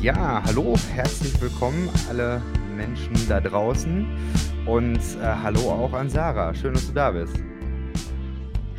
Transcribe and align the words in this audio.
Ja, 0.00 0.42
hallo, 0.44 0.74
herzlich 0.92 1.40
willkommen 1.40 1.88
alle 2.08 2.42
Menschen 2.76 3.14
da 3.28 3.40
draußen 3.40 4.06
und 4.66 4.98
äh, 4.98 5.20
hallo 5.22 5.70
auch 5.70 5.92
an 5.92 6.08
Sarah. 6.10 6.54
Schön, 6.54 6.74
dass 6.74 6.86
du 6.86 6.92
da 6.92 7.10
bist. 7.10 7.36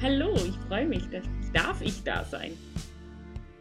Hallo, 0.02 0.36
ich 0.36 0.56
freue 0.68 0.86
mich, 0.88 1.10
dass 1.10 1.24
darf 1.54 1.82
ich 1.82 2.04
da 2.04 2.24
sein. 2.24 2.52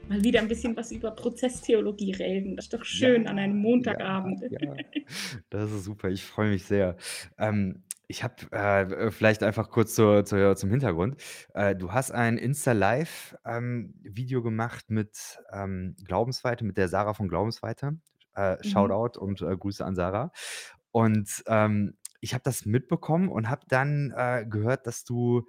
Mal 0.08 0.22
wieder 0.22 0.40
ein 0.40 0.48
bisschen 0.48 0.76
was 0.76 0.92
über 0.92 1.10
Prozesstheologie 1.10 2.12
reden. 2.12 2.56
Das 2.56 2.66
ist 2.66 2.74
doch 2.74 2.84
schön 2.84 3.24
Ja, 3.24 3.30
an 3.30 3.38
einem 3.38 3.56
Montagabend. 3.58 4.40
ja, 4.48 4.58
ja. 4.60 4.74
Das 5.50 5.72
ist 5.72 5.84
super, 5.84 6.08
ich 6.10 6.22
freue 6.22 6.50
mich 6.50 6.64
sehr. 6.64 6.96
Ähm, 7.38 7.82
ich 8.08 8.22
habe 8.22 8.34
äh, 8.52 9.10
vielleicht 9.10 9.42
einfach 9.42 9.70
kurz 9.70 9.94
zur, 9.94 10.24
zur, 10.24 10.56
zum 10.56 10.70
Hintergrund. 10.70 11.16
Äh, 11.54 11.74
du 11.74 11.92
hast 11.92 12.12
ein 12.12 12.38
Insta-Live-Video 12.38 14.42
gemacht 14.42 14.90
mit 14.90 15.38
ähm, 15.52 15.96
Glaubensweite, 16.04 16.64
mit 16.64 16.76
der 16.76 16.88
Sarah 16.88 17.14
von 17.14 17.28
Glaubensweite. 17.28 17.98
Äh, 18.34 18.56
Mhm. 18.62 18.62
Shoutout 18.62 19.18
und 19.18 19.42
äh, 19.42 19.56
Grüße 19.56 19.84
an 19.84 19.96
Sarah. 19.96 20.30
Und 20.92 21.42
ähm, 21.46 21.96
ich 22.20 22.32
habe 22.34 22.42
das 22.44 22.64
mitbekommen 22.64 23.28
und 23.28 23.50
habe 23.50 23.62
dann 23.68 24.12
äh, 24.16 24.46
gehört, 24.48 24.86
dass 24.86 25.04
du 25.04 25.46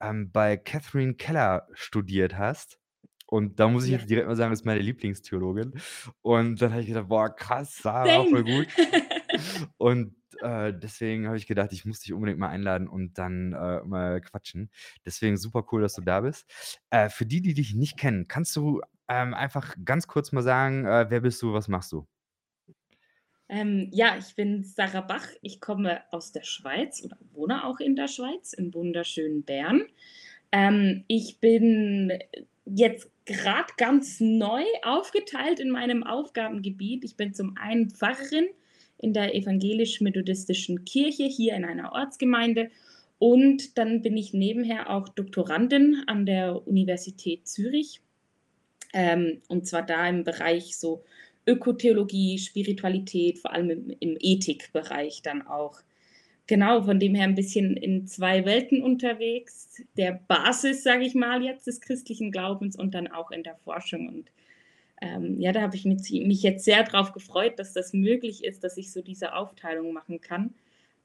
ähm, 0.00 0.30
bei 0.32 0.56
Catherine 0.56 1.14
Keller 1.14 1.66
studiert 1.72 2.38
hast. 2.38 2.78
Und 3.26 3.58
da 3.58 3.68
muss 3.68 3.84
ich 3.84 3.90
jetzt 3.90 4.08
direkt 4.08 4.28
mal 4.28 4.36
sagen, 4.36 4.52
das 4.52 4.60
ist 4.60 4.66
meine 4.66 4.80
Lieblingstheologin. 4.80 5.74
Und 6.22 6.62
dann 6.62 6.70
habe 6.72 6.82
ich 6.82 6.88
gedacht: 6.88 7.08
„Boah, 7.08 7.34
krass, 7.34 7.82
Sarah, 7.82 8.24
same. 8.24 8.24
voll 8.24 8.44
gut.“ 8.44 8.68
Und, 9.78 10.14
äh, 10.42 10.72
deswegen 10.76 11.26
habe 11.26 11.36
ich 11.36 11.46
gedacht, 11.46 11.72
ich 11.72 11.84
muss 11.84 12.00
dich 12.00 12.12
unbedingt 12.12 12.38
mal 12.38 12.48
einladen 12.48 12.88
und 12.88 13.18
dann, 13.18 13.52
äh, 13.52 13.82
mal 13.84 14.20
quatschen. 14.20 14.70
Deswegen 15.04 15.36
super 15.36 15.66
cool, 15.72 15.82
dass 15.82 15.94
du 15.94 16.02
da 16.02 16.20
bist. 16.20 16.46
Äh, 16.90 17.08
für 17.08 17.26
die, 17.26 17.40
die 17.40 17.54
dich 17.54 17.74
nicht 17.74 17.96
kennen, 17.96 18.28
kannst 18.28 18.54
du, 18.56 18.80
ähm, 19.08 19.34
einfach 19.34 19.76
ganz 19.84 20.06
kurz 20.06 20.32
mal 20.32 20.42
sagen, 20.42 20.84
äh, 20.84 21.06
wer 21.08 21.20
bist 21.20 21.40
du, 21.42 21.52
was 21.52 21.68
machst 21.68 21.92
du? 21.92 22.06
Ähm, 23.48 23.88
ja, 23.92 24.16
ich 24.18 24.34
bin 24.34 24.64
Sarah 24.64 25.02
Bach. 25.02 25.28
Ich 25.42 25.60
komme 25.60 26.02
aus 26.10 26.32
der 26.32 26.42
Schweiz 26.42 27.02
oder 27.04 27.16
wohne 27.32 27.64
auch 27.64 27.78
in 27.78 27.94
der 27.94 28.08
Schweiz, 28.08 28.52
im 28.52 28.74
wunderschönen 28.74 29.44
Bern. 29.44 29.84
Ähm, 30.50 31.04
ich 31.06 31.38
bin 31.38 32.12
jetzt 32.64 33.08
gerade 33.24 33.72
ganz 33.76 34.18
neu 34.18 34.64
aufgeteilt 34.82 35.60
in 35.60 35.70
meinem 35.70 36.02
Aufgabengebiet. 36.02 37.04
Ich 37.04 37.16
bin 37.16 37.34
zum 37.34 37.56
einen 37.56 37.90
Pfarrerin 37.90 38.46
in 38.98 39.12
der 39.12 39.34
evangelisch-methodistischen 39.34 40.84
Kirche 40.84 41.24
hier 41.24 41.54
in 41.54 41.64
einer 41.64 41.92
Ortsgemeinde 41.92 42.70
und 43.18 43.78
dann 43.78 44.02
bin 44.02 44.16
ich 44.16 44.32
nebenher 44.32 44.90
auch 44.90 45.08
Doktorandin 45.08 46.04
an 46.06 46.26
der 46.26 46.66
Universität 46.66 47.46
Zürich 47.48 48.00
ähm, 48.92 49.42
und 49.48 49.66
zwar 49.66 49.82
da 49.82 50.08
im 50.08 50.24
Bereich 50.24 50.76
so 50.76 51.04
Ökotheologie, 51.46 52.38
Spiritualität, 52.38 53.38
vor 53.38 53.52
allem 53.52 53.70
im, 53.70 53.96
im 54.00 54.16
Ethikbereich 54.20 55.22
dann 55.22 55.42
auch. 55.42 55.80
Genau, 56.48 56.82
von 56.82 56.98
dem 56.98 57.14
her 57.14 57.24
ein 57.24 57.34
bisschen 57.34 57.76
in 57.76 58.06
zwei 58.06 58.44
Welten 58.44 58.82
unterwegs. 58.82 59.82
Der 59.96 60.20
Basis, 60.28 60.82
sage 60.82 61.04
ich 61.04 61.14
mal 61.14 61.42
jetzt, 61.42 61.66
des 61.66 61.80
christlichen 61.80 62.30
Glaubens 62.30 62.76
und 62.76 62.94
dann 62.94 63.08
auch 63.08 63.30
in 63.32 63.42
der 63.42 63.56
Forschung. 63.56 64.08
Und 64.08 64.30
ähm, 65.00 65.40
ja, 65.40 65.52
da 65.52 65.60
habe 65.62 65.76
ich 65.76 65.84
mich, 65.84 66.10
mich 66.10 66.42
jetzt 66.42 66.64
sehr 66.64 66.82
darauf 66.82 67.12
gefreut, 67.12 67.58
dass 67.58 67.72
das 67.72 67.92
möglich 67.92 68.44
ist, 68.44 68.64
dass 68.64 68.76
ich 68.76 68.92
so 68.92 69.02
diese 69.02 69.34
Aufteilung 69.34 69.92
machen 69.92 70.20
kann, 70.20 70.54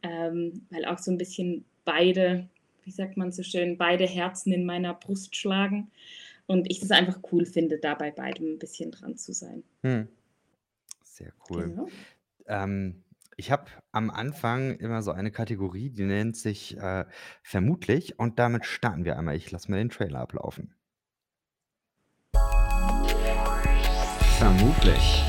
ähm, 0.03 0.65
weil 0.69 0.85
auch 0.85 0.97
so 0.97 1.11
ein 1.11 1.17
bisschen 1.17 1.65
beide, 1.85 2.47
wie 2.83 2.91
sagt 2.91 3.17
man 3.17 3.31
so 3.31 3.43
schön, 3.43 3.77
beide 3.77 4.05
Herzen 4.05 4.53
in 4.53 4.65
meiner 4.65 4.93
Brust 4.93 5.35
schlagen. 5.35 5.91
Und 6.47 6.69
ich 6.69 6.79
das 6.79 6.91
einfach 6.91 7.19
cool 7.31 7.45
finde, 7.45 7.77
da 7.77 7.95
bei 7.95 8.11
beidem 8.11 8.53
ein 8.55 8.59
bisschen 8.59 8.91
dran 8.91 9.17
zu 9.17 9.33
sein. 9.33 9.63
Mhm. 9.83 10.09
Sehr 11.03 11.33
cool. 11.49 11.69
Genau. 11.69 11.87
Ähm, 12.47 13.03
ich 13.37 13.51
habe 13.51 13.65
am 13.91 14.09
Anfang 14.09 14.75
immer 14.75 15.01
so 15.01 15.11
eine 15.11 15.31
Kategorie, 15.31 15.89
die 15.89 16.03
nennt 16.03 16.35
sich, 16.35 16.77
äh, 16.77 17.05
„Vermutlich“ 17.43 18.19
und 18.19 18.39
damit 18.39 18.65
starten 18.65 19.05
wir 19.05 19.17
einmal. 19.17 19.35
Ich 19.35 19.51
lasse 19.51 19.71
mal 19.71 19.77
den 19.77 19.89
Trailer 19.89 20.19
ablaufen. 20.19 20.73
Vermutlich. 24.41 25.21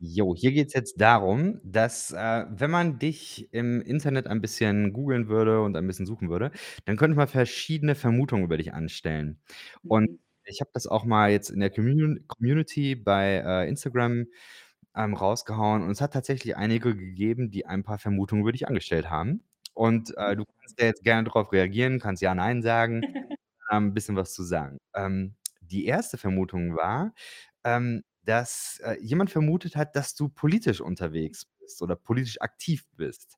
Jo, 0.00 0.32
hier 0.36 0.52
geht's 0.52 0.74
jetzt 0.74 1.00
darum, 1.00 1.60
dass, 1.64 2.12
äh, 2.12 2.44
wenn 2.50 2.70
man 2.70 3.00
dich 3.00 3.52
im 3.52 3.80
Internet 3.82 4.28
ein 4.28 4.40
bisschen 4.40 4.92
googeln 4.92 5.26
würde 5.28 5.60
und 5.62 5.76
ein 5.76 5.86
bisschen 5.88 6.06
suchen 6.06 6.28
würde, 6.30 6.52
dann 6.84 6.96
könnte 6.96 7.16
man 7.16 7.26
verschiedene 7.26 7.96
Vermutungen 7.96 8.44
über 8.44 8.56
dich 8.58 8.72
anstellen. 8.72 9.40
Und 9.88 10.08
Mhm. 10.10 10.18
ich 10.44 10.60
habe 10.60 10.70
das 10.72 10.86
auch 10.86 11.04
mal 11.04 11.32
jetzt 11.32 11.50
in 11.50 11.58
der 11.58 11.70
Commun 11.70 12.24
Community 12.28 12.94
bei, 12.94 13.42
äh, 13.44 13.68
Instagram, 13.68 14.26
ähm, 14.96 15.14
rausgehauen 15.14 15.82
und 15.82 15.90
es 15.90 16.00
hat 16.00 16.12
tatsächlich 16.12 16.56
einige 16.56 16.94
gegeben, 16.96 17.50
die 17.50 17.66
ein 17.66 17.82
paar 17.84 17.98
Vermutungen 17.98 18.42
über 18.42 18.52
dich 18.52 18.68
angestellt 18.68 19.10
haben. 19.10 19.42
Und, 19.78 20.16
äh, 20.16 20.36
du 20.36 20.44
kannst 20.60 20.80
ja 20.80 20.86
jetzt 20.86 21.04
gerne 21.04 21.28
drauf 21.28 21.52
reagieren, 21.52 22.00
kannst 22.00 22.22
ja, 22.22 22.34
nein 22.34 22.62
sagen, 22.62 23.02
ähm, 23.72 23.88
'n 23.88 23.94
bisschen 23.94 24.16
was 24.16 24.34
zu 24.34 24.42
sagen. 24.44 24.78
Ähm, 24.94 25.36
die 25.60 25.86
erste 25.86 26.18
Vermutung 26.18 26.76
war, 26.76 27.14
ähm, 27.64 28.02
dass, 28.24 28.80
äh, 28.84 28.96
jemand 29.00 29.30
vermutet 29.30 29.76
hat, 29.76 29.96
dass 29.96 30.14
du 30.16 30.28
politisch 30.30 30.80
unterwegs 30.80 31.46
bist 31.60 31.82
oder 31.82 31.96
politisch 31.96 32.40
aktiv 32.40 32.86
bist. 32.96 33.36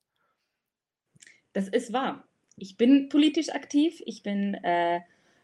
Das 1.52 1.68
ist 1.68 1.92
wahr. 1.92 2.24
Ich 2.56 2.76
bin 2.76 3.08
politisch 3.08 3.50
aktiv. 3.50 4.02
Ich 4.06 4.22
bin, 4.22 4.54
äh, 4.54 5.00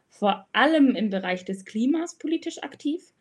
vor 0.09 0.47
allem 0.53 0.95
im 0.95 1.11
Bereich 1.11 1.45
des 1.45 1.65
Klimas 1.65 2.17
politisch 2.19 2.63
aktiv. 2.63 3.13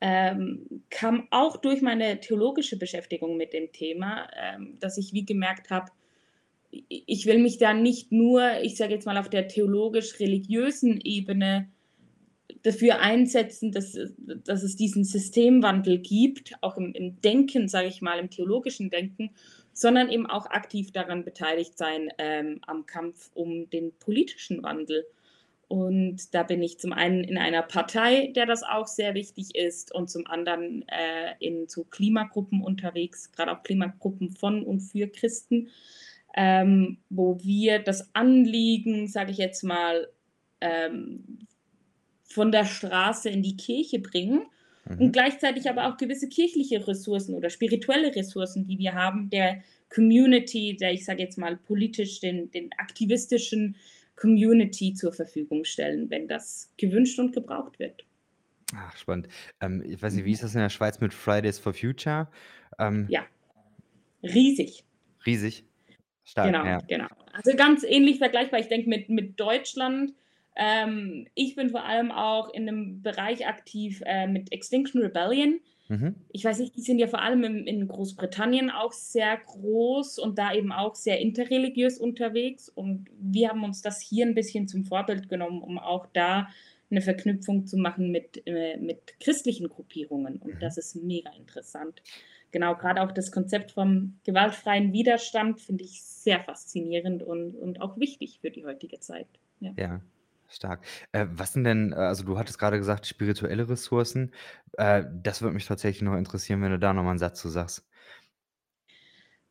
Ähm, 0.00 0.84
kam 0.90 1.28
auch 1.30 1.56
durch 1.58 1.82
meine 1.82 2.20
theologische 2.20 2.78
Beschäftigung 2.78 3.36
mit 3.36 3.52
dem 3.52 3.72
Thema, 3.72 4.28
ähm, 4.36 4.78
dass 4.80 4.98
ich 4.98 5.12
wie 5.14 5.24
gemerkt 5.24 5.70
habe, 5.70 5.92
ich 6.88 7.26
will 7.26 7.38
mich 7.38 7.58
da 7.58 7.74
nicht 7.74 8.10
nur, 8.10 8.60
ich 8.62 8.76
sage 8.76 8.94
jetzt 8.94 9.06
mal, 9.06 9.18
auf 9.18 9.30
der 9.30 9.48
theologisch-religiösen 9.48 11.00
Ebene 11.00 11.68
dafür 12.62 13.00
einsetzen, 13.00 13.72
dass, 13.72 13.96
dass 14.18 14.62
es 14.62 14.76
diesen 14.76 15.04
Systemwandel 15.04 15.98
gibt, 15.98 16.54
auch 16.62 16.76
im, 16.76 16.92
im 16.92 17.20
Denken, 17.20 17.68
sage 17.68 17.88
ich 17.88 18.02
mal, 18.02 18.18
im 18.18 18.30
theologischen 18.30 18.90
Denken, 18.90 19.30
sondern 19.72 20.10
eben 20.10 20.26
auch 20.26 20.46
aktiv 20.46 20.92
daran 20.92 21.24
beteiligt 21.24 21.76
sein 21.76 22.08
ähm, 22.18 22.60
am 22.66 22.86
Kampf 22.86 23.30
um 23.34 23.68
den 23.70 23.92
politischen 23.98 24.62
Wandel. 24.62 25.04
Und 25.68 26.34
da 26.34 26.42
bin 26.42 26.62
ich 26.62 26.78
zum 26.78 26.92
einen 26.92 27.24
in 27.24 27.38
einer 27.38 27.62
Partei, 27.62 28.28
der 28.28 28.46
das 28.46 28.62
auch 28.62 28.86
sehr 28.86 29.14
wichtig 29.14 29.54
ist, 29.56 29.94
und 29.94 30.08
zum 30.08 30.26
anderen 30.26 30.84
äh, 30.88 31.34
in 31.40 31.68
so 31.68 31.84
Klimagruppen 31.84 32.62
unterwegs, 32.62 33.32
gerade 33.32 33.52
auch 33.52 33.62
Klimagruppen 33.62 34.30
von 34.30 34.62
und 34.62 34.80
für 34.80 35.08
Christen, 35.08 35.70
ähm, 36.34 36.98
wo 37.10 37.38
wir 37.42 37.78
das 37.78 38.14
Anliegen, 38.14 39.08
sage 39.08 39.30
ich 39.32 39.38
jetzt 39.38 39.62
mal, 39.62 40.08
ähm, 40.60 41.38
von 42.24 42.50
der 42.52 42.64
Straße 42.64 43.28
in 43.30 43.42
die 43.42 43.56
Kirche 43.56 44.00
bringen 44.00 44.46
und 44.96 45.06
Mhm. 45.06 45.12
gleichzeitig 45.12 45.68
aber 45.70 45.86
auch 45.88 45.96
gewisse 45.96 46.28
kirchliche 46.28 46.86
Ressourcen 46.86 47.34
oder 47.34 47.50
spirituelle 47.50 48.14
Ressourcen, 48.14 48.66
die 48.66 48.78
wir 48.78 48.94
haben, 48.94 49.30
der 49.30 49.62
Community, 49.88 50.76
der 50.76 50.92
ich 50.92 51.04
sage 51.04 51.22
jetzt 51.22 51.38
mal 51.38 51.56
politisch, 51.56 52.20
den, 52.20 52.50
den 52.50 52.70
aktivistischen 52.78 53.76
Community 54.16 54.94
zur 54.94 55.12
Verfügung 55.12 55.64
stellen, 55.64 56.10
wenn 56.10 56.28
das 56.28 56.72
gewünscht 56.76 57.18
und 57.18 57.32
gebraucht 57.32 57.78
wird. 57.78 58.04
Ach, 58.74 58.96
spannend. 58.96 59.28
Ähm, 59.60 59.82
ich 59.86 60.02
weiß 60.02 60.14
nicht, 60.14 60.24
wie 60.24 60.32
ist 60.32 60.42
das 60.42 60.54
in 60.54 60.60
der 60.60 60.68
Schweiz 60.70 61.00
mit 61.00 61.14
Fridays 61.14 61.58
for 61.58 61.74
Future? 61.74 62.28
Ähm, 62.78 63.08
Ja, 63.08 63.26
riesig. 64.22 64.84
riesig? 65.26 65.64
Stark, 66.24 66.46
Genau, 66.52 66.64
ja. 66.64 66.78
genau. 66.86 67.06
Also 67.32 67.56
ganz 67.56 67.84
ähnlich 67.84 68.18
vergleichbar. 68.18 68.60
Ich 68.60 68.68
denke 68.68 68.88
mit, 68.88 69.08
mit 69.08 69.38
Deutschland. 69.38 70.12
Ähm, 70.56 71.26
ich 71.34 71.56
bin 71.56 71.70
vor 71.70 71.84
allem 71.84 72.12
auch 72.12 72.52
in 72.54 72.68
einem 72.68 73.02
Bereich 73.02 73.46
aktiv 73.46 74.02
äh, 74.06 74.26
mit 74.26 74.52
Extinction 74.52 75.02
Rebellion. 75.02 75.60
Mhm. 75.88 76.14
Ich 76.32 76.44
weiß 76.44 76.60
nicht, 76.60 76.76
die 76.76 76.80
sind 76.80 76.98
ja 76.98 77.08
vor 77.08 77.20
allem 77.20 77.44
in, 77.44 77.66
in 77.66 77.88
Großbritannien 77.88 78.70
auch 78.70 78.92
sehr 78.92 79.36
groß 79.36 80.18
und 80.18 80.38
da 80.38 80.54
eben 80.54 80.72
auch 80.72 80.94
sehr 80.94 81.18
interreligiös 81.20 81.98
unterwegs. 81.98 82.68
Und 82.68 83.08
wir 83.20 83.50
haben 83.50 83.64
uns 83.64 83.82
das 83.82 84.00
hier 84.00 84.24
ein 84.24 84.34
bisschen 84.34 84.66
zum 84.66 84.84
Vorbild 84.84 85.28
genommen, 85.28 85.60
um 85.62 85.78
auch 85.78 86.06
da 86.12 86.48
eine 86.90 87.02
Verknüpfung 87.02 87.66
zu 87.66 87.76
machen 87.76 88.10
mit, 88.10 88.42
äh, 88.46 88.76
mit 88.78 89.18
christlichen 89.20 89.68
Gruppierungen. 89.68 90.36
Und 90.36 90.54
Mhm. 90.54 90.58
das 90.60 90.78
ist 90.78 90.94
mega 90.96 91.30
interessant. 91.36 92.00
Genau, 92.54 92.76
gerade 92.76 93.02
auch 93.02 93.10
das 93.10 93.32
Konzept 93.32 93.72
vom 93.72 94.20
gewaltfreien 94.24 94.92
Widerstand 94.92 95.60
finde 95.60 95.82
ich 95.82 96.04
sehr 96.04 96.38
faszinierend 96.38 97.24
und, 97.24 97.56
und 97.56 97.80
auch 97.80 97.98
wichtig 97.98 98.38
für 98.40 98.52
die 98.52 98.64
heutige 98.64 99.00
Zeit. 99.00 99.26
Ja. 99.58 99.72
Ja, 99.76 100.00
stark. 100.48 100.86
Äh, 101.10 101.26
was 101.32 101.54
sind 101.54 101.64
denn 101.64 101.90
äh, 101.90 101.96
also, 101.96 102.22
du 102.22 102.38
hattest 102.38 102.60
gerade 102.60 102.78
gesagt, 102.78 103.08
spirituelle 103.08 103.68
Ressourcen. 103.68 104.30
Äh, 104.74 105.02
das 105.12 105.42
würde 105.42 105.52
mich 105.54 105.66
tatsächlich 105.66 106.02
noch 106.02 106.16
interessieren, 106.16 106.62
wenn 106.62 106.70
du 106.70 106.78
da 106.78 106.92
noch 106.92 107.02
mal 107.02 107.10
'n 107.10 107.18
Satz 107.18 107.40
zu 107.40 107.48
sagst. 107.48 107.88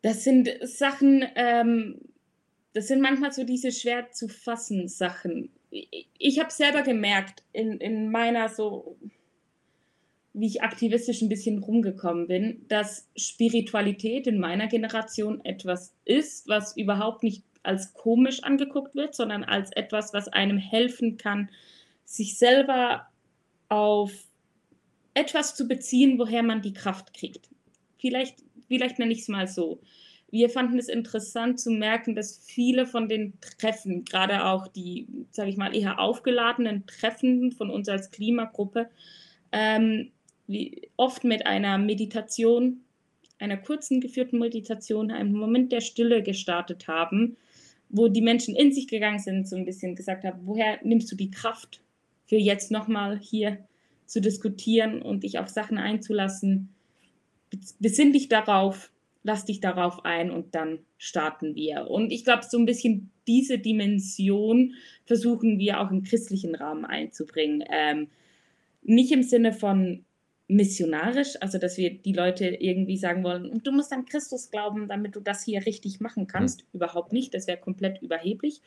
Das 0.01 0.23
sind 0.23 0.49
Sachen, 0.61 1.25
ähm, 1.35 1.99
das 2.71 2.87
sind 2.87 3.01
manchmal 3.01 3.33
so 3.33 3.43
diese 3.43 3.73
schwer 3.73 4.11
zu 4.11 4.29
fassen 4.29 4.87
Sachen. 4.87 5.49
ich 5.69 6.39
habe 6.39 6.51
selber 6.53 6.83
gemerkt, 6.83 7.43
in, 7.51 7.79
in 7.79 8.11
meiner 8.11 8.47
so, 8.47 8.95
wie 10.33 10.47
ich 10.47 10.63
aktivistisch 10.63 11.21
ein 11.21 11.29
bisschen 11.29 11.59
rumgekommen 11.59 12.27
bin, 12.27 12.65
dass 12.67 13.07
Spiritualität 13.15 14.25
in 14.25 14.39
meiner 14.39 14.67
Generation 14.67 15.43
etwas 15.45 15.93
ist, 16.05 16.47
was 16.47 16.75
überhaupt 16.75 17.21
nicht 17.23 17.43
als 17.61 17.93
komisch 17.93 18.43
angeguckt 18.43 18.95
wird, 18.95 19.15
sondern 19.15 19.43
als 19.43 19.71
etwas, 19.71 20.13
was 20.13 20.27
einem 20.27 20.57
helfen 20.57 21.17
kann, 21.17 21.49
sich 22.03 22.37
selber 22.37 23.07
auf 23.69 24.11
etwas 25.13 25.55
zu 25.55 25.67
beziehen, 25.67 26.17
woher 26.17 26.43
man 26.43 26.61
die 26.61 26.73
Kraft 26.73 27.13
kriegt. 27.13 27.47
Vielleicht, 27.97 28.43
vielleicht 28.67 28.99
nenne 28.99 29.13
ich 29.13 29.21
es 29.21 29.27
mal 29.27 29.47
so. 29.47 29.79
Wir 30.31 30.49
fanden 30.49 30.79
es 30.79 30.89
interessant 30.89 31.59
zu 31.59 31.69
merken, 31.69 32.15
dass 32.15 32.39
viele 32.39 32.87
von 32.87 33.07
den 33.07 33.33
Treffen, 33.39 34.03
gerade 34.03 34.45
auch 34.45 34.67
die, 34.67 35.07
sage 35.29 35.51
ich 35.51 35.57
mal, 35.57 35.75
eher 35.75 35.99
aufgeladenen 35.99 36.87
Treffen 36.87 37.51
von 37.51 37.69
uns 37.69 37.87
als 37.87 38.09
Klimagruppe, 38.09 38.89
ähm, 39.51 40.11
oft 40.97 41.23
mit 41.23 41.45
einer 41.45 41.77
Meditation, 41.77 42.81
einer 43.39 43.57
kurzen 43.57 44.01
geführten 44.01 44.39
Meditation, 44.39 45.11
einem 45.11 45.33
Moment 45.33 45.71
der 45.71 45.81
Stille 45.81 46.23
gestartet 46.23 46.87
haben, 46.87 47.37
wo 47.89 48.07
die 48.07 48.21
Menschen 48.21 48.55
in 48.55 48.71
sich 48.71 48.87
gegangen 48.87 49.19
sind, 49.19 49.47
so 49.47 49.55
ein 49.55 49.65
bisschen 49.65 49.95
gesagt 49.95 50.23
haben, 50.23 50.41
woher 50.45 50.79
nimmst 50.83 51.11
du 51.11 51.15
die 51.15 51.31
Kraft 51.31 51.81
für 52.25 52.37
jetzt 52.37 52.71
nochmal 52.71 53.19
hier 53.19 53.59
zu 54.05 54.21
diskutieren 54.21 55.01
und 55.01 55.23
dich 55.23 55.39
auf 55.39 55.49
Sachen 55.49 55.77
einzulassen. 55.77 56.69
Besinn 57.79 58.13
dich 58.13 58.29
darauf, 58.29 58.91
lass 59.23 59.45
dich 59.45 59.59
darauf 59.59 60.05
ein 60.05 60.31
und 60.31 60.55
dann 60.55 60.79
starten 60.97 61.55
wir. 61.55 61.89
Und 61.89 62.11
ich 62.11 62.23
glaube, 62.23 62.43
so 62.47 62.57
ein 62.57 62.65
bisschen 62.65 63.11
diese 63.27 63.59
Dimension 63.59 64.73
versuchen 65.05 65.59
wir 65.59 65.79
auch 65.79 65.91
im 65.91 66.03
christlichen 66.03 66.55
Rahmen 66.55 66.85
einzubringen. 66.85 67.63
Ähm, 67.69 68.07
nicht 68.81 69.11
im 69.11 69.23
Sinne 69.23 69.53
von 69.53 70.03
missionarisch, 70.47 71.35
also 71.41 71.57
dass 71.57 71.77
wir 71.77 71.89
die 71.89 72.13
Leute 72.13 72.47
irgendwie 72.47 72.97
sagen 72.97 73.23
wollen, 73.23 73.61
du 73.63 73.71
musst 73.71 73.93
an 73.93 74.05
Christus 74.05 74.51
glauben, 74.51 74.87
damit 74.87 75.15
du 75.15 75.21
das 75.21 75.43
hier 75.43 75.65
richtig 75.65 75.99
machen 75.99 76.27
kannst. 76.27 76.61
Mhm. 76.61 76.77
Überhaupt 76.77 77.13
nicht, 77.13 77.33
das 77.33 77.47
wäre 77.47 77.57
komplett 77.57 78.01
überheblich. 78.01 78.61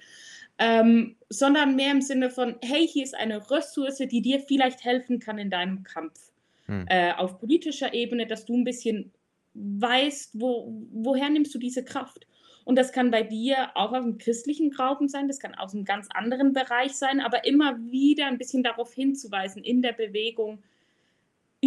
Ähm, 0.59 1.17
sondern 1.29 1.77
mehr 1.77 1.93
im 1.93 2.01
Sinne 2.01 2.31
von, 2.31 2.57
hey, 2.63 2.89
hier 2.89 3.05
ist 3.05 3.15
eine 3.15 3.51
Ressource, 3.51 3.99
die 3.99 4.23
dir 4.23 4.41
vielleicht 4.41 4.85
helfen 4.85 5.19
kann 5.19 5.39
in 5.39 5.51
deinem 5.51 5.83
Kampf. 5.83 6.33
Mhm. 6.67 6.87
Äh, 6.89 7.13
auf 7.13 7.39
politischer 7.39 7.93
Ebene, 7.93 8.27
dass 8.27 8.47
du 8.47 8.57
ein 8.57 8.65
bisschen 8.65 9.13
weißt, 9.53 10.41
wo, 10.41 10.73
woher 10.93 11.29
nimmst 11.29 11.55
du 11.55 11.59
diese 11.59 11.85
Kraft. 11.85 12.27
Und 12.65 12.77
das 12.77 12.91
kann 12.91 13.11
bei 13.11 13.23
dir 13.23 13.71
auch 13.77 13.93
aus 13.93 14.03
dem 14.03 14.19
christlichen 14.19 14.71
Glauben 14.71 15.09
sein, 15.09 15.29
das 15.29 15.39
kann 15.39 15.55
aus 15.55 15.75
einem 15.75 15.85
ganz 15.85 16.09
anderen 16.13 16.53
Bereich 16.53 16.93
sein, 16.95 17.21
aber 17.21 17.45
immer 17.45 17.79
wieder 17.91 18.27
ein 18.27 18.39
bisschen 18.39 18.65
darauf 18.65 18.93
hinzuweisen 18.93 19.63
in 19.63 19.83
der 19.83 19.93
Bewegung, 19.93 20.63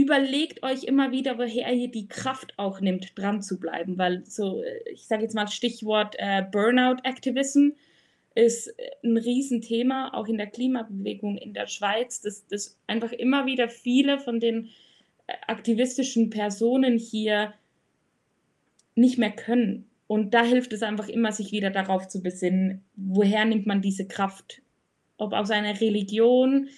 überlegt 0.02 0.64
euch 0.64 0.84
immer 0.84 1.12
wieder, 1.12 1.38
woher 1.38 1.74
ihr 1.74 1.90
die 1.90 2.08
Kraft 2.08 2.54
auch 2.58 2.82
nimmt, 2.82 3.18
dran 3.18 3.42
zu 3.42 3.60
bleiben, 3.60 3.98
weil 3.98 4.26
so, 4.26 4.62
äh, 4.62 4.92
ich 4.92 5.08
sage 5.08 5.24
jetzt 5.24 5.36
mal 5.36 5.48
Stichwort 5.48 6.16
äh, 6.18 6.44
Burnout-Activism 6.52 7.70
ist 8.36 8.68
äh, 8.68 8.92
ein 9.04 9.18
Riesenthema, 9.18 10.14
auch 10.14 10.28
in 10.28 10.38
der 10.38 10.48
Klimabewegung 10.48 11.38
in 11.38 11.54
der 11.54 11.68
Schweiz, 11.68 12.22
dass, 12.22 12.46
dass 12.48 12.78
einfach 12.88 13.12
immer 13.12 13.46
wieder 13.46 13.70
viele 13.70 14.20
von 14.20 14.40
den 14.40 14.70
äh, 15.28 15.34
aktivistischen 15.48 16.30
Personen 16.30 16.98
hier 16.98 17.54
nicht 18.96 19.18
mehr 19.18 19.32
können. 19.32 19.90
Und 20.08 20.34
da 20.34 20.44
hilft 20.44 20.74
es 20.74 20.84
einfach 20.84 21.08
immer, 21.08 21.32
sich 21.32 21.52
wieder 21.52 21.70
darauf 21.70 22.08
zu 22.08 22.24
besinnen, 22.24 22.84
woher 22.96 23.46
nimmt 23.46 23.68
man 23.68 23.82
diese 23.82 24.08
Kraft? 24.08 24.62
Ob 25.18 25.34
aus 25.34 25.52
einer 25.52 25.80
Religion, 25.80 26.70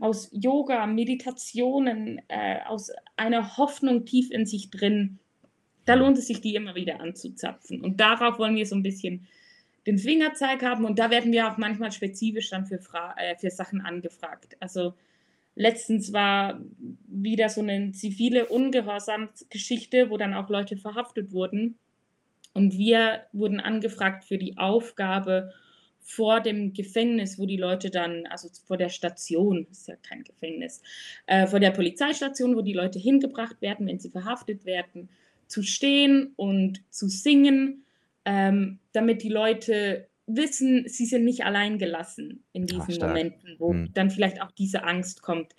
aus 0.00 0.30
Yoga, 0.32 0.86
Meditationen, 0.86 2.20
äh, 2.28 2.60
aus 2.66 2.90
einer 3.16 3.56
Hoffnung 3.58 4.06
tief 4.06 4.30
in 4.30 4.46
sich 4.46 4.70
drin, 4.70 5.18
da 5.84 5.94
lohnt 5.94 6.18
es 6.18 6.26
sich, 6.26 6.40
die 6.40 6.54
immer 6.54 6.74
wieder 6.74 7.00
anzuzapfen. 7.00 7.80
Und 7.80 8.00
darauf 8.00 8.38
wollen 8.38 8.56
wir 8.56 8.66
so 8.66 8.74
ein 8.74 8.82
bisschen 8.82 9.26
den 9.86 9.98
Fingerzeig 9.98 10.62
haben. 10.62 10.84
Und 10.84 10.98
da 10.98 11.10
werden 11.10 11.32
wir 11.32 11.50
auch 11.50 11.56
manchmal 11.56 11.92
spezifisch 11.92 12.50
dann 12.50 12.66
für, 12.66 12.78
Fra 12.78 13.14
äh, 13.18 13.36
für 13.36 13.50
Sachen 13.50 13.80
angefragt. 13.80 14.56
Also 14.60 14.94
letztens 15.54 16.12
war 16.12 16.60
wieder 17.06 17.48
so 17.48 17.60
eine 17.60 17.92
zivile 17.92 18.46
Ungehorsamsgeschichte, 18.46 20.10
wo 20.10 20.16
dann 20.16 20.34
auch 20.34 20.48
Leute 20.48 20.76
verhaftet 20.76 21.32
wurden. 21.32 21.78
Und 22.52 22.76
wir 22.76 23.26
wurden 23.32 23.60
angefragt 23.60 24.24
für 24.24 24.38
die 24.38 24.58
Aufgabe, 24.58 25.52
vor 26.00 26.40
dem 26.40 26.72
Gefängnis, 26.72 27.38
wo 27.38 27.46
die 27.46 27.56
Leute 27.56 27.90
dann, 27.90 28.26
also 28.26 28.48
vor 28.66 28.76
der 28.76 28.88
Station, 28.88 29.66
ist 29.70 29.88
ja 29.88 29.94
kein 29.96 30.24
Gefängnis, 30.24 30.82
äh, 31.26 31.46
vor 31.46 31.60
der 31.60 31.70
Polizeistation, 31.70 32.56
wo 32.56 32.62
die 32.62 32.72
Leute 32.72 32.98
hingebracht 32.98 33.60
werden, 33.60 33.86
wenn 33.86 34.00
sie 34.00 34.10
verhaftet 34.10 34.64
werden, 34.64 35.08
zu 35.46 35.62
stehen 35.62 36.32
und 36.36 36.82
zu 36.90 37.08
singen, 37.08 37.84
ähm, 38.24 38.78
damit 38.92 39.22
die 39.22 39.28
Leute 39.28 40.08
wissen, 40.26 40.84
sie 40.86 41.06
sind 41.06 41.24
nicht 41.24 41.44
allein 41.44 41.78
gelassen 41.78 42.44
in 42.52 42.66
diesen 42.66 43.02
Ach, 43.02 43.08
Momenten, 43.08 43.56
wo 43.58 43.72
hm. 43.72 43.90
dann 43.94 44.10
vielleicht 44.10 44.42
auch 44.42 44.52
diese 44.52 44.84
Angst 44.84 45.22
kommt. 45.22 45.54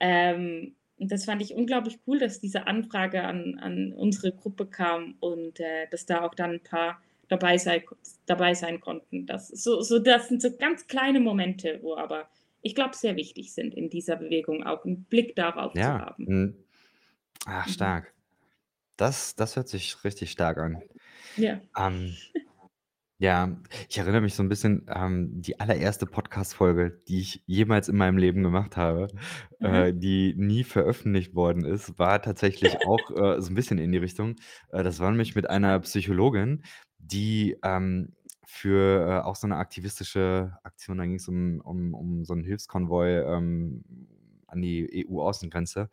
Ähm, 0.00 0.74
und 0.98 1.12
das 1.12 1.26
fand 1.26 1.42
ich 1.42 1.54
unglaublich 1.54 1.98
cool, 2.06 2.18
dass 2.18 2.40
diese 2.40 2.66
Anfrage 2.66 3.22
an, 3.22 3.58
an 3.60 3.92
unsere 3.92 4.32
Gruppe 4.32 4.66
kam 4.66 5.16
und 5.20 5.60
äh, 5.60 5.86
dass 5.90 6.06
da 6.06 6.22
auch 6.22 6.34
dann 6.34 6.52
ein 6.52 6.62
paar 6.62 7.02
dabei, 7.28 7.58
sei, 7.58 7.84
dabei 8.26 8.54
sein 8.54 8.80
konnten. 8.80 9.26
Das, 9.26 9.48
so, 9.48 9.80
so, 9.82 9.98
das 9.98 10.28
sind 10.28 10.42
so 10.42 10.56
ganz 10.56 10.86
kleine 10.86 11.20
Momente, 11.20 11.78
wo 11.82 11.96
aber 11.96 12.28
ich 12.62 12.74
glaube, 12.74 12.96
sehr 12.96 13.16
wichtig 13.16 13.52
sind 13.54 13.74
in 13.74 13.90
dieser 13.90 14.16
Bewegung, 14.16 14.64
auch 14.64 14.84
einen 14.84 15.04
Blick 15.04 15.36
darauf 15.36 15.72
zu 15.72 15.82
haben. 15.84 16.24
Mhm. 16.24 16.54
Ach, 17.46 17.66
Mhm. 17.66 17.70
stark. 17.70 18.14
Das 18.96 19.34
das 19.36 19.56
hört 19.56 19.68
sich 19.68 20.02
richtig 20.04 20.30
stark 20.30 20.58
an. 20.58 20.82
Ja. 21.36 21.60
Ähm, 21.78 22.16
ja, 23.18 23.56
ich 23.88 23.96
erinnere 23.96 24.20
mich 24.20 24.34
so 24.34 24.42
ein 24.42 24.48
bisschen, 24.50 24.86
ähm, 24.94 25.40
die 25.40 25.58
allererste 25.58 26.04
Podcast-Folge, 26.04 27.00
die 27.08 27.20
ich 27.20 27.42
jemals 27.46 27.88
in 27.88 27.96
meinem 27.96 28.18
Leben 28.18 28.42
gemacht 28.42 28.76
habe, 28.76 29.08
äh, 29.60 29.94
die 29.94 30.34
nie 30.36 30.64
veröffentlicht 30.64 31.34
worden 31.34 31.64
ist, 31.64 31.98
war 31.98 32.20
tatsächlich 32.20 32.76
auch, 32.86 33.10
äh, 33.12 33.40
so 33.40 33.50
ein 33.50 33.54
bisschen 33.54 33.78
in 33.78 33.90
die 33.92 33.98
Richtung. 33.98 34.36
Äh, 34.70 34.82
das 34.82 34.98
war 35.00 35.10
nämlich 35.10 35.34
mit 35.34 35.48
einer 35.48 35.80
Psychologin, 35.80 36.62
die, 37.06 37.56
ähm, 37.64 38.14
für, 38.46 39.08
äh, 39.22 39.26
auch 39.26 39.36
so 39.36 39.46
eine 39.48 39.56
aktivistische 39.58 40.58
Aktion 40.64 40.98
da 40.98 41.06
ging's 41.06 41.28
um 41.28 41.60
um 41.62 41.94
um 41.94 42.24
so 42.24 42.34
'n 42.34 42.44
Hilfskonvoi, 42.44 43.20
ähm, 43.36 43.84
an 44.48 44.62
die 44.62 45.06
EU-Außengrenze. 45.08 45.90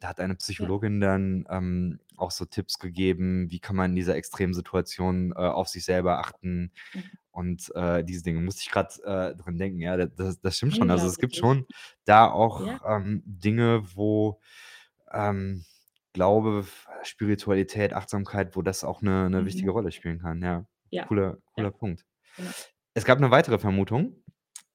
Da 0.00 0.08
hat 0.10 0.20
eine 0.20 0.36
Ja. 0.58 0.72
Psychologin 0.74 1.00
dann, 1.00 1.46
ähm, 1.50 2.00
auch 2.16 2.30
so 2.32 2.44
Tipps 2.46 2.78
gegeben, 2.80 3.50
wie 3.50 3.60
kann 3.60 3.76
man 3.76 3.90
in 3.92 3.96
dieser 3.96 4.16
extremen 4.16 4.54
Situation, 4.54 5.32
äh, 5.32 5.36
auf 5.36 5.68
sich 5.68 5.84
selber 5.86 6.18
achten 6.20 6.72
Mhm. 6.94 7.12
und, 7.32 7.72
äh, 7.76 8.04
diese 8.04 8.22
Dinge. 8.24 8.40
Musste 8.42 8.62
ich 8.62 8.70
grad, 8.72 8.98
äh, 9.04 9.36
dran 9.36 9.58
denken, 9.58 9.80
ja, 9.80 9.96
da 9.98 10.06
das 10.06 10.40
das 10.40 10.56
stimmt 10.58 10.76
schon. 10.76 10.90
Also, 10.90 11.06
es 11.08 11.18
gibt 11.20 11.36
schon 11.36 11.66
da 12.06 12.30
auch, 12.30 12.66
Ja. 12.66 12.82
ähm, 12.86 13.22
Dinge, 13.26 13.84
wo, 13.96 14.40
ähm 15.12 15.64
Glaube, 16.14 16.66
Spiritualität, 17.04 17.94
Achtsamkeit, 17.94 18.54
wo 18.54 18.60
das 18.62 18.84
auch 18.84 19.00
'ne 19.00 19.30
'ne 19.30 19.46
wichtige 19.46 19.70
Mhm. 19.70 19.72
Rolle 19.72 19.90
spielen 19.92 20.18
kann, 20.20 20.42
ja. 20.42 20.66
Ja, 20.92 21.08
Cooler 21.08 21.38
ja, 21.56 21.64
cooler 21.64 21.70
Punkt. 21.70 22.04
genau. 22.36 22.54
Es 22.94 23.04
gab 23.06 23.20
'ne 23.20 23.30
weitere 23.30 23.58
Vermutung, 23.58 24.24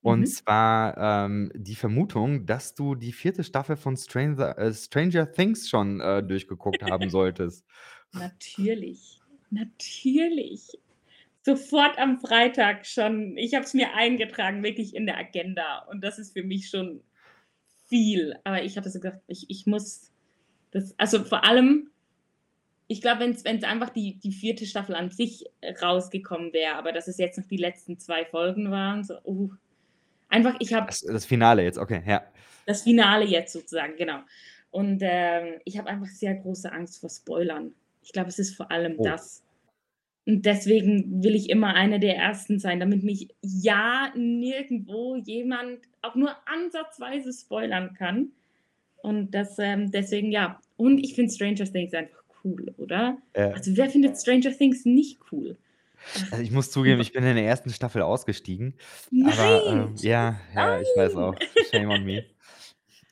und 0.02 0.28
Mhm. 0.28 0.30
zwar, 0.30 0.98
ähm, 1.28 1.52
die 1.56 1.76
Vermutung, 1.76 2.46
dass 2.48 2.76
du 2.76 2.96
die 2.96 3.14
4. 3.14 3.44
Staffel 3.44 3.78
von 3.78 3.98
Stranger 3.98 4.58
äh, 4.58 4.74
Stranger 4.74 5.32
Things 5.32 5.70
schon, 5.70 6.02
äh, 6.02 6.24
durchgeguckt 6.24 6.84
haben 6.84 7.10
solltest. 7.10 7.64
Natürlich, 8.14 9.20
natürlich. 9.52 10.80
Sofort 11.44 11.98
am 12.00 12.20
Freitag 12.20 12.86
schon. 12.88 13.38
Ich 13.38 13.56
habe 13.56 13.66
es 13.66 13.74
mir 13.74 13.94
eingetragen, 13.96 14.64
wirklich 14.64 14.96
in 14.96 15.06
der 15.08 15.18
Agenda 15.18 15.80
und 15.92 16.04
das 16.04 16.20
ist 16.20 16.34
für 16.34 16.44
mich 16.44 16.70
schon 16.70 17.04
viel. 17.88 18.38
Aber 18.46 18.64
ich 18.64 18.78
hatte 18.78 18.92
so 18.92 19.00
gedacht, 19.02 19.22
ich 19.28 19.50
ich 19.50 19.68
muss 19.68 20.12
das 20.72 20.94
also, 20.98 21.24
vor 21.24 21.44
allem, 21.46 21.90
ich 22.88 23.02
glaube, 23.02 23.22
wenn's 23.22 23.44
wenn's 23.46 23.64
einfach 23.64 23.90
die 23.90 24.18
die 24.20 24.32
4. 24.32 24.66
Staffel 24.66 24.96
an 24.96 25.12
sich 25.12 25.46
rausgekommen 25.82 26.54
wäre, 26.54 26.76
aber 26.76 26.92
dass 26.92 27.08
es 27.08 27.18
jetzt 27.18 27.38
noch 27.38 27.48
die 27.48 27.58
letzten 27.58 28.00
2 28.00 28.26
Folgen 28.26 28.72
waren, 28.72 29.04
so, 29.04 29.16
uh, 29.26 29.52
einfach 30.30 30.56
ich 30.60 30.74
habe 30.74 30.88
Das 30.88 31.02
das 31.02 31.26
Finale 31.26 31.64
jetzt, 31.64 31.78
okay, 31.78 32.02
ja. 32.06 32.24
Das 32.66 32.82
Finale 32.84 33.26
jetzt 33.26 33.54
sozusagen, 33.54 33.96
genau. 33.98 34.20
Und, 34.72 35.00
ähm, 35.02 35.60
ich 35.66 35.78
habe 35.78 35.90
einfach 35.90 36.08
sehr 36.08 36.36
große 36.36 36.72
Angst 36.72 37.00
vor 37.00 37.10
Spoilern. 37.10 37.74
Ich 38.04 38.12
glaube, 38.12 38.30
es 38.30 38.40
ist 38.40 38.56
vor 38.56 38.70
allem 38.72 38.96
Oh. 38.98 39.04
das. 39.04 39.44
Und 40.26 40.46
deswegen 40.46 41.24
will 41.24 41.36
ich 41.36 41.50
immer 41.50 41.74
eine 41.74 42.02
der 42.02 42.18
Ersten 42.18 42.60
sein, 42.60 42.82
damit 42.82 43.02
mich 43.04 43.30
ja 43.42 44.12
nirgendwo 44.16 45.16
jemand 45.16 45.80
auch 46.02 46.16
nur 46.16 46.36
ansatzweise 46.46 47.32
spoilern 47.32 47.94
kann. 47.94 48.34
Und 49.08 49.32
das, 49.32 49.58
ähm 49.60 49.90
deswegen 49.92 50.32
ja. 50.34 50.60
Und 50.76 50.98
ich 51.00 51.16
finde 51.16 51.32
Stranger 51.34 51.64
Things 51.72 51.94
einfach 51.94 52.24
cool, 52.44 52.74
oder? 52.78 53.18
Ja. 53.36 53.52
Also, 53.52 53.76
wer 53.78 53.90
findet 53.90 54.18
Stranger 54.20 54.52
Things 54.52 54.84
nicht 54.84 55.18
cool? 55.32 55.56
Also, 56.32 56.44
ich 56.44 56.52
muss 56.52 56.72
zugeben, 56.72 57.00
ich 57.00 57.14
bin 57.14 57.24
in 57.24 57.36
der 57.38 57.50
1. 57.50 57.74
Staffel 57.74 58.02
ausgestiegen, 58.02 58.76
aber, 59.24 59.64
Nein, 59.66 59.88
ähm 59.90 59.96
ja, 60.00 60.40
ja, 60.54 60.80
ich 60.82 60.88
weiß 60.96 61.16
auch. 61.16 61.36
Shame 61.72 61.90
on 61.90 62.04
me. 62.04 62.26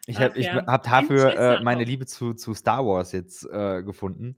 Ich 0.06 0.20
habe 0.20 0.38
ich 0.38 0.46
ja, 0.48 0.66
habe 0.68 0.84
dafür, 0.88 1.36
äh, 1.36 1.64
meine. 1.64 1.84
Liebe 1.86 2.06
zu 2.06 2.34
zu 2.34 2.54
Star 2.54 2.86
Wars 2.86 3.12
jetzt, 3.14 3.44
äh, 3.52 3.82
gefunden. 3.84 4.38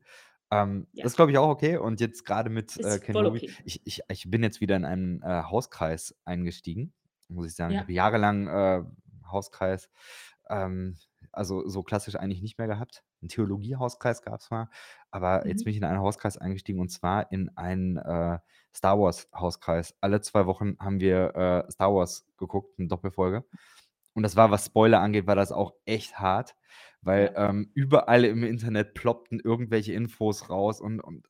Ähm, 0.52 0.88
Ja. 0.94 1.06
ist, 1.06 1.16
glaube 1.18 1.32
ich, 1.32 1.38
auch 1.40 1.50
okay 1.50 1.78
und 1.78 2.00
jetzt 2.00 2.24
grade 2.24 2.50
mit, 2.50 2.78
äh, 2.78 3.00
Kenobi 3.00 3.40
okay. 3.40 3.52
ich 3.66 3.82
ich 3.84 4.02
ich 4.10 4.30
bin 4.32 4.44
jetzt 4.44 4.62
wieder 4.62 4.76
in 4.78 4.86
einen, 4.86 5.22
äh, 5.24 5.44
Hauskreis 5.44 6.16
eingestiegen, 6.24 6.94
muss 7.28 7.48
ich 7.48 7.56
sagen. 7.56 7.72
Ich 7.72 7.76
Ja. 7.76 7.82
habe 7.82 7.92
jahrelang, 7.94 8.48
äh, 8.48 8.84
Hauskreis, 9.30 9.90
ähm, 10.50 10.96
also, 11.34 11.67
so 11.67 11.84
klassisch 11.84 12.15
eigentlich 12.15 12.41
nicht 12.41 12.57
mehr 12.57 12.67
gehabt. 12.67 13.03
'N 13.22 13.29
Theologie-Hauskreis 13.29 14.22
gab's 14.24 14.51
mal, 14.51 14.69
aber 15.12 15.48
jetzt 15.48 15.63
Mhm. 15.63 15.65
bin 15.65 15.72
ich 15.72 15.77
in 15.77 15.84
einen 15.86 16.00
Hauskreis 16.01 16.38
eingestiegen 16.38 16.79
und 16.81 16.89
zwar 16.89 17.31
in 17.31 17.50
einen, 17.57 17.98
äh, 17.98 18.39
Star 18.75 19.00
Wars-Hauskreis. 19.00 19.96
Alle 20.01 20.22
2 20.22 20.46
Wochen 20.48 20.77
haben 20.79 21.00
wir, 21.01 21.36
äh, 21.67 21.72
Star 21.72 21.93
Wars 21.96 22.25
geguckt, 22.38 22.79
'ne 22.79 22.88
Doppelfolge. 22.88 23.46
Und 24.15 24.24
das 24.24 24.36
war, 24.38 24.51
was 24.51 24.65
Spoiler 24.67 25.01
angeht, 25.01 25.27
war 25.27 25.36
das 25.38 25.51
auch 25.53 25.74
echt 25.86 26.19
hart, 26.19 26.55
weil, 27.01 27.31
Ja. 27.36 27.38
ähm, 27.38 27.72
überall 27.75 28.25
im 28.25 28.43
Internet 28.43 28.93
ploppten 28.96 29.39
irgendwelche 29.41 29.93
Infos 29.93 30.50
raus 30.50 30.81
und 30.81 31.01
und 31.01 31.27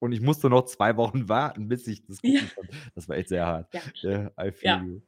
und 0.00 0.12
ich 0.12 0.20
musste 0.22 0.50
noch 0.50 0.64
2 0.66 0.96
Wochen 0.98 1.28
warten, 1.30 1.68
bis 1.68 1.86
ich 1.88 2.04
das 2.06 2.22
Ja. 2.22 2.40
gucken 2.40 2.50
konnte. 2.54 2.74
Das 2.96 3.08
war 3.08 3.16
echt 3.18 3.28
sehr 3.30 3.46
hart. 3.46 3.70
Ja. 3.72 3.82
Ja, 4.02 4.30
I 4.40 4.52
feel 4.52 4.80
Ja. 4.80 4.86
you. 4.86 5.02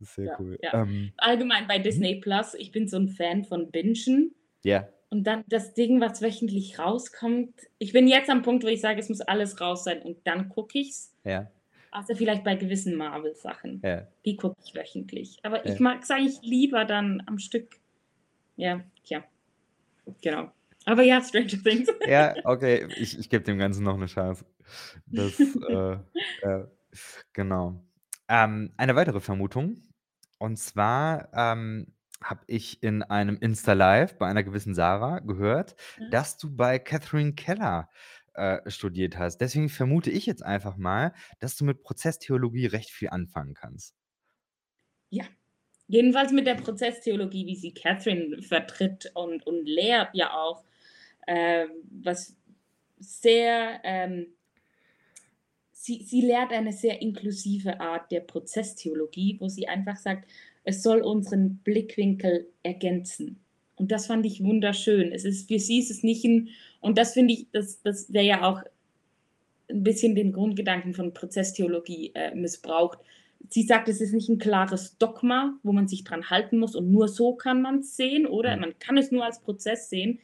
Sehr 0.00 0.28
Ja, 0.28 0.38
cool. 0.38 0.58
ja. 0.62 0.72
Ähm 0.72 1.12
Allgemein 1.16 1.66
bei 1.66 1.78
mhm. 1.78 1.78
Disney 1.78 2.16
Plus, 2.16 2.54
ich 2.54 2.72
bin 2.72 2.88
so 2.88 2.96
'n 2.96 3.08
Fan 3.08 3.44
von 3.44 3.70
Bingen 3.70 4.34
Ja. 4.64 4.88
und 5.10 5.26
dann 5.26 5.44
das 5.48 5.74
Ding, 5.74 6.00
was 6.00 6.22
wöchentlich 6.22 6.78
rauskommt 6.78 7.54
ich 7.78 7.92
bin 7.92 8.08
jetzt 8.08 8.30
am 8.30 8.42
Punkt, 8.42 8.64
wo 8.64 8.68
ich 8.68 8.80
sage, 8.82 9.00
es 9.00 9.08
muss 9.10 9.20
alles 9.22 9.60
raus 9.60 9.84
sein 9.84 10.02
und 10.02 10.26
dann 10.26 10.48
gucke 10.50 10.78
ich's. 10.78 11.14
Ja. 11.24 11.50
Außer 11.92 12.16
vielleicht 12.16 12.44
bei 12.44 12.56
gewissen 12.56 12.96
Marvel-Sachen. 12.96 13.84
Ja. 13.84 14.08
Die 14.26 14.36
gucke 14.36 14.56
ich 14.64 14.74
wöchentlich. 14.74 15.38
Aber 15.44 15.66
ich 15.66 15.78
Ja. 15.78 15.80
mag's 15.80 16.10
eigentlich 16.10 16.40
lieber 16.42 16.84
dann 16.86 17.22
am 17.26 17.38
Stück. 17.38 17.76
Ja, 18.56 18.84
tja. 19.04 19.24
Genau. 20.22 20.52
Aber 20.86 21.02
ja, 21.04 21.22
Stranger 21.22 21.62
Things. 21.64 21.88
Ja, 22.04 22.38
okay, 22.44 22.92
ich 22.96 23.18
ich 23.18 23.28
gebe 23.30 23.44
dem 23.44 23.58
Ganzen 23.58 23.84
noch 23.84 23.96
'ne 23.96 24.06
Chance. 24.06 24.44
Das, 25.06 25.56
äh 25.68 25.98
ja, 26.42 26.68
genau. 27.32 27.85
Ähm, 28.28 28.72
eine 28.76 28.96
weitere 28.96 29.20
Vermutung, 29.20 29.82
und 30.38 30.58
zwar, 30.58 31.28
ähm, 31.32 31.94
habe 32.22 32.40
ich 32.46 32.82
in 32.82 33.02
einem 33.02 33.36
Insta-Live 33.38 34.18
bei 34.18 34.26
einer 34.26 34.42
gewissen 34.42 34.74
Sarah 34.74 35.20
gehört, 35.20 35.76
Ja. 35.98 36.06
dass 36.10 36.38
du 36.38 36.54
bei 36.56 36.78
Catherine 36.78 37.34
Keller, 37.34 37.90
äh, 38.34 38.68
studiert 38.70 39.18
hast. 39.18 39.38
Deswegen 39.38 39.68
vermute 39.68 40.10
ich 40.10 40.26
jetzt 40.26 40.42
einfach 40.42 40.76
mal, 40.76 41.12
dass 41.40 41.56
du 41.56 41.64
mit 41.64 41.82
Prozesstheologie 41.82 42.66
recht 42.66 42.90
viel 42.90 43.10
anfangen 43.10 43.54
kannst. 43.54 43.90
Ja. 45.12 45.24
Jedenfalls 45.88 46.32
mit 46.32 46.46
der 46.46 46.56
Prozesstheologie, 46.56 47.46
wie 47.46 47.54
sie 47.56 47.72
Catherine 47.74 48.42
vertritt 48.42 49.10
und 49.14 49.46
und 49.46 49.66
lehrt 49.66 50.10
ja 50.14 50.34
auch, 50.34 50.64
ähm, 51.28 51.70
was 51.90 52.36
sehr, 52.98 53.80
ähm 53.84 54.35
sie 55.86 56.02
sie 56.04 56.20
lehrt 56.22 56.52
eine 56.52 56.72
sehr 56.72 57.00
inklusive 57.02 57.80
Art 57.80 58.10
der 58.12 58.20
Prozesstheologie, 58.20 59.36
wo 59.40 59.48
sie 59.48 59.68
einfach 59.68 59.96
sagt, 59.96 60.28
es 60.64 60.82
soll 60.82 61.00
unseren 61.02 61.58
Blickwinkel 61.64 62.48
ergänzen. 62.64 63.40
Und 63.76 63.92
das 63.92 64.06
fand 64.08 64.26
ich 64.26 64.42
wunderschön. 64.44 65.12
Es 65.12 65.24
ist 65.24 65.48
für 65.48 65.58
sie 65.60 65.78
ist 65.80 65.90
es 65.90 66.02
nicht 66.02 66.24
'n 66.24 66.48
und 66.80 66.98
das 66.98 67.14
finde 67.14 67.34
ich, 67.34 67.48
das 67.52 67.82
das 67.82 68.12
wäre 68.12 68.24
ja 68.26 68.42
auch 68.44 68.62
'n 69.70 69.82
bisschen 69.84 70.14
den 70.14 70.32
Grundgedanken 70.32 70.94
von 70.94 71.12
Prozesstheologie, 71.14 72.12
äh, 72.14 72.34
missbraucht. 72.34 72.98
Sie 73.50 73.62
sagt, 73.64 73.88
es 73.88 74.00
ist 74.00 74.12
nicht 74.14 74.28
'n 74.30 74.38
klares 74.38 74.98
Dogma, 74.98 75.58
wo 75.64 75.72
man 75.72 75.88
sich 75.88 76.04
dran 76.04 76.30
halten 76.30 76.58
muss 76.58 76.76
und 76.76 76.90
nur 76.92 77.08
so 77.08 77.34
kann 77.34 77.62
man's 77.62 77.96
sehen, 77.96 78.26
oder? 78.26 78.56
Mhm. 78.56 78.60
Man 78.60 78.78
kann 78.78 78.98
es 78.98 79.10
nur 79.12 79.24
als 79.24 79.40
Prozess 79.42 79.90
sehen. 79.90 80.20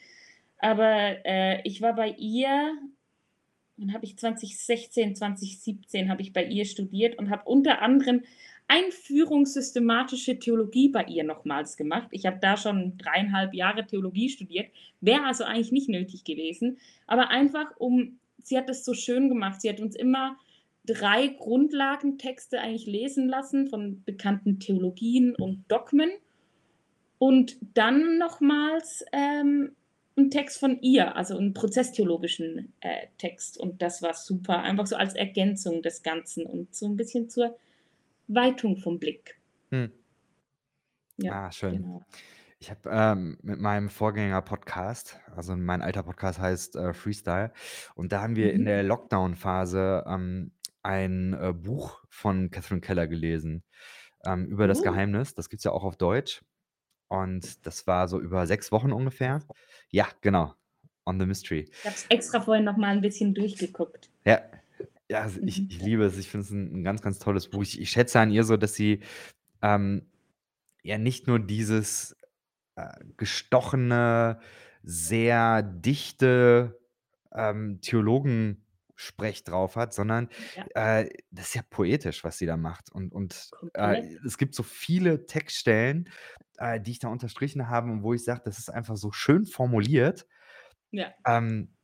Aber, 0.58 1.16
äh, 1.26 1.60
ich 1.64 1.82
war 1.82 1.94
bei 1.96 2.10
ihr 2.18 2.74
wann 3.76 3.92
habe 3.92 4.04
ich 4.04 4.16
2016, 4.16 5.16
2017 5.16 6.08
habe 6.08 6.22
ich 6.22 6.32
bei 6.32 6.44
ihr 6.44 6.64
studiert 6.64 7.18
und 7.18 7.30
habe 7.30 7.42
unter 7.44 7.82
anderem 7.82 8.22
Einführung 8.68 9.44
systematische 9.44 10.38
Theologie 10.38 10.88
bei 10.88 11.04
ihr 11.04 11.24
nochmals 11.24 11.76
gemacht. 11.76 12.08
Ich 12.10 12.26
habe 12.26 12.38
da 12.40 12.56
schon 12.56 12.96
3,5 12.98 13.54
Jahre 13.54 13.86
Theologie 13.86 14.30
studiert, 14.30 14.70
wäre 15.00 15.24
also 15.24 15.44
eigentlich 15.44 15.72
nicht 15.72 15.88
nötig 15.88 16.24
gewesen, 16.24 16.78
aber 17.06 17.28
einfach 17.28 17.76
um 17.76 18.18
sie 18.42 18.56
hat 18.56 18.68
das 18.68 18.84
so 18.84 18.94
schön 18.94 19.28
gemacht. 19.28 19.60
Sie 19.60 19.68
hat 19.68 19.80
uns 19.80 19.94
immer 19.94 20.36
3 20.86 21.28
Grundlagentexte 21.28 22.60
eigentlich 22.60 22.86
lesen 22.86 23.28
lassen 23.28 23.68
von 23.68 24.02
bekannten 24.04 24.58
Theologien 24.58 25.34
und 25.36 25.64
Dogmen 25.68 26.10
und 27.18 27.56
dann 27.74 28.18
nochmals, 28.18 29.04
ähm, 29.12 29.76
'n 30.18 30.30
Text 30.30 30.58
von 30.58 30.80
ihr, 30.82 31.16
also 31.16 31.36
'n 31.38 31.54
prozesstheologischen, 31.54 32.72
äh, 32.80 33.06
Text 33.18 33.58
und 33.58 33.82
das 33.82 34.02
war 34.02 34.14
super, 34.14 34.60
einfach 34.62 34.86
so 34.86 34.96
als 34.96 35.14
Ergänzung 35.14 35.82
des 35.82 36.02
Ganzen 36.02 36.46
und 36.46 36.74
so 36.74 36.86
'n 36.86 36.96
bisschen 36.96 37.28
zur 37.30 37.56
Weitung 38.28 38.78
vom 38.78 38.98
Blick. 39.00 39.38
Mhm. 39.72 40.02
Ja, 41.18 41.30
Ah, 41.30 41.50
schön. 41.52 41.84
genau. 41.84 42.04
Ich 42.60 42.70
habe, 42.70 42.90
ähm, 42.90 43.38
mit 43.42 43.60
meinem 43.60 43.90
Vorgänger-Podcast 43.90 45.20
also, 45.36 45.56
mein 45.56 45.82
alter 45.82 46.02
Podcast 46.04 46.40
heißt, 46.40 46.76
äh, 46.76 46.94
„Freestyle“, 46.94 47.52
und 47.96 48.12
da 48.12 48.22
haben 48.22 48.36
wir 48.36 48.54
in 48.54 48.64
Mhm. 48.64 48.66
der 48.66 48.82
Lockdown-Phase, 48.84 50.04
ähm, 50.08 50.52
ein, 50.82 51.34
äh, 51.34 51.52
Buch 51.54 52.04
von 52.10 52.50
Catherine 52.50 52.80
Keller 52.82 53.08
gelesen, 53.08 53.64
ähm, 54.26 54.46
über 54.46 54.68
das 54.68 54.82
Oh. 54.82 54.82
Geheimnis. 54.82 55.34
Das 55.34 55.48
gibt's 55.50 55.64
ja 55.64 55.72
auch 55.72 55.84
auf 55.84 55.96
Deutsch 55.96 56.42
und 57.12 57.66
das 57.66 57.86
war 57.86 58.08
so 58.08 58.20
über 58.20 58.46
6 58.46 58.72
Wochen 58.72 58.92
ungefähr. 58.92 59.40
Ja, 59.90 60.08
genau, 60.22 60.54
„On 61.06 61.20
the 61.20 61.26
Mystery“. 61.26 61.70
Ich 61.84 61.86
habe 61.86 61.96
es 61.96 62.06
extra 62.10 62.40
vorhin 62.40 62.64
noch 62.64 62.76
mal 62.76 62.92
'n 62.96 63.00
bisschen 63.00 63.34
durchgeguckt. 63.34 64.12
Ja. 64.26 64.42
Ja, 65.10 65.20
also, 65.22 65.40
ich 65.44 65.64
Mhm, 65.64 65.68
ich 65.68 65.80
liebe 65.82 66.04
es. 66.04 66.16
Ich 66.16 66.28
finde 66.30 66.44
es 66.46 66.50
'n 66.52 66.72
'n 66.80 66.84
ganz, 66.84 67.02
ganz 67.02 67.18
tolles 67.18 67.48
Buch. 67.50 67.62
Ich 67.62 67.80
ich 67.80 67.90
schätze 67.90 68.20
an 68.20 68.30
ihr 68.30 68.44
so, 68.44 68.56
dass 68.56 68.74
sie, 68.74 69.02
ähm, 69.62 70.10
ja 70.84 70.98
nicht 70.98 71.26
nur 71.28 71.40
dieses, 71.40 72.16
äh, 72.76 72.88
gestochene, 73.18 74.40
sehr 74.84 75.62
dichte, 75.62 76.80
ähm, 77.34 77.80
Theologensprech 77.82 79.44
drauf 79.44 79.76
hat, 79.76 79.94
sondern, 79.94 80.30
Ja. 80.54 80.72
äh, 80.74 81.08
das 81.32 81.48
ist 81.48 81.54
ja 81.56 81.62
poetisch, 81.70 82.24
was 82.24 82.38
sie 82.38 82.46
da 82.46 82.56
macht 82.58 82.92
und 82.92 83.12
und, 83.14 83.54
äh, 83.74 83.96
es 84.26 84.38
gibt 84.38 84.54
so 84.56 84.62
viele 84.64 85.26
Textstellen, 85.26 86.10
äh, 86.62 86.80
die 86.80 86.92
ich 86.92 87.00
da 87.00 87.08
unterstrichen 87.08 87.68
habe 87.68 87.90
und 87.90 88.04
wo 88.04 88.14
ich 88.14 88.24
sage, 88.24 88.42
das 88.44 88.58
ist 88.58 88.70
einfach 88.70 88.96
so 88.96 89.12
schön 89.12 89.46
formuliert. 89.46 90.26
Ja. 90.90 91.14
Ähm, 91.26 91.74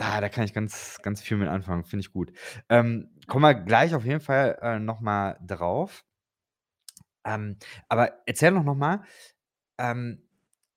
ah, 0.00 0.20
da 0.20 0.28
kann 0.28 0.44
ich 0.44 0.54
ganz, 0.54 0.98
ganz 1.02 1.22
viel 1.22 1.36
mit 1.36 1.48
anfangen, 1.48 1.84
finde 1.84 2.02
ich 2.06 2.12
gut. 2.12 2.32
Ähm, 2.68 3.10
kommen 3.26 3.44
wir 3.44 3.54
gleich 3.54 3.94
auf 3.94 4.04
jeden 4.04 4.20
Fall, 4.20 4.58
äh, 4.62 4.78
noch 4.78 5.00
mal 5.00 5.38
drauf. 5.46 6.04
Ähm, 7.24 7.56
aber 7.88 8.20
erzähl 8.26 8.52
doch 8.52 8.62
noch 8.62 8.74
mal, 8.76 9.02
ähm, 9.78 10.22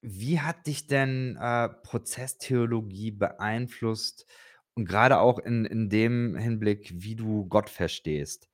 wie 0.01 0.41
hat 0.41 0.67
dich 0.67 0.87
denn, 0.87 1.37
äh, 1.41 1.69
Prozesstheologie 1.69 3.11
beeinflusst 3.11 4.27
und 4.75 4.85
grade 4.87 5.19
auch 5.19 5.39
in 5.39 5.65
in 5.65 5.89
dem 5.89 6.37
Hinblick, 6.37 6.91
wie 6.95 7.15
du 7.15 7.47
Gott 7.47 7.69
verstehst? 7.69 8.49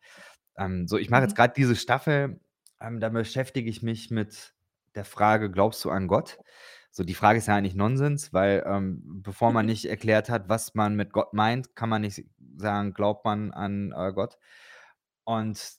Ähm, 0.58 0.88
so, 0.88 0.98
ich 1.00 1.12
mache 1.12 1.24
jetzt 1.24 1.36
Mhm. 1.36 1.38
grad 1.38 1.58
diese 1.58 1.76
Staffel, 1.78 2.42
ähm, 2.82 3.00
da 3.02 3.10
beschäftige 3.10 3.70
ich 3.70 3.84
mich 3.84 4.12
mit 4.12 4.55
der 4.96 5.06
Frage: 5.06 5.52
„Glaubst 5.52 5.84
du 5.86 5.90
an 5.92 6.08
Gott?“ 6.08 6.40
So, 6.92 7.04
die 7.04 7.14
Frage 7.14 7.40
ist 7.40 7.48
ja 7.48 7.56
eigentlich 7.56 7.76
Nonsens, 7.76 8.34
weil, 8.34 8.64
ähm, 8.66 9.02
bevor 9.24 9.52
man 9.52 9.66
nicht 9.66 9.86
erklärt 9.86 10.30
hat, 10.30 10.50
was 10.50 10.76
man 10.76 10.96
mit 10.96 11.12
Gott 11.14 11.34
meint, 11.34 11.76
kann 11.76 11.90
man 11.90 12.02
nicht 12.02 12.24
sagen: 12.58 12.94
„Glaubt 12.94 13.26
man 13.26 13.52
an, 13.52 13.94
äh, 13.96 14.14
Gott?“ 14.14 14.38
Und 15.24 15.78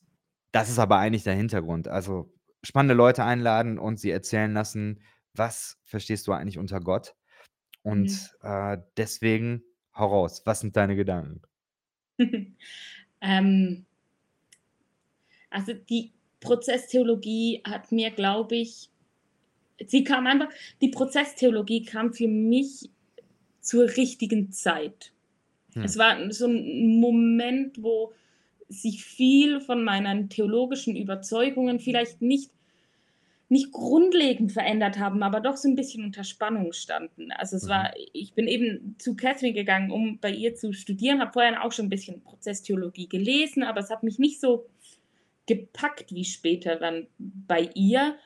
das 0.53 0.69
ist 0.71 0.79
aber 0.79 0.99
eigentlich 0.99 1.25
der 1.25 1.35
Hintergrund. 1.35 1.89
Also, 1.89 2.33
spannende 2.63 2.95
Leute 2.95 3.25
einladen 3.25 3.79
und 3.79 3.99
sie 4.01 4.11
erzählen 4.11 4.53
lassen: 4.53 5.03
„Was 5.35 5.79
verstehst 5.85 6.27
du 6.27 6.33
eigentlich 6.33 6.59
unter 6.59 6.81
Gott?“ 6.81 7.15
Mhm. 7.95 8.27
Und, 8.31 8.37
äh, 8.43 8.79
deswegen 8.97 9.63
hau 9.97 10.09
raus. 10.09 10.43
Was 10.47 10.61
sind 10.61 10.77
deine 10.77 10.97
Gedanken? 10.97 11.43
Ähm 13.23 13.87
also, 15.51 15.73
die 15.75 16.13
Prozesstheologie 16.41 17.63
hat 17.65 17.93
mir, 17.93 18.11
glaube 18.11 18.57
ich 18.57 18.91
sie 19.87 20.05
kam 20.05 20.27
einfach 20.27 20.49
die 20.81 20.89
Prozesstheologie 20.91 21.85
kam 21.85 22.13
für 22.15 22.29
mich 22.29 22.91
zur 23.61 23.85
richtigen 23.97 24.53
Zeit. 24.53 25.13
Hm. 25.75 25.87
Es 25.87 25.99
war 25.99 26.33
so 26.33 26.47
'n 26.49 27.01
Moment, 27.01 27.83
wo 27.83 28.13
sich 28.69 29.05
viel 29.05 29.61
von 29.61 29.85
meinen 29.85 30.31
theologischen 30.31 30.97
Überzeugungen 30.97 31.81
vielleicht 31.81 32.23
nicht 32.23 32.51
nicht 33.51 33.71
grundlegend 33.73 34.51
verändert 34.53 34.99
haben, 34.99 35.23
aber 35.23 35.41
doch 35.41 35.57
so 35.57 35.69
'n 35.69 35.77
bisschen 35.77 36.05
unter 36.05 36.25
Spannung 36.25 36.73
standen. 36.73 37.31
Also, 37.33 37.57
es 37.57 37.67
Mhm. 37.67 37.69
war 37.69 37.93
ich 38.13 38.35
bin 38.35 38.49
eben 38.49 38.97
zu 38.99 39.15
Catherine 39.15 39.53
gegangen, 39.55 39.93
um 39.93 40.19
bei 40.21 40.31
ihr 40.33 40.55
zu 40.57 40.73
studieren, 40.73 41.21
habe 41.21 41.33
vorher 41.33 41.65
auch 41.65 41.73
schon 41.73 41.87
'n 41.87 41.89
bisschen 41.91 42.23
Prozesstheologie 42.23 43.09
gelesen, 43.09 43.63
aber 43.63 43.81
es 43.81 43.91
hat 43.91 44.03
mich 44.03 44.19
nicht 44.19 44.41
so 44.41 44.67
gepackt 45.47 46.13
wie 46.15 46.25
später 46.27 46.77
dann 46.77 47.09
bei 47.19 47.71
ihr. 47.75 48.17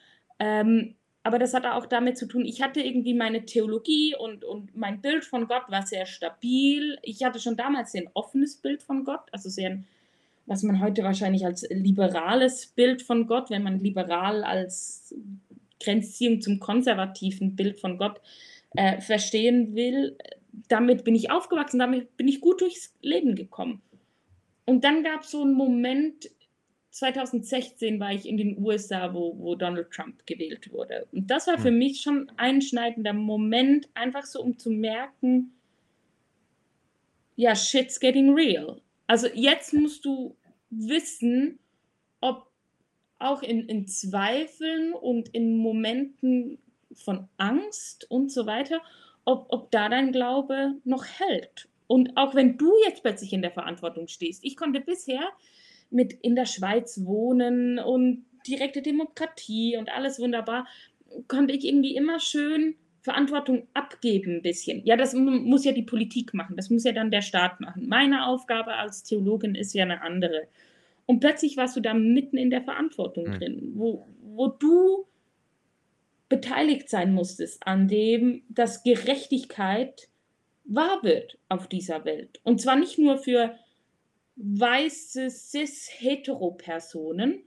Ähm, 0.40 0.96
aber 1.24 1.38
das 1.38 1.54
hatte 1.54 1.74
auch 1.74 1.86
damit 1.86 2.18
zu 2.18 2.26
tun, 2.26 2.44
ich 2.46 2.62
hatte 2.62 2.80
irgendwie 2.82 3.14
meine 3.14 3.44
Theologie 3.46 4.14
und 4.18 4.44
und 4.44 4.76
mein 4.76 5.00
Bild 5.02 5.24
von 5.24 5.46
Gott 5.48 5.64
war 5.70 5.86
sehr 5.86 6.06
stabil. 6.06 6.98
Ich 7.02 7.22
hatte 7.24 7.40
schon 7.40 7.56
damals 7.56 7.92
sehr 7.92 8.02
'n 8.02 8.10
offenes 8.14 8.56
Bild 8.56 8.82
von 8.82 9.04
Gott, 9.04 9.22
also 9.32 9.48
sehr 9.50 9.78
was 10.46 10.62
man 10.64 10.80
heute 10.80 11.04
wahrscheinlich 11.04 11.44
als 11.46 11.66
liberales 11.70 12.68
Bild 12.68 13.02
von 13.02 13.26
Gott 13.28 13.50
wenn 13.50 13.62
man 13.64 13.80
liberal 13.80 14.44
als 14.44 15.14
Grenzziehung 15.82 16.40
zum 16.42 16.60
konservativen 16.60 17.56
Bild 17.56 17.80
von 17.80 17.98
Gott, 17.98 18.20
äh, 18.76 19.00
verstehen 19.02 19.74
will. 19.76 20.16
Damit 20.68 21.04
bin 21.04 21.14
ich 21.16 21.30
aufgewachsen, 21.32 21.78
damit 21.80 22.16
bin 22.18 22.28
ich 22.28 22.40
gut 22.42 22.60
durchs 22.62 22.94
Leben 23.02 23.34
gekommen. 23.36 23.82
Und 24.66 24.84
dann 24.84 25.04
gab's 25.04 25.30
so 25.32 25.42
'n 25.44 25.54
Moment 25.54 26.30
2016 26.90 28.00
war 28.00 28.12
ich 28.12 28.26
in 28.26 28.36
den 28.36 28.58
USA, 28.62 29.14
wo 29.14 29.36
wo 29.38 29.54
Donald 29.54 29.90
Trump 29.90 30.26
gewählt 30.26 30.72
wurde. 30.72 31.06
Und 31.12 31.30
das 31.30 31.46
war 31.46 31.58
für 31.58 31.68
Hm. 31.68 31.78
mich 31.78 32.00
schon 32.02 32.30
einschneidender 32.36 33.12
Moment, 33.12 33.88
einfach 33.94 34.24
so, 34.26 34.42
um 34.42 34.58
zu 34.58 34.70
merken 34.70 35.52
ja, 37.36 37.54
shit's 37.56 37.98
getting 37.98 38.34
real. 38.34 38.80
Also, 39.06 39.26
jetzt 39.34 39.72
musst 39.72 40.04
du 40.04 40.36
wissen, 40.70 41.58
ob 42.20 42.50
auch 43.18 43.42
in 43.42 43.66
in 43.68 43.86
Zweifeln 43.86 44.92
und 44.92 45.28
in 45.30 45.56
Momenten 45.56 46.58
von 46.92 47.28
Angst 47.38 48.10
und 48.10 48.30
so 48.30 48.46
weiter, 48.46 48.82
ob 49.24 49.46
ob 49.50 49.70
da 49.70 49.88
dein 49.88 50.12
Glaube 50.12 50.74
noch 50.84 51.06
hält. 51.06 51.68
Und 51.86 52.16
auch 52.16 52.34
wenn 52.34 52.58
du 52.58 52.72
jetzt 52.86 53.02
plötzlich 53.02 53.32
in 53.32 53.42
der 53.42 53.50
Verantwortung 53.52 54.06
stehst 54.08 54.44
ich 54.44 54.56
konnte 54.56 54.80
bisher 54.80 55.22
mit 55.90 56.12
in 56.14 56.36
der 56.36 56.46
Schweiz 56.46 57.04
wohnen 57.04 57.78
und 57.78 58.26
direkte 58.46 58.82
Demokratie 58.82 59.76
und 59.76 59.90
alles 59.90 60.18
wunderbar, 60.20 60.66
konnte 61.28 61.54
ich 61.54 61.64
irgendwie 61.66 61.96
immer 61.96 62.20
schön 62.20 62.76
Verantwortung 63.02 63.68
abgeben 63.74 64.36
'n 64.38 64.42
bisschen. 64.42 64.84
Ja, 64.84 64.96
das 64.96 65.14
muss 65.14 65.64
ja 65.64 65.72
die 65.72 65.82
Politik 65.82 66.34
machen, 66.34 66.56
das 66.56 66.70
muss 66.70 66.84
ja 66.84 66.92
dann 66.92 67.10
der 67.10 67.22
Staat 67.22 67.60
machen. 67.60 67.88
Meine 67.88 68.26
Aufgabe 68.26 68.74
als 68.74 69.02
Theologin 69.04 69.54
ist 69.54 69.74
ja 69.74 69.84
'ne 69.86 70.02
andere. 70.02 70.48
Und 71.06 71.20
plötzlich 71.20 71.56
warst 71.56 71.76
du 71.76 71.80
da 71.80 71.94
mitten 71.94 72.36
in 72.38 72.50
der 72.50 72.62
Verantwortung 72.62 73.30
Mhm. 73.30 73.40
drin, 73.40 73.72
wo 73.76 74.06
wo 74.22 74.48
du 74.48 75.06
beteiligt 76.30 76.88
sein 76.88 77.12
musstest 77.12 77.66
an 77.66 77.88
dem, 77.88 78.44
dass 78.48 78.84
Gerechtigkeit 78.84 80.08
wahr 80.64 81.00
wird 81.02 81.38
auf 81.48 81.68
dieser 81.68 82.04
Welt. 82.04 82.40
Und 82.44 82.60
zwar 82.60 82.76
nicht 82.76 82.98
nur 82.98 83.18
für 83.18 83.56
weiße 84.40 85.30
Cis-Hetero-Personen, 85.30 87.44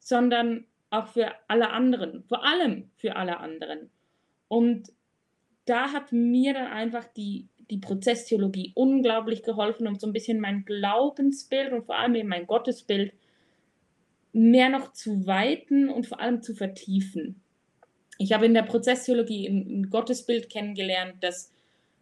sondern 0.00 0.66
auch 0.90 1.08
für 1.08 1.32
alle 1.48 1.70
anderen, 1.70 2.24
vor 2.24 2.44
allem 2.44 2.90
für 2.96 3.16
alle 3.16 3.38
anderen. 3.40 3.90
Und 4.48 4.92
da 5.66 5.92
hat 5.92 6.12
mir 6.12 6.54
dann 6.54 6.68
einfach 6.68 7.06
die 7.14 7.48
die 7.70 7.78
Prozesstheologie 7.78 8.72
unglaublich 8.76 9.42
geholfen, 9.44 9.88
um 9.88 9.96
so 9.98 10.06
'n 10.08 10.14
bisschen 10.14 10.40
mein 10.40 10.66
Glaubensbild 10.66 11.72
und 11.72 11.86
vor 11.86 11.96
allem 11.96 12.14
eben 12.16 12.28
mein 12.30 12.46
Gottesbild 12.46 13.14
mehr 14.34 14.68
noch 14.68 14.92
zu 14.92 15.26
weiten 15.26 15.88
und 15.88 16.06
vor 16.06 16.20
allem 16.20 16.42
zu 16.42 16.54
vertiefen. 16.54 17.42
Ich 18.18 18.32
habe 18.32 18.46
in 18.46 18.54
der 18.54 18.62
Prozesstheologie 18.62 19.46
'n 19.48 19.66
'n 19.84 19.90
Gottesbild 19.90 20.50
kennengelernt, 20.50 21.16
das 21.22 21.52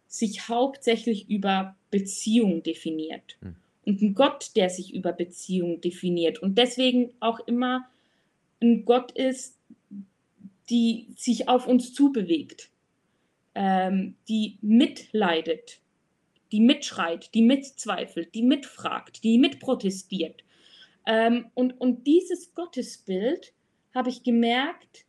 sich 0.07 0.47
hauptsächlich 0.49 1.29
über 1.29 1.75
Beziehung 1.91 2.63
definiert 2.63 3.37
Hm. 3.43 3.55
Und 3.85 4.01
'n 4.01 4.15
Gott, 4.15 4.51
der 4.55 4.69
sich 4.69 4.93
über 4.93 5.13
Beziehung 5.13 5.81
definiert 5.81 6.39
und 6.41 6.57
deswegen 6.57 7.11
auch 7.21 7.39
immer 7.47 7.87
'n 8.61 8.85
Gott 8.85 9.11
ist, 9.13 9.57
die 10.69 11.09
sich 11.17 11.49
auf 11.49 11.67
uns 11.67 11.93
zubewegt, 11.93 12.71
ähm, 13.55 14.15
die 14.29 14.57
mitleidet, 14.61 15.79
die 16.51 16.61
mitschreit, 16.61 17.33
die 17.35 17.43
mitzweifelt, 17.43 18.35
die 18.35 18.43
mitfragt, 18.43 19.23
die 19.23 19.39
mitprotestiert. 19.39 20.43
Ähm, 21.07 21.47
und 21.55 21.79
und 21.81 22.07
dieses 22.07 22.53
Gottesbild 22.55 23.53
habe 23.95 24.09
ich 24.09 24.23
gemerkt, 24.23 25.05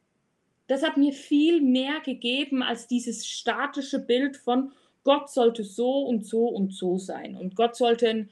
das 0.69 0.83
hat 0.85 0.97
mir 0.99 1.13
viel 1.13 1.61
mehr 1.63 2.01
gegeben 2.05 2.63
als 2.63 2.89
dieses 2.89 3.27
statische 3.29 4.01
Bild 4.01 4.37
von 4.39 4.73
Gott 5.05 5.31
sollte 5.31 5.65
so 5.65 6.01
und 6.07 6.27
so 6.27 6.47
und 6.49 6.75
so 6.75 6.99
sein. 6.99 7.37
Und 7.37 7.57
Gott 7.57 7.77
sollte 7.77 8.09
'n 8.09 8.31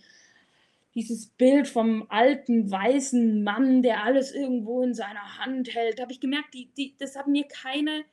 dieses 0.95 1.27
Bild 1.29 1.69
vom 1.69 2.07
alten, 2.11 2.71
weisen 2.71 3.43
Mann, 3.45 3.83
der 3.83 4.05
alles 4.05 4.33
irgendwo 4.33 4.83
in 4.83 4.95
seiner 4.95 5.39
Hand 5.39 5.75
hält, 5.75 6.01
habe 6.01 6.13
ich 6.13 6.21
gemerkt, 6.21 6.55
die 6.55 6.71
die 6.77 6.95
das 6.99 7.17
hat 7.17 7.27
mir 7.29 7.45
keine 7.49 8.05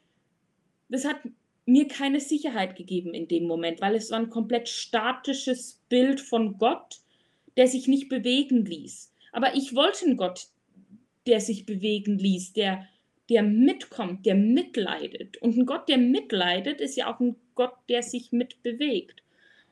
das 0.90 1.06
hat 1.06 1.18
mir 1.66 1.88
keine 1.88 2.20
Sicherheit 2.22 2.76
gegeben 2.78 3.14
in 3.16 3.28
dem 3.30 3.46
Moment, 3.48 3.82
weil 3.82 3.96
es 3.96 4.12
war 4.12 4.20
'n 4.20 4.30
komplett 4.32 4.70
statisches 4.70 5.82
Bild 5.90 6.22
von 6.22 6.58
Gott, 6.60 7.02
der 7.58 7.68
sich 7.68 7.88
nicht 7.88 8.10
bewegen 8.10 8.66
ließ. 8.66 9.14
Aber 9.34 9.56
ich 9.56 9.76
wollte 9.76 10.06
'n 10.08 10.18
Gott, 10.18 10.48
der 11.28 11.42
sich 11.42 11.66
bewegen 11.68 12.20
ließ, 12.20 12.54
der 12.54 12.88
der 13.30 13.44
mitkommt, 13.44 14.26
der 14.28 14.36
mitleidet. 14.36 15.38
Und 15.40 15.58
'n 15.58 15.66
Gott, 15.68 15.90
der 15.90 15.98
mitleidet, 16.00 16.82
ist 16.82 16.98
ja 16.98 17.14
auch 17.14 17.20
'n 17.22 17.36
Gott, 17.56 17.74
der 17.90 18.04
sich 18.04 18.32
mitbewegt. 18.34 19.24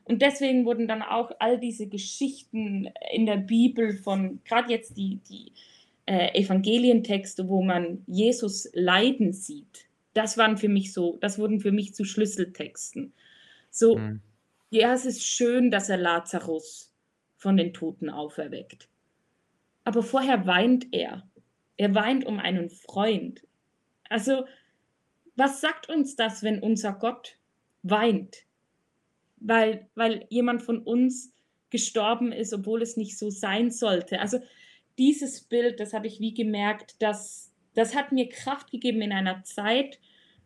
Und 0.04 0.22
deswegen 0.22 0.64
wurden 0.64 0.88
dann 0.88 1.02
auch 1.02 1.30
all 1.38 1.58
diese 1.58 1.86
Geschichten 1.86 2.90
in 3.12 3.26
der 3.26 3.36
Bibel 3.36 3.94
von 3.94 4.40
grad 4.44 4.68
jetzt 4.70 4.96
die 4.96 5.20
die, 5.28 5.52
äh, 6.06 6.34
Evangelientexte, 6.40 7.48
wo 7.48 7.62
man 7.62 8.02
Jesus 8.06 8.68
leiden 8.72 9.32
sieht, 9.32 9.86
das 10.14 10.36
waren 10.36 10.56
für 10.56 10.68
mich 10.68 10.92
so 10.92 11.18
das 11.20 11.38
wurden 11.38 11.60
für 11.60 11.70
mich 11.72 11.94
zu 11.94 12.04
Schlüsseltexten. 12.04 13.12
So, 13.70 13.96
Mhm. 13.98 14.20
ja, 14.70 14.92
es 14.92 15.04
ist 15.06 15.24
schön, 15.24 15.70
dass 15.70 15.88
er 15.88 15.98
Lazarus 15.98 16.92
von 17.36 17.56
den 17.56 17.72
Toten 17.72 18.10
auferweckt. 18.10 18.88
Aber 19.84 20.02
vorher 20.02 20.46
weint 20.46 20.88
er. 20.92 21.28
Er 21.76 21.94
weint 21.94 22.26
um 22.26 22.38
einen 22.38 22.68
Freund. 22.70 23.42
Also, 24.08 24.44
was 25.36 25.60
sagt 25.60 25.88
uns 25.88 26.16
das, 26.16 26.42
wenn 26.42 26.60
unser 26.60 26.92
Gott 26.92 27.38
weint? 27.82 28.44
Weil 29.40 29.88
weil 29.94 30.26
jemand 30.28 30.62
von 30.62 30.78
uns 30.82 31.32
gestorben 31.70 32.30
ist, 32.32 32.52
obwohl 32.52 32.82
es 32.82 32.96
nicht 32.96 33.18
so 33.18 33.30
sein 33.30 33.70
sollte. 33.70 34.20
Also, 34.20 34.40
dieses 34.98 35.40
Bild, 35.42 35.80
das 35.80 35.92
habe 35.94 36.06
ich 36.06 36.20
wie 36.20 36.34
gemerkt, 36.34 36.96
das 37.00 37.52
das 37.74 37.94
hat 37.94 38.12
mir 38.12 38.28
Kraft 38.28 38.70
gegeben 38.70 39.00
in 39.00 39.12
einer 39.12 39.42
Zeit, 39.44 39.98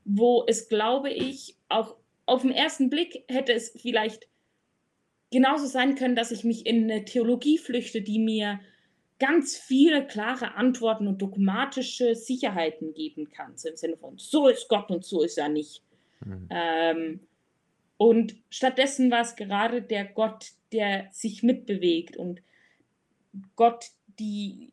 wo 0.04 0.44
es, 0.46 0.68
glaube 0.68 1.10
ich, 1.10 1.56
auch 1.68 1.96
auf'n 2.26 2.52
1. 2.52 2.90
Blick 2.90 3.24
hätte 3.28 3.52
es 3.54 3.70
vielleicht 3.80 4.26
genauso 5.32 5.66
sein 5.66 5.94
können, 5.94 6.16
dass 6.16 6.30
ich 6.30 6.44
mich 6.44 6.66
in 6.66 6.86
'ne 6.86 7.04
Theologie 7.04 7.58
flüchte, 7.58 8.02
die 8.02 8.18
mir 8.18 8.60
ganz 9.18 9.56
viele 9.56 10.06
klare 10.06 10.54
Antworten 10.54 11.06
und 11.08 11.22
dogmatische 11.22 12.14
Sicherheiten 12.14 12.94
geben 12.94 13.30
kann, 13.30 13.56
so 13.56 13.68
im 13.68 13.76
Sinne 13.76 13.96
von: 13.96 14.18
„So 14.18 14.48
ist 14.48 14.68
Gott 14.68 14.90
und 14.90 15.04
so 15.04 15.22
ist 15.22 15.38
er 15.38 15.48
nicht.“ 15.48 15.82
Mhm. 16.26 16.50
Ähm, 16.50 17.20
und 17.96 18.36
stattdessen 18.50 19.10
war's 19.10 19.36
gerade 19.36 19.82
der 19.82 20.04
Gott, 20.04 20.52
der 20.72 21.08
sich 21.12 21.42
mitbewegt 21.42 22.16
und 22.16 22.42
Gott, 23.56 23.90
die 24.18 24.70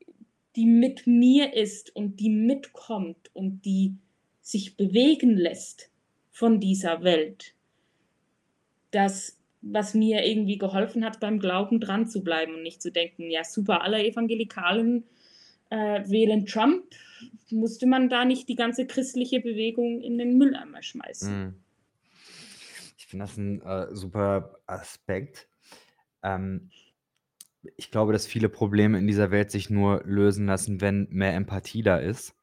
die 0.55 0.65
mit 0.65 1.07
mir 1.07 1.53
ist 1.53 1.95
und 1.95 2.19
die 2.19 2.29
mitkommt 2.29 3.31
und 3.33 3.63
die 3.65 3.95
sich 4.41 4.75
bewegen 4.75 5.37
lässt 5.37 5.89
von 6.31 6.59
dieser 6.59 7.03
Welt. 7.03 7.53
Das, 8.91 9.37
was 9.61 9.93
mir 9.93 10.25
irgendwie 10.25 10.57
geholfen 10.57 11.05
hat, 11.05 11.19
beim 11.19 11.39
Glauben 11.39 11.79
dranzubleiben 11.79 12.55
und 12.55 12.63
nicht 12.63 12.81
zu 12.81 12.91
denken: 12.91 13.29
„Ja 13.29 13.43
super, 13.43 13.81
alle 13.81 14.03
Evangelikalen, 14.03 15.03
äh, 15.69 16.01
wählen 16.09 16.45
Trump. 16.45 16.83
Musste 17.49 17.85
man 17.85 18.09
da 18.09 18.25
nicht 18.25 18.49
die 18.49 18.55
ganze 18.55 18.87
christliche 18.87 19.39
Bewegung 19.39 20.01
in 20.01 20.17
den 20.17 20.37
Mülleimer 20.37 20.81
schmeißen?“ 20.81 21.45
Mhm. 21.45 21.53
Ich 23.11 23.13
finde 23.13 23.25
das 23.25 23.37
'n, 23.37 23.61
äh, 23.61 23.93
super 23.93 24.59
Aspekt. 24.67 25.49
Ähm, 26.23 26.71
ich 27.77 27.91
glaube, 27.91 28.13
dass 28.13 28.27
viele 28.27 28.49
Probleme 28.49 28.97
in 28.99 29.07
dieser 29.07 29.31
Welt 29.31 29.51
sich 29.51 29.69
nur 29.69 30.03
lösen 30.05 30.45
lassen, 30.47 30.81
wenn 30.81 31.07
mehr 31.11 31.33
Empathie 31.35 31.83
da 31.83 31.97
ist 31.97 32.35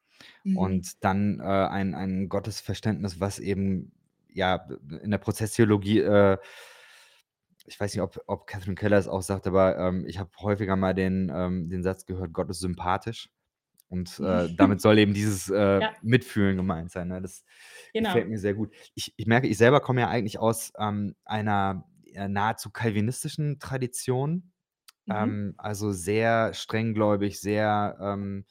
Mhm. 0.45 0.69
und 0.75 1.03
dann, 1.03 1.39
äh, 1.39 1.43
ein 1.43 1.95
ein 1.95 2.29
Gottesverständnis, 2.29 3.19
was 3.21 3.39
eben, 3.39 3.93
ja, 4.33 4.67
in 5.03 5.11
der 5.11 5.19
Prozesstheologie, 5.19 5.99
äh 6.01 6.37
ich 7.65 7.79
weiß 7.79 7.93
nicht, 7.93 8.01
ob 8.01 8.19
ob 8.27 8.47
Catherine 8.47 8.75
Keller 8.75 8.97
es 8.97 9.07
auch 9.07 9.21
sagt, 9.21 9.47
aber, 9.47 9.77
ähm, 9.77 10.05
ich 10.07 10.17
habe 10.19 10.29
häufiger 10.41 10.75
mal 10.75 10.93
den 10.93 11.31
ähm, 11.33 11.69
den 11.69 11.83
Satz 11.83 12.05
gehört: 12.05 12.33
„Gott 12.33 12.49
ist 12.49 12.59
sympathisch.“ 12.59 13.29
Und, 13.89 14.19
äh, 14.19 14.49
damit 14.55 14.81
soll 14.81 14.99
eben 14.99 15.13
dieses, 15.15 15.49
äh, 15.49 15.81
Ja. 15.81 15.93
Mitfühlen 16.01 16.57
gemeint 16.57 16.91
sein, 16.91 17.07
ne? 17.09 17.21
Das 17.21 17.43
gefällt 17.97 18.27
Genau. 18.27 18.29
mir 18.29 18.39
sehr 18.39 18.53
gut. 18.55 18.73
Ich 18.95 19.13
ich 19.17 19.27
merke, 19.27 19.47
ich 19.47 19.57
selber 19.57 19.81
komme 19.81 20.01
ja 20.01 20.09
eigentlich 20.09 20.39
aus, 20.39 20.71
ähm, 20.79 21.15
einer, 21.25 21.85
nahezu 22.29 22.71
calvinistischen 22.71 23.59
Tradition. 23.59 24.51
Mhm. 25.07 25.39
Ähm, 25.39 25.55
also 25.59 25.91
sehr 25.93 26.53
strenggläubig, 26.55 27.39
sehr, 27.41 27.97
ähm, 28.01 28.45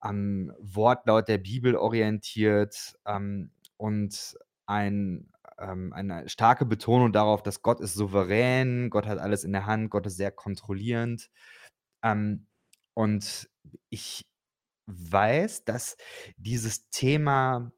am 0.00 0.52
Wortlaut 0.60 1.28
der 1.28 1.38
Bibel 1.38 1.76
orientiert, 1.76 2.94
ähm, 3.06 3.52
und 3.78 4.36
ein 4.66 5.30
ähm, 5.58 5.92
eine 5.94 6.28
starke 6.28 6.66
Betonung 6.66 7.12
darauf, 7.12 7.42
dass 7.42 7.62
Gott 7.62 7.80
ist 7.80 7.94
souverän, 7.94 8.90
Gott 8.90 9.06
hat 9.06 9.18
alles 9.18 9.44
in 9.44 9.52
der 9.52 9.66
Hand, 9.66 9.90
Gott 9.90 10.06
ist 10.06 10.16
sehr 10.18 10.32
kontrollierend. 10.32 11.30
Ähm, 12.04 12.46
und 12.94 13.50
ich 13.90 14.29
weiß, 14.86 15.64
dass 15.64 15.96
dieses 16.36 16.90
Thema, 16.90 17.72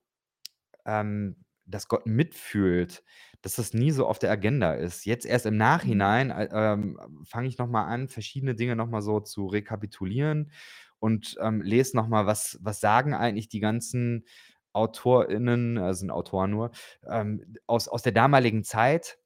ähm, 0.86 1.36
dass 1.66 1.88
Gott 1.88 2.06
mitfühlt, 2.06 3.04
dass 3.42 3.56
das 3.56 3.74
nie 3.74 3.90
so 3.92 4.06
auf 4.06 4.18
der 4.18 4.30
Agenda 4.30 4.74
ist. 4.74 5.04
Jetzt 5.06 5.26
erst 5.26 5.46
im 5.46 5.56
Mhm. 5.84 5.96
Nachhinein, 5.96 6.30
äh, 6.30 6.48
ähm, 6.52 6.98
fange 7.24 7.48
ich 7.48 7.58
noch 7.58 7.68
mal 7.68 7.84
an, 7.86 8.08
verschiedene 8.08 8.54
Dinge 8.54 8.76
noch 8.76 8.88
mal 8.88 9.02
so 9.02 9.20
zu 9.20 9.46
rekapitulieren 9.46 10.52
und, 10.98 11.36
ähm, 11.40 11.62
lese 11.62 11.96
noch 11.96 12.08
mal, 12.08 12.26
was 12.26 12.58
was 12.62 12.80
sagen 12.80 13.14
eigentlich 13.14 13.48
die 13.48 13.60
ganzen 13.60 14.26
AutorInnen, 14.72 15.76
äh, 15.76 15.94
sind 15.94 16.10
Autoren 16.10 16.50
nur, 16.50 16.70
ähm, 17.08 17.56
aus 17.66 17.88
aus 17.88 18.02
der 18.02 18.12
damaligen 18.12 18.64
Zeit, 18.64 19.18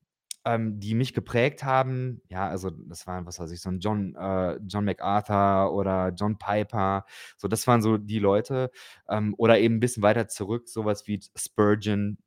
ähm, 0.46 0.80
die 0.80 0.94
mich 0.96 1.14
geprägt 1.14 1.64
haben. 1.64 2.22
Ja, 2.30 2.48
also 2.48 2.70
das 2.70 3.06
waren, 3.08 3.26
was 3.26 3.40
weiß 3.40 3.52
ich, 3.52 3.60
so 3.62 3.70
'n 3.70 3.80
John 3.80 4.16
äh, 4.16 4.58
John 4.68 4.86
MacArthur 4.86 5.74
oder 5.74 6.10
John 6.16 6.38
Piper. 6.38 7.06
So, 7.38 7.48
das 7.48 7.66
waren 7.68 7.82
so 7.82 7.98
die 7.98 8.20
Leute. 8.20 8.70
Ähm, 9.10 9.34
oder 9.38 9.58
eben 9.60 9.76
'n 9.76 9.80
bisschen 9.80 10.04
weiter 10.04 10.28
zurück, 10.28 10.68
so 10.68 10.86
was 10.86 11.08
wie 11.08 11.20
Spurgeon. 11.36 12.18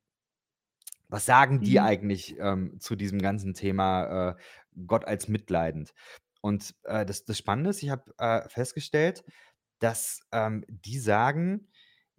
Was 1.09 1.25
sagen 1.25 1.63
die 1.63 1.79
Mhm. 1.79 1.79
eigentlich, 1.79 2.37
ähm, 2.39 2.79
zu 2.79 2.95
diesem 2.95 3.19
ganzen 3.21 3.53
Thema, 3.53 4.31
äh, 4.31 4.35
Gott 4.87 5.05
als 5.05 5.27
mitleidend? 5.27 5.93
Und, 6.41 6.75
äh, 6.83 7.05
das 7.05 7.25
das 7.25 7.37
Spannende 7.37 7.71
ist, 7.71 7.81
ich 7.83 7.89
habe, 7.89 8.13
äh, 8.19 8.47
festgestellt, 8.49 9.23
dass, 9.79 10.21
ähm, 10.31 10.65
die 10.69 10.99
sagen: 10.99 11.67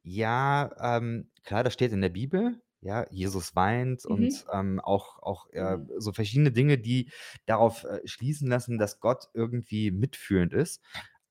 „Ja, 0.02 0.70
ähm, 0.98 1.30
klar, 1.44 1.62
das 1.64 1.74
steht 1.74 1.92
in 1.92 2.00
der 2.02 2.08
Bibel, 2.10 2.62
ja, 2.80 3.06
Jesus 3.10 3.56
weint“ 3.56 4.04
und, 4.06 4.34
Mhm. 4.34 4.50
ähm, 4.52 4.80
auch 4.80 5.18
auch, 5.22 5.48
äh, 5.52 5.78
Genau. 5.78 5.90
so 5.98 6.12
verschiedene 6.12 6.52
Dinge, 6.52 6.78
die 6.78 7.10
darauf, 7.46 7.84
äh, 7.84 8.00
schließen 8.06 8.48
lassen, 8.48 8.78
dass 8.78 9.00
Gott 9.00 9.26
irgendwie 9.34 9.90
mitfühlend 9.90 10.52
ist. 10.54 10.82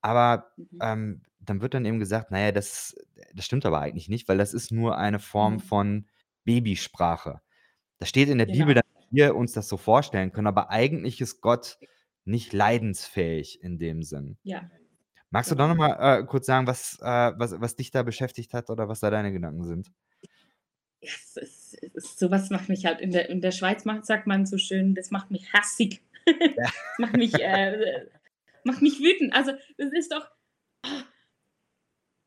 Aber, 0.02 0.52
Mhm. 0.58 0.82
ähm, 0.82 1.24
dann 1.40 1.62
wird 1.62 1.74
dann 1.74 1.86
eben 1.86 2.00
gesagt: 2.00 2.28
„Na 2.32 2.40
ja, 2.40 2.52
das 2.52 2.96
das 3.34 3.46
stimmt 3.46 3.66
aber 3.66 3.80
eigentlich 3.82 4.10
nicht, 4.10 4.28
weil 4.30 4.38
das 4.38 4.54
ist 4.54 4.72
nur 4.72 4.98
eine 4.98 5.20
Form 5.20 5.60
Mhm. 5.60 5.60
von 5.60 6.08
Babysprache.“ 6.46 7.42
Das 8.00 8.10
steht 8.10 8.30
in 8.30 8.38
der 8.40 8.46
Bibel, 8.48 8.74
Genau. 8.74 8.76
dass 8.76 8.84
wir 9.12 9.36
uns 9.36 9.54
das 9.54 9.68
so 9.70 9.78
vorstellen 9.78 10.32
können, 10.34 10.48
aber 10.48 10.70
eigentlich 10.72 11.22
ist 11.22 11.42
Gott 11.42 11.80
nicht 12.26 12.54
leidensfähig 12.54 13.62
in 13.64 13.80
dem 13.80 14.04
Sinn. 14.04 14.38
Ja, 14.44 14.70
Magst 15.32 15.52
du 15.52 15.56
da 15.56 15.68
noch 15.68 15.76
genau. 15.76 15.78
mal, 15.78 16.22
äh, 16.22 16.26
kurz 16.26 16.46
sagen, 16.48 16.68
was, 16.68 17.00
äh 17.02 17.34
was 17.38 17.60
was 17.62 17.76
dich 17.76 17.92
da 17.92 18.04
beschäftigt 18.04 18.54
hat 18.54 18.70
oder 18.70 18.88
was 18.90 19.00
da 19.02 19.10
deine 19.12 19.32
Gedanken 19.32 19.64
sind? 19.66 19.92
Ja, 21.02 21.12
es 21.12 21.38
ist 21.38 21.84
es 21.84 21.96
ist 21.96 22.20
so 22.20 22.30
was 22.32 22.50
macht 22.50 22.70
mich 22.70 22.86
halt 22.86 23.00
in 23.02 23.12
der 23.12 23.30
in 23.30 23.42
der 23.42 23.52
Schweiz 23.52 23.86
macht 23.86 24.06
sagt 24.06 24.28
man 24.28 24.46
so 24.46 24.58
schön, 24.58 24.96
das 24.96 25.12
macht 25.12 25.32
mich 25.32 25.54
hässig. 25.54 26.02
Ja. 26.26 26.34
Das 26.56 27.00
macht 27.00 27.18
mich, 27.18 27.34
äh 27.36 28.06
macht 28.64 28.82
mich 28.82 29.00
wütend. 29.00 29.34
Also, 29.34 29.54
das 29.78 29.92
ist 29.94 30.12
doch 30.12 30.28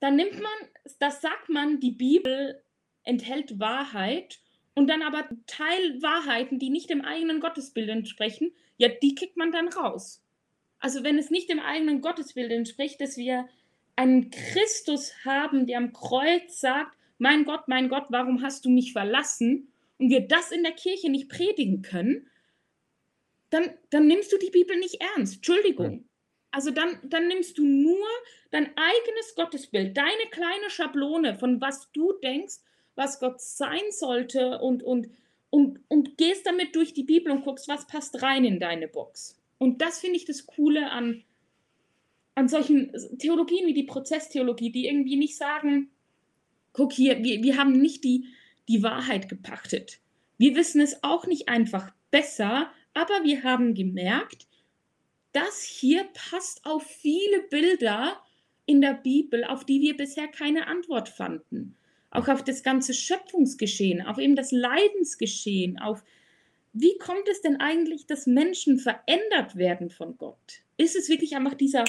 Da 0.00 0.10
nimmt 0.10 0.40
man 0.40 0.52
da 0.98 1.10
sagt 1.10 1.48
man, 1.48 1.78
die 1.80 1.92
Bibel 1.92 2.62
enthält 3.04 3.60
Wahrheit 3.60 4.40
und 4.74 4.88
dann 4.88 5.02
aber 5.02 5.28
Teilwahrheiten, 5.46 6.58
die 6.58 6.70
nicht 6.70 6.90
dem 6.90 7.02
eigenen 7.02 7.40
Gottesbild 7.40 7.88
entsprechen, 7.88 8.52
ja, 8.78 8.88
die 8.88 9.14
kickt 9.14 9.36
man 9.36 9.52
dann 9.52 9.68
raus. 9.68 10.24
Also, 10.80 11.04
wenn 11.04 11.18
es 11.18 11.30
nicht 11.30 11.48
dem 11.48 11.60
eigenen 11.60 12.00
Gottesbild 12.00 12.50
entspricht, 12.50 13.00
dass 13.00 13.16
wir 13.16 13.48
einen 13.94 14.30
Christus 14.30 15.12
haben, 15.24 15.66
der 15.66 15.78
am 15.78 15.92
Kreuz 15.92 16.60
sagt: 16.60 16.96
„Mein 17.22 17.44
Gott, 17.44 17.68
mein 17.68 17.88
Gott, 17.88 18.06
warum 18.10 18.42
hast 18.42 18.64
du 18.64 18.70
mich 18.70 18.92
verlassen?“ 18.92 19.72
und 19.98 20.10
wir 20.10 20.26
das 20.26 20.50
in 20.50 20.62
der 20.62 20.72
Kirche 20.72 21.10
nicht 21.10 21.28
predigen 21.28 21.82
können 21.82 22.28
dann 23.52 23.70
dann 23.90 24.06
nimmst 24.06 24.32
du 24.32 24.38
die 24.38 24.50
Bibel 24.50 24.76
nicht 24.78 25.00
ernst. 25.14 25.36
Entschuldigung. 25.36 26.08
Also, 26.50 26.70
dann 26.70 26.98
dann 27.04 27.28
nimmst 27.28 27.58
du 27.58 27.64
nur 27.64 28.06
dein 28.50 28.66
eigenes 28.76 29.34
Gottesbild, 29.36 29.96
deine 29.96 30.30
kleine 30.30 30.70
Schablone, 30.70 31.34
von 31.34 31.60
was 31.60 31.90
du 31.92 32.12
denkst, 32.22 32.56
was 32.94 33.20
Gott 33.20 33.40
sein 33.40 33.90
sollte 33.90 34.58
und 34.58 34.82
und 34.82 35.08
und 35.50 35.80
und 35.88 36.16
gehst 36.16 36.46
damit 36.46 36.74
durch 36.74 36.94
die 36.94 37.04
Bibel 37.04 37.30
und 37.30 37.44
guckst, 37.44 37.68
was 37.68 37.86
passt 37.86 38.22
rein 38.22 38.44
in 38.44 38.58
deine 38.58 38.88
Box. 38.88 39.38
Und 39.58 39.80
das 39.82 40.00
finde 40.00 40.16
ich 40.16 40.24
das 40.24 40.46
Coole 40.46 40.90
an 40.90 41.24
an 42.34 42.48
solchen 42.48 42.90
Theologien 43.18 43.66
wie 43.66 43.74
die 43.74 43.82
Prozesstheologie, 43.84 44.72
die 44.72 44.86
irgendwie 44.86 45.16
nicht 45.16 45.36
sagen: 45.36 45.90
„Guck 46.72 46.92
hier, 46.92 47.22
wir 47.22 47.42
wir 47.42 47.56
haben 47.58 47.72
nicht 47.72 48.04
die 48.04 48.26
die 48.68 48.82
Wahrheit 48.82 49.28
gepachtet. 49.28 49.98
Wir 50.38 50.54
wissen 50.56 50.80
es 50.80 51.02
auch 51.02 51.26
nicht 51.26 51.48
einfach 51.48 51.92
besser, 52.10 52.70
aber 52.94 53.24
wir 53.24 53.42
haben 53.42 53.74
gemerkt, 53.74 54.46
das 55.32 55.62
hier 55.62 56.04
passt 56.14 56.64
auf 56.64 56.84
viele 56.86 57.42
Bilder 57.50 58.22
in 58.66 58.80
der 58.80 58.94
Bibel, 58.94 59.44
auf 59.44 59.64
die 59.64 59.80
wir 59.80 59.96
bisher 59.96 60.28
keine 60.28 60.66
Antwort 60.68 61.08
fanden. 61.08 61.76
Auch 62.10 62.28
auf 62.28 62.44
das 62.44 62.62
ganze 62.62 62.94
Schöpfungsgeschehen, 62.94 64.02
auf 64.02 64.18
eben 64.18 64.36
das 64.36 64.52
Leidensgeschehen, 64.52 65.78
auf 65.78 66.04
wie 66.74 66.96
kommt 66.98 67.28
es 67.30 67.42
denn 67.42 67.60
eigentlich, 67.60 68.06
dass 68.06 68.26
Menschen 68.26 68.78
verändert 68.78 69.56
werden 69.56 69.90
von 69.90 70.16
Gott? 70.18 70.62
Ist 70.78 70.96
es 70.96 71.08
wirklich 71.08 71.36
einfach 71.36 71.54
dieser: 71.54 71.84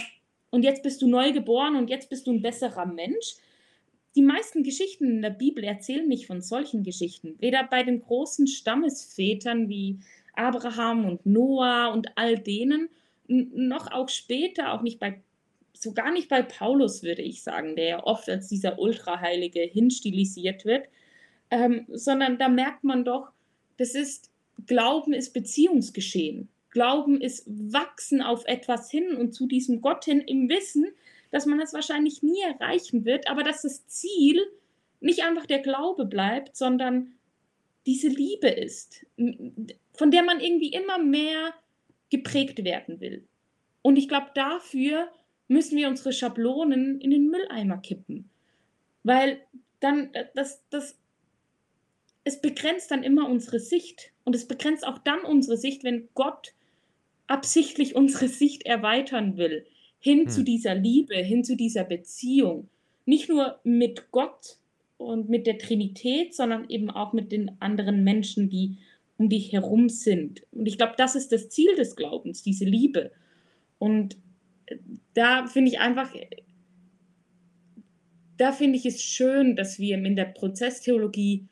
„Und 0.51 0.63
jetzt 0.63 0.83
bist 0.83 1.01
du 1.01 1.07
neu 1.07 1.31
geboren 1.33 1.75
und 1.77 1.89
jetzt 1.89 2.09
bist 2.09 2.27
du 2.27 2.31
'n 2.31 2.41
besserer 2.41 2.85
Mensch?“ 2.85 3.35
Die 4.15 4.21
meisten 4.21 4.63
Geschichten 4.63 5.05
in 5.05 5.21
der 5.21 5.31
Bibel 5.31 5.63
erzählen 5.63 6.07
nicht 6.07 6.27
von 6.27 6.41
solchen 6.41 6.83
Geschichten. 6.83 7.35
Weder 7.39 7.63
bei 7.63 7.83
den 7.83 8.01
großen 8.01 8.47
Stammesvätern 8.47 9.69
wie 9.69 9.99
Abraham 10.35 11.05
und 11.05 11.25
Noah 11.25 11.91
und 11.93 12.15
all 12.15 12.37
denen, 12.37 12.89
noch 13.27 13.91
auch 13.91 14.09
später, 14.09 14.73
auch 14.73 14.81
nicht 14.81 14.99
bei 14.99 15.21
sogar 15.73 16.11
nicht 16.11 16.29
bei 16.29 16.41
Paulus, 16.41 17.03
würde 17.03 17.21
ich 17.21 17.43
sagen, 17.43 17.75
der 17.75 17.85
ja 17.85 18.03
oft 18.03 18.29
als 18.29 18.47
dieser 18.47 18.79
Ultraheilige 18.79 19.61
hinstilisiert 19.61 20.65
wird. 20.65 20.87
Ähm, 21.51 21.85
sondern 21.89 22.37
da 22.37 22.47
merkt 22.47 22.83
man 22.83 23.03
doch, 23.03 23.31
das 23.77 23.95
ist 23.95 24.31
Glauben 24.65 25.13
ist 25.13 25.33
Beziehungsgeschehen. 25.33 26.47
Glauben 26.69 27.21
ist 27.21 27.45
Wachsen 27.47 28.21
auf 28.21 28.45
etwas 28.45 28.89
hin 28.89 29.15
und 29.15 29.33
zu 29.33 29.45
diesem 29.45 29.81
Gott 29.81 30.05
hin 30.05 30.21
im 30.21 30.49
Wissen, 30.49 30.87
dass 31.33 31.47
man 31.47 31.57
das 31.57 31.73
wahrscheinlich 31.73 32.21
nie 32.21 32.41
erreichen 32.41 33.05
wird, 33.05 33.27
aber 33.27 33.41
dass 33.41 33.63
das 33.63 33.87
Ziel 33.87 34.39
nicht 34.99 35.23
einfach 35.23 35.47
der 35.47 35.59
Glaube 35.59 36.05
bleibt, 36.05 36.55
sondern 36.55 37.15
diese 37.87 38.07
Liebe 38.07 38.49
ist, 38.49 39.03
von 39.93 40.11
der 40.11 40.21
man 40.21 40.39
irgendwie 40.39 40.71
immer 40.71 40.99
mehr 40.99 41.55
geprägt 42.11 42.63
werden 42.63 42.99
will. 42.99 43.27
Und 43.81 43.95
ich 43.95 44.07
glaube, 44.07 44.27
dafür 44.35 45.11
müssen 45.47 45.75
wir 45.75 45.89
unsere 45.89 46.13
Schablonen 46.13 47.01
in 47.01 47.09
den 47.09 47.31
Mülleimer 47.31 47.79
kippen, 47.79 48.29
weil 49.01 49.41
dann, 49.79 50.13
äh, 50.13 50.27
das 50.35 50.61
das 50.69 50.99
es 52.25 52.41
begrenzt 52.41 52.91
dann 52.91 53.01
immer 53.01 53.27
unsere 53.27 53.59
Sicht 53.59 54.11
und 54.23 54.35
es 54.35 54.47
begrenzt 54.47 54.85
auch 54.85 54.99
dann 54.99 55.21
unsere 55.21 55.57
Sicht, 55.57 55.83
wenn 55.83 56.09
Gott 56.13 56.53
absichtlich 57.25 57.95
unsere 57.95 58.27
Sicht 58.27 58.67
erweitern 58.67 59.35
will, 59.35 59.65
hin 60.03 60.27
zu 60.27 60.39
Hm. 60.39 60.45
dieser 60.45 60.75
Liebe, 60.75 61.15
hin 61.15 61.45
zu 61.45 61.55
dieser 61.55 61.85
Beziehung. 61.85 62.69
Nicht 63.05 63.29
nur 63.29 63.59
mit 63.63 64.11
Gott 64.11 64.57
und 64.97 65.29
mit 65.29 65.47
der 65.47 65.57
Trinität, 65.57 66.35
sondern 66.35 66.69
eben 66.69 66.89
auch 66.89 67.13
mit 67.13 67.31
den 67.31 67.51
anderen 67.61 68.03
Menschen, 68.03 68.49
die 68.49 68.77
um 69.17 69.29
dich 69.29 69.53
herum 69.53 69.87
sind. 69.87 70.43
Und 70.51 70.65
ich 70.67 70.77
glaube, 70.77 70.95
das 70.97 71.15
ist 71.15 71.31
das 71.31 71.49
Ziel 71.49 71.75
des 71.75 71.95
Glaubens, 71.95 72.43
diese 72.43 72.65
Liebe. 72.65 73.11
Und, 73.79 74.17
äh, 74.67 74.77
da 75.13 75.47
finde 75.47 75.71
ich 75.71 75.79
einfach 75.79 76.13
äh 76.15 76.27
da 78.37 78.51
finde 78.51 78.77
ich 78.77 78.85
es 78.85 79.01
schön, 79.01 79.55
dass 79.55 79.79
wir 79.79 79.95
in 79.95 80.15
der 80.15 80.25
Prozesstheologie 80.25 81.47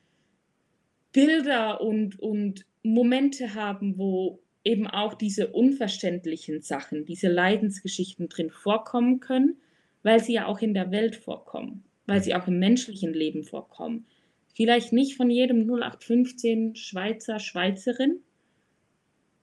Bilder 1.14 1.82
und 1.82 2.20
und 2.20 2.66
Momente 2.84 3.54
haben, 3.56 3.98
wo 3.98 4.41
eben 4.64 4.88
auch 4.88 5.14
diese 5.14 5.48
unverständlichen 5.48 6.62
Sachen, 6.62 7.06
diese 7.06 7.30
Leidensgeschichten 7.30 8.30
drin 8.30 8.50
vorkommen 8.50 9.20
können, 9.20 9.58
weil 10.04 10.24
sie 10.24 10.34
ja 10.34 10.46
auch 10.46 10.60
in 10.60 10.74
der 10.74 10.92
Welt 10.92 11.16
vorkommen, 11.16 11.84
weil 12.06 12.24
sie 12.24 12.36
auch 12.36 12.48
im 12.48 12.60
menschlichen 12.60 13.14
Leben 13.14 13.44
vorkommen. 13.44 14.06
Vielleicht 14.54 14.94
nicht 14.94 15.16
von 15.16 15.30
jedem 15.30 15.62
0815 15.62 16.76
Schweizer, 16.76 17.40
Schweizerin 17.40 18.22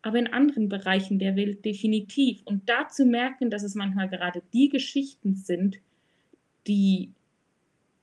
aber 0.03 0.19
in 0.19 0.29
anderen 0.29 0.69
Bereichen 0.69 1.19
der 1.19 1.37
Welt 1.37 1.65
definitiv. 1.65 2.41
Und 2.45 2.69
da 2.69 2.89
zu 2.89 3.05
merken, 3.05 3.51
dass 3.51 3.63
es 3.63 3.75
manchmal 3.75 4.09
gerade 4.09 4.43
die 4.53 4.69
Geschichten 4.69 5.35
sind, 5.35 5.79
die 6.67 7.13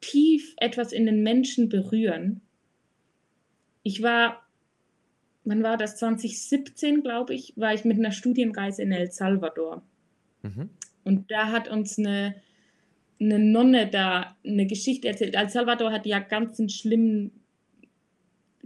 tief 0.01 0.54
etwas 0.58 0.91
in 0.91 1.06
den 1.06 1.23
Menschen 1.23 1.69
berühren. 1.69 2.41
Ich 3.84 4.01
war, 4.01 4.44
wann 5.45 5.63
war 5.63 5.77
das? 5.77 5.97
2017, 5.97 7.01
glaube 7.01 7.34
ich, 7.34 7.53
war 7.55 7.73
ich 7.73 7.86
mit 7.86 7.97
einer 7.97 8.12
Studienreise 8.12 8.81
in 8.81 8.91
El 8.91 9.12
Salvador. 9.12 9.84
Mhm. 10.41 10.69
Und 11.03 11.31
da 11.31 11.51
hat 11.51 11.69
uns 11.69 11.97
eine, 11.97 12.36
eine 13.19 13.39
Nonne 13.39 13.88
da 13.88 14.36
eine 14.45 14.65
Geschichte 14.65 15.08
erzählt. 15.08 15.36
El 15.36 15.49
Salvador 15.49 15.91
hat 15.91 16.05
ja 16.05 16.19
ganz 16.19 16.60
einen 16.60 16.69
schlimmen 16.69 17.31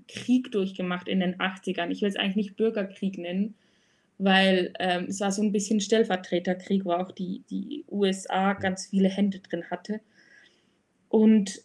Krieg 0.07 0.51
durchgemacht 0.51 1.07
in 1.07 1.19
den 1.19 1.35
80ern. 1.35 1.91
Ich 1.91 2.01
will 2.01 2.09
es 2.09 2.15
eigentlich 2.15 2.35
nicht 2.47 2.57
Bürgerkrieg 2.57 3.17
nennen, 3.17 3.55
weil 4.17 4.73
ähm, 4.79 5.05
es 5.09 5.19
war 5.19 5.31
so 5.31 5.43
ein 5.43 5.51
bisschen 5.51 5.81
Stellvertreterkrieg, 5.81 6.85
wo 6.85 6.93
auch 6.93 7.11
die, 7.11 7.43
die 7.49 7.85
USA 7.89 8.53
ganz 8.53 8.87
viele 8.87 9.09
Hände 9.09 9.39
drin 9.39 9.65
hatte. 9.69 10.01
Und 11.09 11.61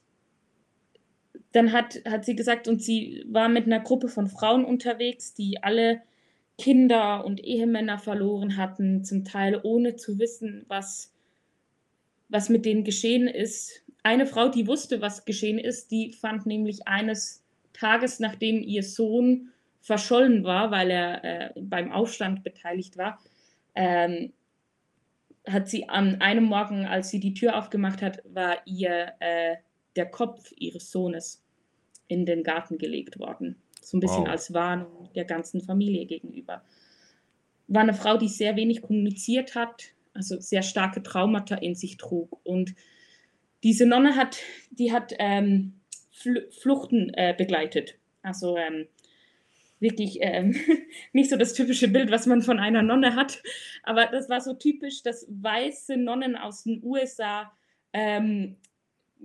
dann 1.54 1.72
hat, 1.72 2.02
hat 2.04 2.24
sie 2.24 2.34
gesagt, 2.34 2.66
und 2.66 2.82
sie 2.82 3.24
war 3.28 3.48
mit 3.48 3.66
einer 3.66 3.78
Gruppe 3.78 4.08
von 4.08 4.26
Frauen 4.26 4.64
unterwegs, 4.64 5.34
die 5.34 5.62
alle 5.62 6.02
Kinder 6.58 7.24
und 7.24 7.44
Ehemänner 7.44 8.00
verloren 8.00 8.56
hatten, 8.56 9.04
zum 9.04 9.24
Teil 9.24 9.60
ohne 9.62 9.94
zu 9.94 10.18
wissen, 10.18 10.64
was, 10.66 11.14
was 12.28 12.48
mit 12.48 12.64
denen 12.64 12.82
geschehen 12.82 13.28
ist. 13.28 13.84
Eine 14.02 14.26
Frau, 14.26 14.48
die 14.48 14.66
wusste, 14.66 15.00
was 15.00 15.24
geschehen 15.24 15.60
ist, 15.60 15.92
die 15.92 16.10
fand 16.10 16.44
nämlich 16.44 16.88
eines 16.88 17.44
Tages, 17.72 18.18
nachdem 18.18 18.60
ihr 18.60 18.82
Sohn 18.82 19.50
verschollen 19.80 20.42
war, 20.42 20.72
weil 20.72 20.90
er 20.90 21.24
äh, 21.24 21.50
beim 21.60 21.92
Aufstand 21.92 22.42
beteiligt 22.42 22.98
war, 22.98 23.20
ähm, 23.76 24.32
hat 25.46 25.68
sie 25.68 25.88
an 25.88 26.20
einem 26.20 26.44
Morgen, 26.44 26.84
als 26.84 27.10
sie 27.10 27.20
die 27.20 27.34
Tür 27.34 27.56
aufgemacht 27.56 28.02
hat, 28.02 28.22
war 28.24 28.56
ihr 28.64 29.12
äh, 29.20 29.56
der 29.94 30.06
Kopf 30.06 30.52
ihres 30.56 30.90
Sohnes 30.90 31.43
in 32.08 32.26
den 32.26 32.42
Garten 32.42 32.78
gelegt 32.78 33.18
worden. 33.18 33.56
So 33.80 33.96
ein 33.96 34.00
bisschen 34.00 34.22
wow. 34.22 34.28
als 34.28 34.52
Warnung 34.54 35.10
der 35.14 35.24
ganzen 35.24 35.60
Familie 35.60 36.06
gegenüber. 36.06 36.62
War 37.66 37.82
eine 37.82 37.94
Frau, 37.94 38.16
die 38.16 38.28
sehr 38.28 38.56
wenig 38.56 38.82
kommuniziert 38.82 39.54
hat, 39.54 39.92
also 40.12 40.38
sehr 40.40 40.62
starke 40.62 41.02
Traumata 41.02 41.56
in 41.56 41.74
sich 41.74 41.96
trug. 41.96 42.40
Und 42.44 42.74
diese 43.62 43.86
Nonne 43.86 44.16
hat, 44.16 44.38
die 44.70 44.92
hat 44.92 45.14
ähm, 45.18 45.80
Fl 46.10 46.48
Fluchten 46.50 47.12
äh, 47.14 47.34
begleitet. 47.36 47.96
Also 48.22 48.56
ähm, 48.56 48.86
wirklich 49.80 50.18
ähm, 50.20 50.56
nicht 51.12 51.30
so 51.30 51.36
das 51.36 51.54
typische 51.54 51.88
Bild, 51.88 52.10
was 52.10 52.26
man 52.26 52.42
von 52.42 52.58
einer 52.58 52.82
Nonne 52.82 53.14
hat, 53.14 53.42
aber 53.82 54.06
das 54.06 54.28
war 54.28 54.40
so 54.40 54.54
typisch, 54.54 55.02
dass 55.02 55.26
weiße 55.28 55.96
Nonnen 55.96 56.36
aus 56.36 56.64
den 56.64 56.82
USA 56.82 57.52
ähm, 57.92 58.56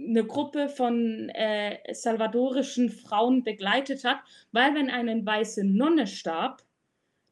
eine 0.08 0.26
Gruppe 0.26 0.70
von 0.70 1.30
äh, 1.30 1.78
salvadorischen 1.94 2.90
Frauen 2.90 3.44
begleitet 3.44 4.04
hat, 4.06 4.20
weil 4.52 4.74
wenn 4.76 4.90
eine 4.90 5.26
weiße 5.26 5.64
Nonne 5.66 6.08
starb, 6.08 6.64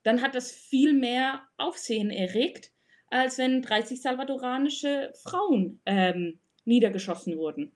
dann 0.03 0.21
hat 0.21 0.35
das 0.35 0.51
viel 0.51 0.93
mehr 0.93 1.41
Aufsehen 1.57 2.09
erregt, 2.09 2.71
als 3.09 3.37
wenn 3.37 3.61
30 3.61 4.01
salvadoranische 4.01 5.11
Frauen 5.23 5.79
ähm, 5.85 6.39
niedergeschossen 6.65 7.37
wurden. 7.37 7.71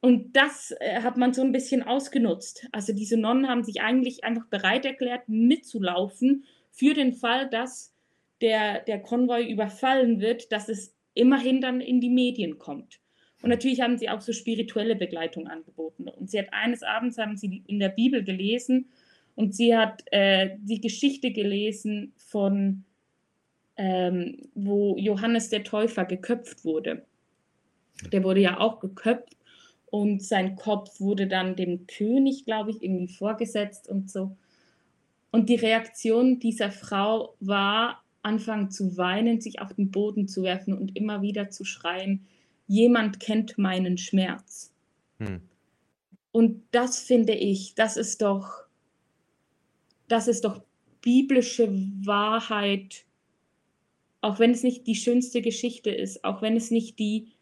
Und 0.00 0.36
das 0.36 0.74
äh, 0.80 1.00
hat 1.00 1.16
man 1.16 1.32
so 1.32 1.42
ein 1.42 1.52
bisschen 1.52 1.82
ausgenutzt. 1.82 2.68
Also 2.72 2.92
diese 2.92 3.16
Nonnen 3.16 3.48
haben 3.48 3.64
sich 3.64 3.80
eigentlich 3.80 4.24
einfach 4.24 4.46
bereit 4.46 4.84
erklärt, 4.84 5.28
mitzulaufen 5.28 6.44
für 6.70 6.94
den 6.94 7.14
Fall, 7.14 7.48
dass 7.48 7.94
der, 8.40 8.80
der 8.80 9.00
Konvoi 9.00 9.50
überfallen 9.50 10.20
wird, 10.20 10.52
dass 10.52 10.68
es 10.68 10.94
immerhin 11.14 11.60
dann 11.60 11.80
in 11.80 12.00
die 12.00 12.10
Medien 12.10 12.58
kommt. 12.58 13.00
Und 13.42 13.50
natürlich 13.50 13.80
haben 13.80 13.98
sie 13.98 14.08
auch 14.08 14.20
so 14.20 14.32
spirituelle 14.32 14.96
Begleitung 14.96 15.46
angeboten. 15.46 16.08
Und 16.08 16.30
sie 16.30 16.38
hat 16.38 16.52
eines 16.52 16.82
Abends 16.82 17.18
haben 17.18 17.36
sie 17.36 17.62
in 17.66 17.78
der 17.78 17.90
Bibel 17.90 18.24
gelesen 18.24 18.86
und 19.34 19.54
sie 19.54 19.76
hat 19.76 20.02
äh, 20.10 20.56
die 20.58 20.80
Geschichte 20.80 21.30
gelesen 21.30 22.12
von, 22.16 22.84
ähm, 23.76 24.48
wo 24.54 24.96
Johannes 24.96 25.50
der 25.50 25.64
Täufer 25.64 26.06
geköpft 26.06 26.64
wurde. 26.64 27.04
Der 28.12 28.24
wurde 28.24 28.40
ja 28.40 28.58
auch 28.58 28.80
geköpft 28.80 29.36
und 29.86 30.22
sein 30.22 30.56
Kopf 30.56 31.00
wurde 31.00 31.26
dann 31.26 31.56
dem 31.56 31.86
König, 31.86 32.44
glaube 32.46 32.70
ich, 32.70 32.82
irgendwie 32.82 33.12
vorgesetzt 33.12 33.88
und 33.88 34.10
so. 34.10 34.36
Und 35.30 35.48
die 35.48 35.56
Reaktion 35.56 36.40
dieser 36.40 36.70
Frau 36.70 37.34
war, 37.40 38.02
anfangen 38.22 38.70
zu 38.70 38.96
weinen, 38.96 39.40
sich 39.40 39.60
auf 39.60 39.72
den 39.74 39.90
Boden 39.90 40.26
zu 40.26 40.42
werfen 40.42 40.74
und 40.74 40.96
immer 40.96 41.22
wieder 41.22 41.50
zu 41.50 41.64
schreien, 41.64 42.26
jemand 42.66 43.20
kennt 43.20 43.58
meinen 43.58 43.98
Schmerz. 43.98 44.72
Hm. 45.18 45.40
Und 46.32 46.62
das 46.70 47.00
finde 47.00 47.34
ich, 47.34 47.74
das 47.74 47.96
ist 47.96 48.22
doch, 48.22 48.64
das 50.08 50.28
ist 50.28 50.44
doch 50.44 50.62
biblische 51.00 51.68
Wahrheit, 52.04 53.04
auch 54.20 54.38
wenn 54.38 54.50
es 54.50 54.62
nicht 54.62 54.86
die 54.86 54.96
schönste 54.96 55.40
Geschichte 55.40 55.90
ist, 55.90 56.24
auch 56.24 56.42
wenn 56.42 56.56
es 56.56 56.70
nicht 56.70 56.98
die 56.98 57.36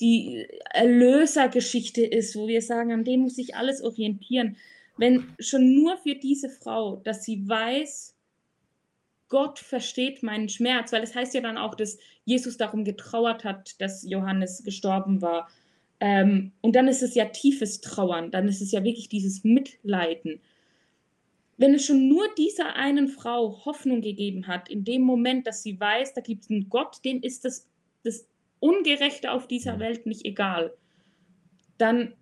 die 0.00 0.46
Erlösergeschichte 0.72 2.04
ist, 2.04 2.34
wo 2.34 2.48
wir 2.48 2.62
sagen, 2.62 2.92
an 2.92 3.04
dem 3.04 3.20
muss 3.20 3.36
sich 3.36 3.54
alles 3.54 3.82
orientieren. 3.82 4.56
Wenn 4.96 5.34
schon 5.38 5.74
nur 5.74 5.98
für 5.98 6.14
diese 6.14 6.48
Frau, 6.48 6.96
dass 6.96 7.24
sie 7.24 7.46
weiß, 7.46 8.16
Gott 9.30 9.58
versteht 9.58 10.22
meinen 10.22 10.50
Schmerz, 10.50 10.92
weil 10.92 11.02
es 11.02 11.10
das 11.10 11.16
heißt 11.16 11.34
ja 11.34 11.40
dann 11.40 11.56
auch, 11.56 11.74
dass 11.74 11.98
Jesus 12.24 12.58
darum 12.58 12.84
getrauert 12.84 13.44
hat, 13.44 13.80
dass 13.80 14.04
Johannes 14.06 14.62
gestorben 14.64 15.22
war. 15.22 15.48
Ähm, 16.00 16.52
und 16.60 16.76
dann 16.76 16.88
ist 16.88 17.02
es 17.02 17.14
ja 17.14 17.26
tiefes 17.26 17.80
Trauern, 17.80 18.30
dann 18.30 18.48
ist 18.48 18.60
es 18.60 18.72
ja 18.72 18.84
wirklich 18.84 19.08
dieses 19.08 19.44
Mitleiden. 19.44 20.40
Wenn 21.56 21.74
es 21.74 21.86
schon 21.86 22.08
nur 22.08 22.26
dieser 22.36 22.74
einen 22.74 23.08
Frau 23.08 23.64
Hoffnung 23.64 24.00
gegeben 24.00 24.46
hat, 24.46 24.68
in 24.68 24.84
dem 24.84 25.02
Moment, 25.02 25.46
dass 25.46 25.62
sie 25.62 25.78
weiß, 25.78 26.14
da 26.14 26.20
gibt 26.22 26.44
es 26.44 26.50
einen 26.50 26.68
Gott, 26.68 27.04
dem 27.04 27.22
ist 27.22 27.44
das, 27.44 27.68
das 28.02 28.26
Ungerechte 28.60 29.30
auf 29.30 29.46
dieser 29.46 29.76
mhm. 29.76 29.80
Welt 29.80 30.06
nicht 30.06 30.24
egal, 30.24 30.74
dann 31.78 32.14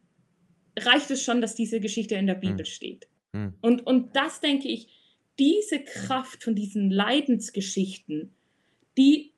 reicht 0.78 1.10
es 1.10 1.22
schon, 1.24 1.40
dass 1.40 1.54
diese 1.54 1.80
Geschichte 1.80 2.16
in 2.16 2.26
der 2.26 2.34
Bibel 2.34 2.60
mhm. 2.60 2.64
steht. 2.64 3.08
Mhm. 3.32 3.54
Und, 3.60 3.86
und 3.86 4.14
das 4.14 4.40
denke 4.40 4.68
ich, 4.68 4.88
diese 5.38 5.80
Kraft 5.80 6.42
von 6.42 6.54
diesen 6.54 6.90
Leidensgeschichten, 6.90 8.32
die 8.96 9.32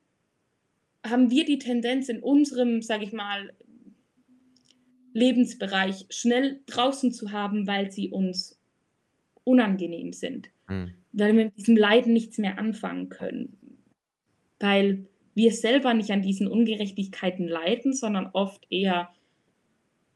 haben 1.06 1.30
wir 1.30 1.44
die 1.44 1.58
Tendenz 1.58 2.08
in 2.08 2.20
unserem, 2.22 2.82
sage 2.82 3.04
ich 3.04 3.12
mal, 3.12 3.52
Lebensbereich 5.12 6.06
schnell 6.10 6.60
draußen 6.66 7.12
zu 7.12 7.32
haben, 7.32 7.66
weil 7.66 7.90
sie 7.90 8.10
uns 8.10 8.58
unangenehm 9.44 10.12
sind, 10.12 10.50
mhm. 10.68 10.94
weil 11.12 11.36
wir 11.36 11.44
mit 11.46 11.56
diesem 11.56 11.76
Leiden 11.76 12.12
nichts 12.12 12.38
mehr 12.38 12.58
anfangen 12.58 13.08
können, 13.08 13.58
weil 14.60 15.06
wir 15.34 15.52
selber 15.52 15.94
nicht 15.94 16.10
an 16.10 16.22
diesen 16.22 16.46
Ungerechtigkeiten 16.46 17.48
leiden, 17.48 17.92
sondern 17.92 18.30
oft 18.32 18.66
eher 18.70 19.10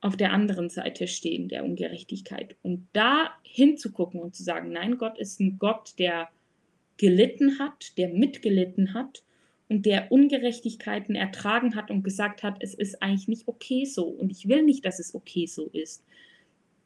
auf 0.04 0.18
der 0.18 0.32
anderen 0.32 0.68
Seite 0.68 1.08
stehen 1.08 1.48
der 1.48 1.64
Ungerechtigkeit. 1.64 2.56
Und 2.62 2.86
da 2.92 3.30
hinzugucken 3.42 4.20
und 4.20 4.34
zu 4.34 4.42
sagen, 4.42 4.70
nein, 4.70 4.98
Gott 4.98 5.18
ist 5.18 5.40
ein 5.40 5.58
Gott, 5.58 5.94
der 5.98 6.28
gelitten 6.98 7.58
hat, 7.58 7.96
der 7.96 8.10
mitgelitten 8.10 8.92
hat 8.92 9.22
und 9.70 9.86
der 9.86 10.12
Ungerechtigkeiten 10.12 11.14
ertragen 11.14 11.74
hat 11.74 11.90
und 11.90 12.02
gesagt 12.02 12.42
hat, 12.42 12.58
es 12.60 12.74
ist 12.74 13.02
eigentlich 13.02 13.28
nicht 13.28 13.48
okay 13.48 13.86
so 13.86 14.04
und 14.04 14.30
ich 14.30 14.46
will 14.46 14.62
nicht, 14.62 14.84
dass 14.84 14.98
es 14.98 15.14
okay 15.14 15.46
so 15.46 15.70
ist. 15.72 16.04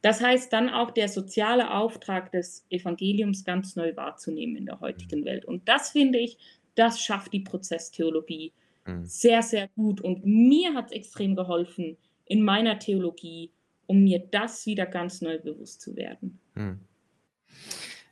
Das 0.01 0.21
heißt 0.21 0.53
dann 0.53 0.69
auch 0.69 0.91
der 0.91 1.09
soziale 1.09 1.73
Auftrag 1.73 2.31
des 2.31 2.65
Evangeliums 2.69 3.43
ganz 3.43 3.75
neu 3.75 3.97
wahrzunehmen 3.97 4.55
in 4.55 4.65
der 4.65 4.79
heutigen 4.79 5.25
Welt. 5.25 5.43
Und 5.43 5.67
das 5.67 5.89
finde 5.89 6.19
ich, 6.19 6.37
das 6.75 7.01
schafft 7.01 7.33
die 7.33 7.41
Prozesstheologie 7.41 8.53
mhm. 8.85 9.03
sehr, 9.03 9.41
sehr 9.41 9.67
gut. 9.75 9.99
Und 9.99 10.25
mir 10.25 10.73
hat 10.73 10.85
es 10.85 10.91
extrem 10.93 11.35
geholfen 11.35 11.97
in 12.29 12.43
meiner 12.43 12.79
Theologie, 12.79 13.51
um 13.85 14.03
mir 14.05 14.19
das 14.19 14.65
wieder 14.65 14.85
ganz 14.85 15.19
neu 15.19 15.37
bewusst 15.39 15.81
zu 15.81 15.97
werden. 15.97 16.39
Mhm. 16.55 16.79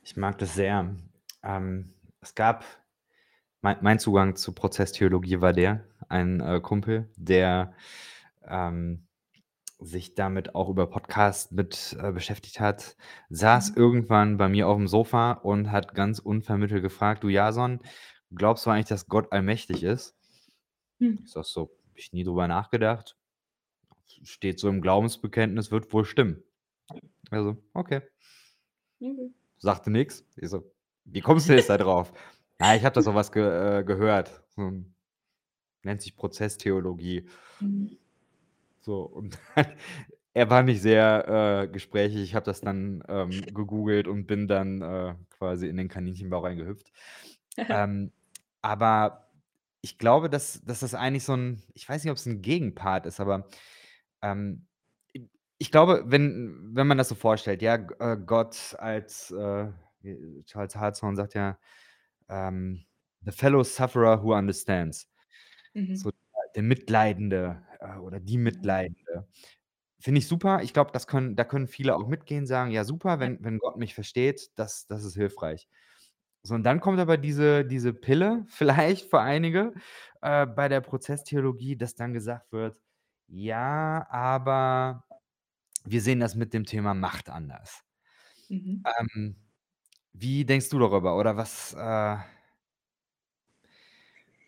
Ich 0.04 0.16
mag 0.16 0.36
das 0.36 0.54
sehr. 0.54 0.94
Ähm, 1.42 1.94
es 2.20 2.34
gab, 2.34 2.66
mein, 3.62 3.78
mein, 3.80 3.98
Zugang 3.98 4.36
zu 4.36 4.52
Prozesstheologie 4.52 5.40
war 5.40 5.54
der, 5.54 5.84
ein 6.10 6.40
äh, 6.40 6.60
Kumpel, 6.60 7.08
der 7.16 7.72
ähm, 8.46 9.06
sich 9.78 10.14
damit 10.14 10.54
auch 10.54 10.68
über 10.68 10.86
Podcast 10.88 11.52
mit 11.52 11.96
äh, 11.98 12.12
beschäftigt 12.12 12.60
hat, 12.60 12.96
saß 13.30 13.70
mhm. 13.70 13.76
irgendwann 13.76 14.36
bei 14.36 14.50
mir 14.50 14.68
auf 14.68 14.76
dem 14.76 14.88
Sofa 14.88 15.32
und 15.32 15.70
hat 15.70 15.94
ganz 15.94 16.18
unvermittelt 16.18 16.82
gefragt, 16.82 17.24
du 17.24 17.30
Jason, 17.30 17.80
Glaubst 18.34 18.66
du 18.66 18.70
eigentlich, 18.70 18.86
dass 18.86 19.06
Gott 19.06 19.32
allmächtig 19.32 19.82
ist? 19.82 20.14
Hm. 20.98 21.20
Ich 21.24 21.32
sag 21.32 21.44
so, 21.44 21.70
ich 21.94 22.12
nie 22.12 22.24
drüber 22.24 22.46
nachgedacht. 22.48 23.16
Steht 24.24 24.58
so 24.60 24.68
im 24.68 24.80
Glaubensbekenntnis, 24.80 25.70
wird 25.70 25.92
wohl 25.92 26.04
stimmen. 26.04 26.42
Also, 27.30 27.58
okay. 27.74 28.02
Mhm. 29.00 29.34
Sagte 29.60 29.90
nichts. 29.90 30.24
Ich 30.36 30.48
so, 30.50 30.70
wie 31.04 31.20
kommst 31.20 31.48
du 31.48 31.54
jetzt 31.54 31.70
da 31.70 31.78
drauf? 31.78 32.12
Ja, 32.60 32.74
ich 32.74 32.84
habe 32.84 32.92
da 32.94 33.02
so 33.02 33.14
was 33.14 33.30
ge 33.30 33.44
äh, 33.80 33.84
gehört. 33.84 34.42
So 34.48 34.72
nennt 35.84 36.02
sich 36.02 36.16
Prozesstheologie. 36.16 37.28
Mhm. 37.60 37.98
So, 38.80 39.02
und 39.02 39.38
er 40.34 40.50
war 40.50 40.62
nicht 40.62 40.82
sehr, 40.82 41.64
äh, 41.64 41.68
gesprächig. 41.68 42.22
Ich 42.22 42.34
habe 42.34 42.46
das 42.46 42.60
dann, 42.60 43.02
ähm, 43.08 43.30
gegoogelt 43.54 44.08
und 44.08 44.26
bin 44.26 44.48
dann, 44.48 44.82
äh, 44.82 45.14
quasi 45.30 45.68
in 45.68 45.76
den 45.76 45.88
Kaninchenbau 45.88 46.40
reingehüpft. 46.40 46.92
Ähm, 47.70 48.12
aber 48.62 49.28
ich 49.82 49.98
glaube, 49.98 50.30
dass 50.30 50.62
dass 50.64 50.80
das 50.80 50.94
eigentlich 50.94 51.24
so 51.24 51.34
'n 51.34 51.62
ich 51.74 51.88
weiß 51.88 52.04
nicht, 52.04 52.10
ob's 52.12 52.26
'n 52.26 52.42
Gegenpart 52.42 53.06
ist, 53.06 53.20
aber, 53.20 53.48
ähm, 54.22 54.66
ich 55.58 55.70
glaube, 55.70 56.04
wenn 56.06 56.70
wenn 56.74 56.86
man 56.86 56.98
das 56.98 57.08
so 57.08 57.14
vorstellt, 57.14 57.62
ja, 57.62 57.74
äh, 58.00 58.16
Gott 58.24 58.76
als, 58.78 59.30
äh, 59.32 59.68
wie 60.02 60.44
Charles 60.44 60.76
Hartshorne 60.76 61.16
sagt 61.16 61.34
ja, 61.34 61.58
ähm: 62.28 62.84
„The 63.22 63.32
fellow 63.32 63.62
sufferer 63.64 64.22
who 64.24 64.34
understands.“ 64.36 65.08
Mhm. 65.74 66.04
So 66.04 66.10
der 66.56 66.62
Mitleidende, 66.64 67.62
äh, 67.80 67.96
oder 67.98 68.20
die 68.20 68.36
Ja. 68.36 68.40
Mitleidende. 68.44 69.28
Finde 70.00 70.20
ich 70.20 70.28
super. 70.28 70.62
Ich 70.62 70.74
glaube, 70.74 70.92
das 70.92 71.06
können 71.08 71.36
da 71.36 71.44
können 71.44 71.68
viele 71.68 71.96
auch 71.96 72.08
mitgehen, 72.08 72.46
sagen: 72.46 72.70
„Ja, 72.72 72.84
super, 72.84 73.20
wenn 73.20 73.42
wenn 73.44 73.58
Gott 73.60 73.76
mich 73.78 73.94
versteht, 73.94 74.50
das 74.56 74.86
das 74.88 75.04
ist 75.04 75.14
hilfreich.“ 75.16 75.68
So, 76.44 76.54
und 76.54 76.64
dann 76.64 76.80
kommt 76.80 77.00
aber 77.00 77.16
diese 77.18 77.64
diese 77.66 77.92
Pille 77.94 78.44
vielleicht 78.50 79.10
für 79.10 79.20
einige, 79.20 79.74
äh, 80.22 80.46
bei 80.46 80.68
der 80.68 80.80
Prozesstheologie, 80.82 81.76
dass 81.76 81.94
dann 81.96 82.12
gesagt 82.14 82.52
wird: 82.52 82.80
„Ja, 83.30 84.06
aber 84.10 85.04
wir 85.84 86.02
sehen 86.02 86.20
das 86.20 86.34
mit 86.36 86.54
dem 86.54 86.64
Thema 86.66 86.94
Macht 86.94 87.30
anders.“ 87.30 87.82
Mhm. 88.50 88.84
Ähm, 88.84 89.36
wie 90.14 90.44
denkst 90.46 90.70
du 90.70 90.78
darüber 90.80 91.16
oder 91.18 91.36
was, 91.36 91.74
äh 91.74 92.16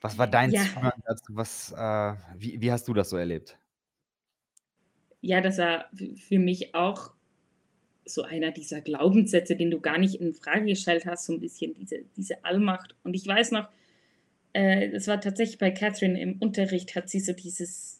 was 0.03 0.17
war 0.19 0.27
dein 0.27 0.55
Ja. 0.55 0.55
Zugang 0.55 0.93
dazu? 1.05 1.37
Was, 1.37 1.73
äh 1.73 2.15
wie 2.37 2.61
wie 2.61 2.73
hast 2.73 2.89
du 2.89 2.95
das 2.95 3.11
so 3.11 3.17
erlebt? 3.17 3.61
Ja, 5.25 5.41
das 5.41 5.59
war 5.59 5.91
für 6.17 6.39
mich 6.39 6.75
auch 6.75 7.13
so 8.07 8.23
einer 8.23 8.53
dieser 8.53 8.81
Glaubenssätze, 8.83 9.57
den 9.57 9.71
du 9.71 9.81
gar 9.81 9.99
nicht 9.99 10.17
infrage 10.21 10.67
gestellt 10.67 11.07
hast, 11.07 11.27
so 11.27 11.35
'n 11.35 11.41
bisschen 11.41 11.75
diese 11.79 12.05
diese 12.17 12.45
Allmacht. 12.45 12.97
Und 13.05 13.15
ich 13.15 13.27
weiß 13.27 13.53
noch, 13.53 13.69
äh, 14.55 14.89
es 14.93 15.09
war 15.09 15.21
tatsächlich 15.21 15.59
bei 15.59 15.71
Catherine 15.73 16.21
im 16.21 16.39
Unterricht 16.41 16.95
hat 16.97 17.11
sie 17.11 17.21
so 17.21 17.33
dieses 17.35 18.00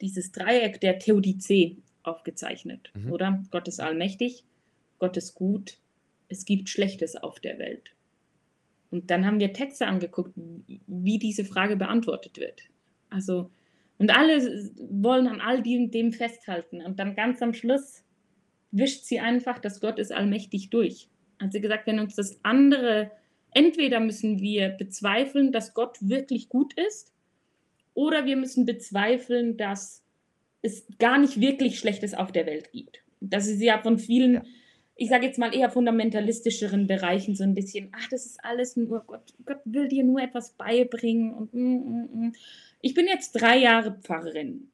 dieses 0.00 0.32
Dreieck 0.32 0.80
der 0.80 0.98
Theodizee 0.98 1.76
aufgezeichnet, 2.02 2.90
Mhm. 2.94 3.12
oder? 3.12 3.44
Gott 3.50 3.68
ist 3.68 3.80
allmächtig, 3.80 4.44
Gott 4.98 5.16
ist 5.16 5.34
gut, 5.34 5.78
es 6.28 6.44
gibt 6.44 6.68
Schlechtes 6.68 7.16
auf 7.16 7.40
der 7.40 7.58
Welt. 7.58 7.90
Und 8.90 9.10
dann 9.10 9.26
haben 9.26 9.40
wir 9.40 9.52
Texte 9.52 9.86
angeguckt, 9.86 10.32
wie 10.86 11.18
diese 11.18 11.44
Frage 11.44 11.76
beantwortet 11.76 12.38
wird. 12.38 12.62
Also 13.10 13.50
und 13.98 14.10
alle 14.16 14.70
wollen 14.90 15.26
an 15.28 15.40
all 15.40 15.62
dem 15.62 15.90
dem 15.90 16.12
festhalten 16.12 16.82
und 16.82 16.98
dann 16.98 17.14
ganz 17.14 17.40
am 17.42 17.54
Schluss 17.54 18.02
wischt 18.72 19.04
sie 19.04 19.20
einfach 19.20 19.58
das 19.60 19.80
„Gott 19.80 19.98
ist 19.98 20.12
allmächtig“ 20.12 20.70
durch. 20.70 21.08
Hat 21.40 21.52
sie 21.52 21.60
gesagt: 21.60 21.86
„Wenn 21.86 22.00
uns 22.00 22.14
das 22.16 22.38
andere 22.42 23.10
entweder 23.52 24.00
müssen 24.00 24.40
wir 24.40 24.70
bezweifeln, 24.70 25.52
dass 25.52 25.74
Gott 25.74 25.96
wirklich 26.00 26.48
gut 26.48 26.74
ist, 26.74 27.12
oder 27.94 28.26
wir 28.26 28.36
müssen 28.36 28.66
bezweifeln, 28.66 29.56
dass 29.56 30.02
es 30.62 30.86
gar 30.98 31.18
nicht 31.18 31.40
wirklich 31.40 31.78
Schlechtes 31.78 32.14
auf 32.14 32.32
der 32.32 32.46
Welt 32.46 32.72
gibt.“ 32.72 33.02
Das 33.20 33.46
ist 33.48 33.60
ja 33.62 33.80
von 33.82 33.98
Ja. 33.98 34.04
vielen, 34.06 34.42
ich 34.96 35.08
sage 35.10 35.26
jetzt 35.26 35.38
mal, 35.38 35.54
eher 35.56 35.70
fundamentalistischeren 35.70 36.86
Bereichen 36.88 37.36
so 37.36 37.44
'n 37.44 37.54
bisschen: 37.54 37.90
„Ach, 37.92 38.08
das 38.10 38.26
ist 38.26 38.44
alles 38.44 38.76
nur 38.76 39.04
Gott 39.06 39.34
Gott 39.46 39.60
will 39.66 39.88
dir 39.88 40.04
nur 40.04 40.20
etwas 40.22 40.52
beibringen 40.54 41.34
und 41.34 41.52
hm, 41.52 41.84
hm, 41.84 42.10
hm.“ 42.12 42.34
Ich 42.82 42.94
bin 42.94 43.06
jetzt 43.08 43.32
3 43.34 43.58
Jahre 43.58 43.98
Pfarrerin. 44.02 44.72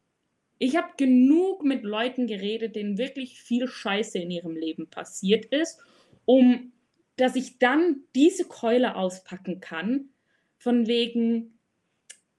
Ich 0.60 0.76
habe 0.76 0.88
genug 0.98 1.64
mit 1.64 1.84
Leuten 1.84 2.26
geredet, 2.28 2.76
denen 2.76 2.98
wirklich 2.98 3.42
viel 3.42 3.68
Scheiße 3.68 4.18
in 4.20 4.30
ihrem 4.32 4.56
Leben 4.56 4.88
passiert 4.90 5.46
ist, 5.46 5.80
um 6.26 6.72
dass 7.18 7.36
ich 7.36 7.58
dann 7.60 8.04
diese 8.16 8.46
Keule 8.48 8.96
auspacken 8.96 9.60
kann, 9.60 10.10
von 10.58 10.86
wegen: 10.88 11.59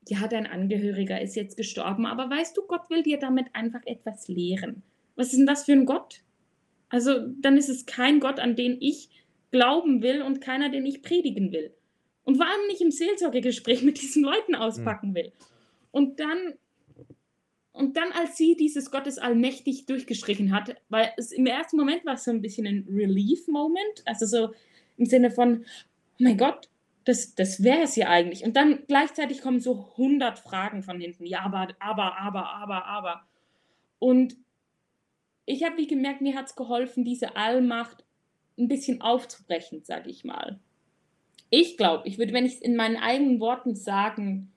„Ja, 0.08 0.28
dein 0.28 0.48
Angehöriger 0.48 1.22
ist 1.22 1.36
jetzt 1.36 1.58
gestorben, 1.58 2.06
aber 2.06 2.30
weißt 2.30 2.58
du, 2.58 2.64
Gott 2.68 2.90
will 2.90 3.04
dir 3.04 3.18
damit 3.20 3.48
einfach 3.54 3.82
etwas 3.86 4.28
lehren.“ 4.28 4.82
Was 5.16 5.32
ist 5.34 5.40
'n 5.40 5.46
das 5.46 5.66
für 5.66 5.74
'n 5.74 5.86
Gott? 5.86 6.24
Also, 6.90 7.28
dann 7.42 7.58
ist 7.58 7.70
es 7.70 7.86
kein 7.88 8.20
Gott, 8.22 8.40
an 8.40 8.56
den 8.56 8.78
ich 8.82 9.10
glauben 9.52 10.02
will 10.04 10.22
und 10.24 10.42
keiner, 10.42 10.70
den 10.70 10.86
ich 10.86 11.02
predigen 11.04 11.52
will. 11.54 11.74
Und 12.26 12.38
vor 12.38 12.48
allem 12.48 12.68
nicht 12.68 12.82
im 12.82 12.92
Seelsorgegespräch 12.92 13.84
mit 13.84 14.02
diesen 14.02 14.24
Leuten 14.24 14.56
auspacken 14.56 15.16
will. 15.16 15.34
Und 15.92 16.20
dann 16.20 16.56
und 17.74 17.96
dann, 17.98 18.12
als 18.12 18.38
sie 18.38 18.56
dieses 18.58 18.92
„Gott 18.92 19.08
ist 19.08 19.22
allmächtig“ 19.22 19.86
durchgestrichen 19.86 20.54
hat, 20.54 20.76
weil 20.90 21.12
es 21.18 21.32
im 21.32 21.46
ersten 21.46 21.78
Moment 21.78 22.06
war's 22.06 22.26
so 22.26 22.32
'n 22.32 22.42
bisschen 22.42 22.66
'n 22.68 22.86
Relief 22.90 23.48
Moment, 23.48 24.04
also 24.06 24.26
so 24.26 24.54
im 24.98 25.06
Sinne 25.06 25.32
von: 25.32 25.66
„Oh 26.20 26.24
mein 26.24 26.38
Gott, 26.38 26.70
das 27.06 27.36
das 27.36 27.64
wäre 27.64 27.82
es 27.84 27.96
ja 27.96 28.10
eigentlich.“ 28.10 28.44
Und 28.44 28.56
dann 28.56 28.84
gleichzeitig 28.88 29.42
kommen 29.42 29.60
so 29.60 29.94
100 29.98 30.40
Fragen 30.40 30.84
von 30.84 31.00
hinten: 31.02 31.26
„Ja, 31.26 31.42
aber, 31.44 31.70
aber, 31.80 32.18
aber, 32.20 32.50
aber, 32.54 32.86
aber.“ 32.86 33.28
Und 34.00 34.36
ich 35.48 35.64
habe 35.64 35.78
wie 35.78 35.88
gemerkt, 35.88 36.22
mir 36.22 36.36
hat's 36.36 36.56
geholfen, 36.56 37.04
diese 37.04 37.36
Allmacht 37.36 38.04
'n 38.58 38.68
bisschen 38.68 39.02
aufzubrechen, 39.02 39.84
sage 39.84 40.10
ich 40.10 40.24
mal. 40.24 40.60
Ich 41.52 41.78
glaube, 41.78 42.08
ich 42.08 42.18
würde, 42.20 42.34
wenn 42.34 42.46
ich's 42.46 42.62
in 42.62 42.76
meinen 42.78 42.98
eigenen 42.98 43.40
Worten 43.42 43.76
sagen 43.76 44.52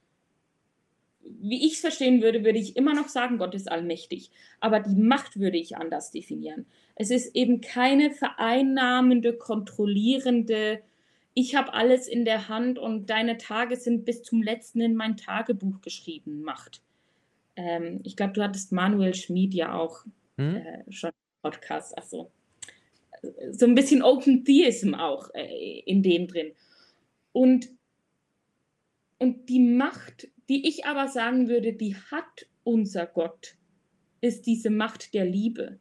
wie 1.40 1.64
ich's 1.66 1.80
verstehen 1.80 2.22
würde, 2.22 2.44
würde 2.44 2.59
ich 2.59 2.76
immer 2.76 2.94
noch 2.94 3.09
sagen, 3.09 3.38
Gott 3.38 3.54
ist 3.54 3.70
allmächtig, 3.70 4.30
aber 4.61 4.80
die 4.80 4.94
Macht 4.96 5.38
würde 5.38 5.57
ich 5.59 5.76
anders 5.76 6.11
definieren. 6.11 6.66
Es 6.96 7.11
ist 7.11 7.35
eben 7.35 7.61
keine 7.61 8.11
vereinnahmende, 8.11 9.33
kontrollierende: 9.37 10.80
„Ich 11.37 11.57
habe 11.57 11.75
alles 11.75 12.07
in 12.07 12.25
der 12.25 12.49
Hand 12.49 12.79
und 12.79 13.11
deine 13.11 13.38
Tage 13.38 13.77
sind 13.77 14.05
bis 14.05 14.23
zum 14.23 14.40
Letzten 14.42 14.81
in 14.81 14.94
mein 14.94 15.16
Tagebuch 15.16 15.81
geschrieben“, 15.81 16.42
Macht. 16.42 16.81
Ähm, 17.57 18.01
ich 18.05 18.16
glaube, 18.16 18.35
du 18.35 18.42
hattest 18.42 18.73
Manuel 18.73 19.14
Schmid 19.14 19.55
ja 19.55 19.75
auch, 19.75 20.05
Mhm. 20.37 20.57
äh, 20.57 20.92
schon 20.92 21.11
Podcast, 21.42 21.94
ach 21.99 22.05
so. 22.05 22.31
Äh, 23.23 23.53
so 23.53 23.66
'n 23.66 23.75
bisschen 23.77 24.03
Open 24.03 24.44
Theism 24.44 24.94
auch, 24.94 25.31
äh, 25.35 25.81
in 25.87 26.03
dem 26.03 26.29
drin. 26.29 26.53
Und 27.33 27.70
und 29.20 29.49
die 29.49 29.61
Macht, 29.61 30.29
die 30.49 30.68
ich 30.68 30.87
aber 30.87 31.09
sagen 31.09 31.49
würde, 31.49 31.73
die 31.73 31.94
hat 31.97 32.47
unser 32.64 33.07
Gott, 33.07 33.57
ist 34.20 34.47
diese 34.47 34.70
Macht 34.70 35.14
der 35.14 35.25
Liebe. 35.25 35.79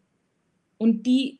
Und 0.78 1.04
die 1.08 1.40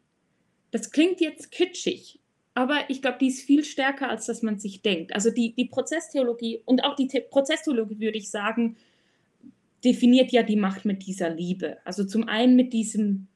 das 0.72 0.90
klingt 0.92 1.22
jetzt 1.22 1.52
kitschig, 1.52 2.20
aber 2.56 2.82
ich 2.90 3.02
glaube, 3.02 3.18
die 3.20 3.28
ist 3.28 3.42
viel 3.42 3.64
stärker, 3.64 4.10
als 4.10 4.26
dass 4.28 4.44
man 4.44 4.60
sich 4.60 4.82
denkt. 4.82 5.14
Also, 5.16 5.32
die 5.32 5.54
die 5.56 5.66
Prozesstheologie 5.66 6.62
und 6.66 6.84
auch 6.84 6.96
die 6.96 7.10
The 7.10 7.22
Prozesstheologie, 7.22 8.00
würde 8.00 8.18
ich 8.18 8.30
sagen, 8.30 8.78
definiert 9.84 10.32
ja 10.32 10.44
die 10.44 10.56
Macht 10.56 10.86
mit 10.86 11.06
dieser 11.06 11.30
Liebe. 11.30 11.78
Also, 11.86 12.06
zum 12.06 12.28
einen 12.28 12.56
mit 12.56 12.74
diesem 12.74 13.28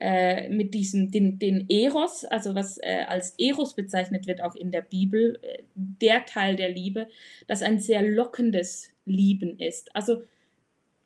äh, 0.00 0.48
mit 0.50 0.74
diesem 0.74 1.10
den 1.10 1.38
den 1.38 1.68
Eros, 1.70 2.24
also 2.24 2.54
was, 2.54 2.78
äh, 2.78 3.04
als 3.08 3.34
Eros 3.38 3.74
bezeichnet 3.74 4.26
wird, 4.26 4.42
auch 4.42 4.54
in 4.54 4.70
der 4.70 4.82
Bibel, 4.82 5.38
äh, 5.42 5.62
der 5.74 6.24
Teil 6.26 6.56
der 6.56 6.70
Liebe, 6.70 7.08
das 7.46 7.62
ein 7.62 7.80
sehr 7.80 8.02
lockendes 8.02 8.90
Lieben 9.06 9.58
ist. 9.58 9.94
Also, 9.96 10.22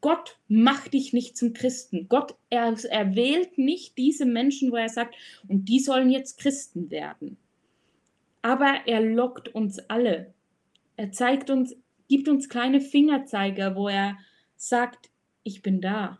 Gott 0.02 0.36
macht 0.48 0.92
dich 0.92 1.12
nicht 1.12 1.36
zum 1.36 1.54
Christen. 1.54 2.08
Gott 2.08 2.34
er 2.50 2.76
erwählt 2.90 3.56
nicht 3.56 3.96
diese 3.96 4.26
Menschen, 4.26 4.72
wo 4.72 4.76
er 4.76 4.90
sagt: 4.90 5.14
„Und 5.48 5.68
die 5.68 5.78
sollen 5.78 6.10
jetzt 6.10 6.38
Christen 6.38 6.90
werden.“ 6.90 7.38
Aber 8.42 8.80
er 8.86 9.00
lockt 9.00 9.54
uns 9.54 9.78
alle. 9.88 10.34
Er 10.96 11.12
zeigt 11.12 11.48
uns 11.48 11.76
gibt 12.08 12.28
uns 12.28 12.50
kleine 12.50 12.80
Fingerzeiger, 12.80 13.76
wo 13.76 13.88
er 13.88 14.18
sagt: 14.56 15.08
„Ich 15.44 15.62
bin 15.62 15.80
da.“ 15.80 16.18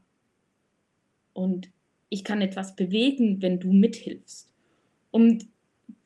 Und 1.34 1.68
ich 2.08 2.22
kann 2.24 2.40
etwas 2.40 2.76
bewegen, 2.76 3.42
wenn 3.42 3.58
du 3.58 3.72
mithilfst. 3.72 4.48
Und 5.10 5.48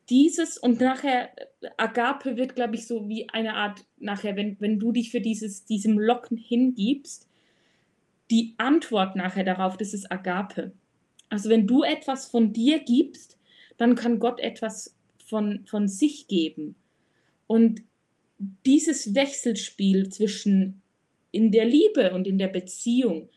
dieses 0.08 0.56
und 0.56 0.80
nachher 0.80 1.30
Agape 1.76 2.38
wird, 2.38 2.54
glaube 2.54 2.76
ich, 2.76 2.86
so 2.86 3.08
wie 3.08 3.28
eine 3.28 3.54
Art 3.54 3.84
nachher, 3.98 4.34
wenn 4.34 4.58
wenn 4.60 4.78
du 4.78 4.92
dich 4.92 5.10
für 5.10 5.20
dieses 5.20 5.66
diesem 5.66 5.98
Locken 5.98 6.38
hingibst, 6.38 7.25
die 8.30 8.54
Antwort 8.58 9.16
nachher 9.16 9.44
darauf, 9.44 9.76
das 9.76 9.94
ist 9.94 10.10
Agape. 10.10 10.72
Also, 11.28 11.50
wenn 11.50 11.66
du 11.66 11.82
etwas 11.82 12.26
von 12.26 12.52
dir 12.52 12.80
gibst, 12.80 13.38
dann 13.76 13.94
kann 13.94 14.18
Gott 14.18 14.40
etwas 14.40 14.96
von 15.24 15.64
von 15.66 15.88
sich 15.88 16.28
geben. 16.28 16.76
Und 17.46 17.82
dieses 18.64 19.14
Wechselspiel 19.14 20.08
zwischen 20.10 20.82
in 21.32 21.52
der 21.52 21.64
Liebe 21.64 22.12
und 22.14 22.26
in 22.26 22.38
der 22.38 22.48
Beziehung, 22.48 23.28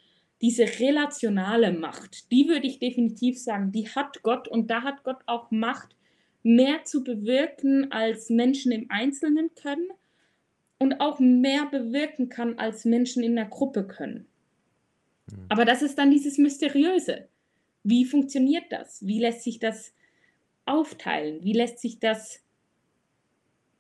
diese 0.42 0.64
relationale 0.80 1.74
Macht, 1.74 2.32
die 2.32 2.48
würde 2.48 2.68
ich 2.68 2.80
definitiv 2.80 3.38
sagen, 3.40 3.72
die 3.72 3.90
hat 3.90 4.24
Gott 4.24 4.48
und 4.48 4.70
da 4.70 4.84
hat 4.84 5.04
Gott 5.04 5.20
auch 5.26 5.52
Macht, 5.52 5.96
mehr 6.44 6.86
zu 6.86 7.04
bewirken, 7.04 7.92
als 7.92 8.30
Menschen 8.30 8.72
im 8.72 8.86
Einzelnen 8.90 9.54
können. 9.56 9.90
und 10.82 11.02
auch 11.02 11.20
mehr 11.20 11.66
bewirken 11.66 12.30
kann, 12.30 12.58
als 12.58 12.86
Menschen 12.86 13.22
in 13.22 13.36
der 13.36 13.48
Gruppe 13.48 13.86
können. 13.86 14.29
Mhm. 15.32 15.46
Aber 15.50 15.66
das 15.66 15.82
ist 15.82 15.98
dann 15.98 16.12
dieses 16.12 16.38
Mysteriöse. 16.38 17.28
Wie 17.84 18.06
funktioniert 18.06 18.66
das? 18.70 19.06
Wie 19.06 19.20
lässt 19.20 19.44
sich 19.44 19.60
das 19.60 19.94
aufteilen? 20.66 21.44
Wie 21.44 21.54
lässt 21.54 21.80
sich 21.80 22.00
das 22.00 22.42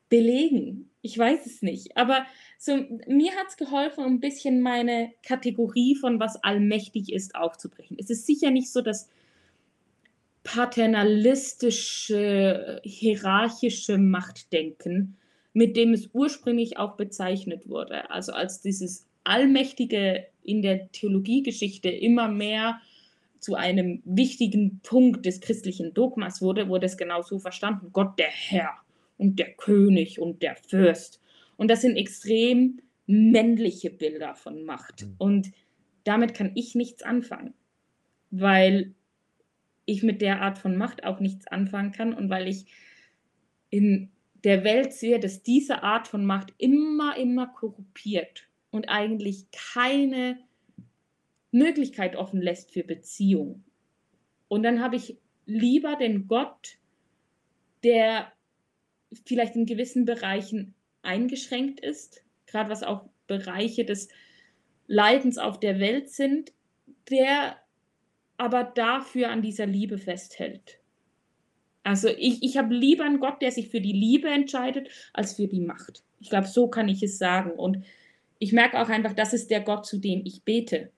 belegen? 0.09 0.89
Ich 1.01 1.17
weiß 1.17 1.45
es 1.45 1.61
nicht. 1.61 1.95
Aber 1.95 2.25
so, 2.57 2.75
mir 3.07 3.33
hat 3.35 3.47
es 3.49 3.57
geholfen, 3.57 4.03
ein 4.03 4.19
bisschen 4.19 4.61
meine 4.61 5.13
Kategorie 5.23 5.95
von 5.95 6.19
was 6.19 6.43
allmächtig 6.43 7.13
ist 7.13 7.35
aufzubrechen. 7.35 7.95
Es 7.99 8.09
ist 8.09 8.25
sicher 8.25 8.51
nicht 8.51 8.69
so 8.71 8.81
das 8.81 9.09
paternalistische, 10.43 12.81
hierarchische 12.83 13.97
Machtdenken, 13.97 15.15
mit 15.53 15.77
dem 15.77 15.93
es 15.93 16.09
ursprünglich 16.13 16.77
auch 16.77 16.97
bezeichnet 16.97 17.69
wurde. 17.69 18.09
Also 18.09 18.33
als 18.33 18.61
dieses 18.61 19.05
Allmächtige 19.29 20.25
in 20.43 20.63
der 20.63 20.91
Theologiegeschichte 20.91 21.89
immer 21.89 22.27
mehr 22.27 22.81
zu 23.39 23.53
einem 23.55 24.01
wichtigen 24.03 24.79
Punkt 24.81 25.25
des 25.25 25.39
christlichen 25.39 25.93
Dogmas 25.93 26.41
wurde, 26.41 26.67
wurde 26.67 26.87
es 26.87 26.97
genau 26.97 27.21
so 27.21 27.37
verstanden. 27.37 27.91
Gott 27.93 28.17
der 28.17 28.29
Herr 28.29 28.71
und 29.17 29.37
der 29.37 29.53
König 29.53 30.19
und 30.19 30.41
der 30.41 30.55
Fürst. 30.55 31.21
Und 31.57 31.69
das 31.69 31.81
sind 31.81 31.95
extrem 31.95 32.81
männliche 33.05 33.91
Bilder 33.91 34.33
von 34.33 34.63
Macht. 34.63 35.05
Mhm. 35.05 35.15
Und 35.19 35.51
damit 36.05 36.33
kann 36.33 36.51
ich 36.55 36.73
nichts 36.73 37.03
anfangen, 37.03 37.53
weil 38.31 38.95
ich 39.85 40.01
mit 40.01 40.21
der 40.21 40.41
Art 40.41 40.57
von 40.57 40.75
Macht 40.75 41.03
auch 41.03 41.19
nichts 41.19 41.45
anfangen 41.47 41.91
kann 41.91 42.13
und 42.13 42.29
weil 42.31 42.47
ich 42.47 42.65
in 43.69 44.09
der 44.43 44.63
Welt 44.63 44.93
sehe, 44.93 45.19
dass 45.19 45.43
diese 45.43 45.83
Art 45.83 46.07
von 46.07 46.25
Macht 46.25 46.53
immer, 46.57 47.15
immer 47.17 47.47
korruptiert 47.47 48.48
und 48.71 48.89
eigentlich 48.89 49.47
keine 49.51 50.39
Möglichkeit 51.51 52.15
offen 52.15 52.41
lässt 52.41 52.71
für 52.71 52.83
Beziehung. 52.83 53.63
Und 54.47 54.63
dann 54.63 54.81
habe 54.81 54.95
ich 54.95 55.17
lieber 55.45 55.95
den 55.95 56.27
Gott, 56.27 56.77
der 57.83 58.31
vielleicht 59.25 59.55
in 59.55 59.65
gewissen 59.65 60.05
Bereichen 60.05 60.75
eingeschränkt 61.01 61.79
ist, 61.79 62.23
gerade 62.45 62.69
was 62.69 62.83
auch 62.83 63.09
Bereiche 63.27 63.85
des 63.85 64.09
Leidens 64.87 65.37
auf 65.37 65.59
der 65.59 65.79
Welt 65.79 66.09
sind, 66.09 66.51
der 67.09 67.57
aber 68.37 68.63
dafür 68.63 69.29
an 69.29 69.41
dieser 69.41 69.65
Liebe 69.65 69.97
festhält. 69.97 70.79
Also 71.83 72.07
ich, 72.09 72.43
ich 72.43 72.57
habe 72.57 72.73
lieber 72.73 73.03
einen 73.03 73.19
Gott, 73.19 73.41
der 73.41 73.51
sich 73.51 73.69
für 73.69 73.81
die 73.81 73.93
Liebe 73.93 74.29
entscheidet, 74.29 74.89
als 75.13 75.35
für 75.35 75.47
die 75.47 75.61
Macht. 75.61 76.03
Ich 76.19 76.29
glaube, 76.29 76.47
so 76.47 76.67
kann 76.67 76.89
ich 76.89 77.01
es 77.01 77.17
sagen. 77.17 77.51
Und 77.51 77.83
ich 78.39 78.53
merke 78.53 78.79
auch 78.81 78.89
einfach, 78.89 79.13
das 79.13 79.33
ist 79.33 79.51
der 79.51 79.61
Gott, 79.61 79.85
zu 79.85 79.97
dem 79.99 80.21
ich 80.25 80.43
bete. 80.43 80.91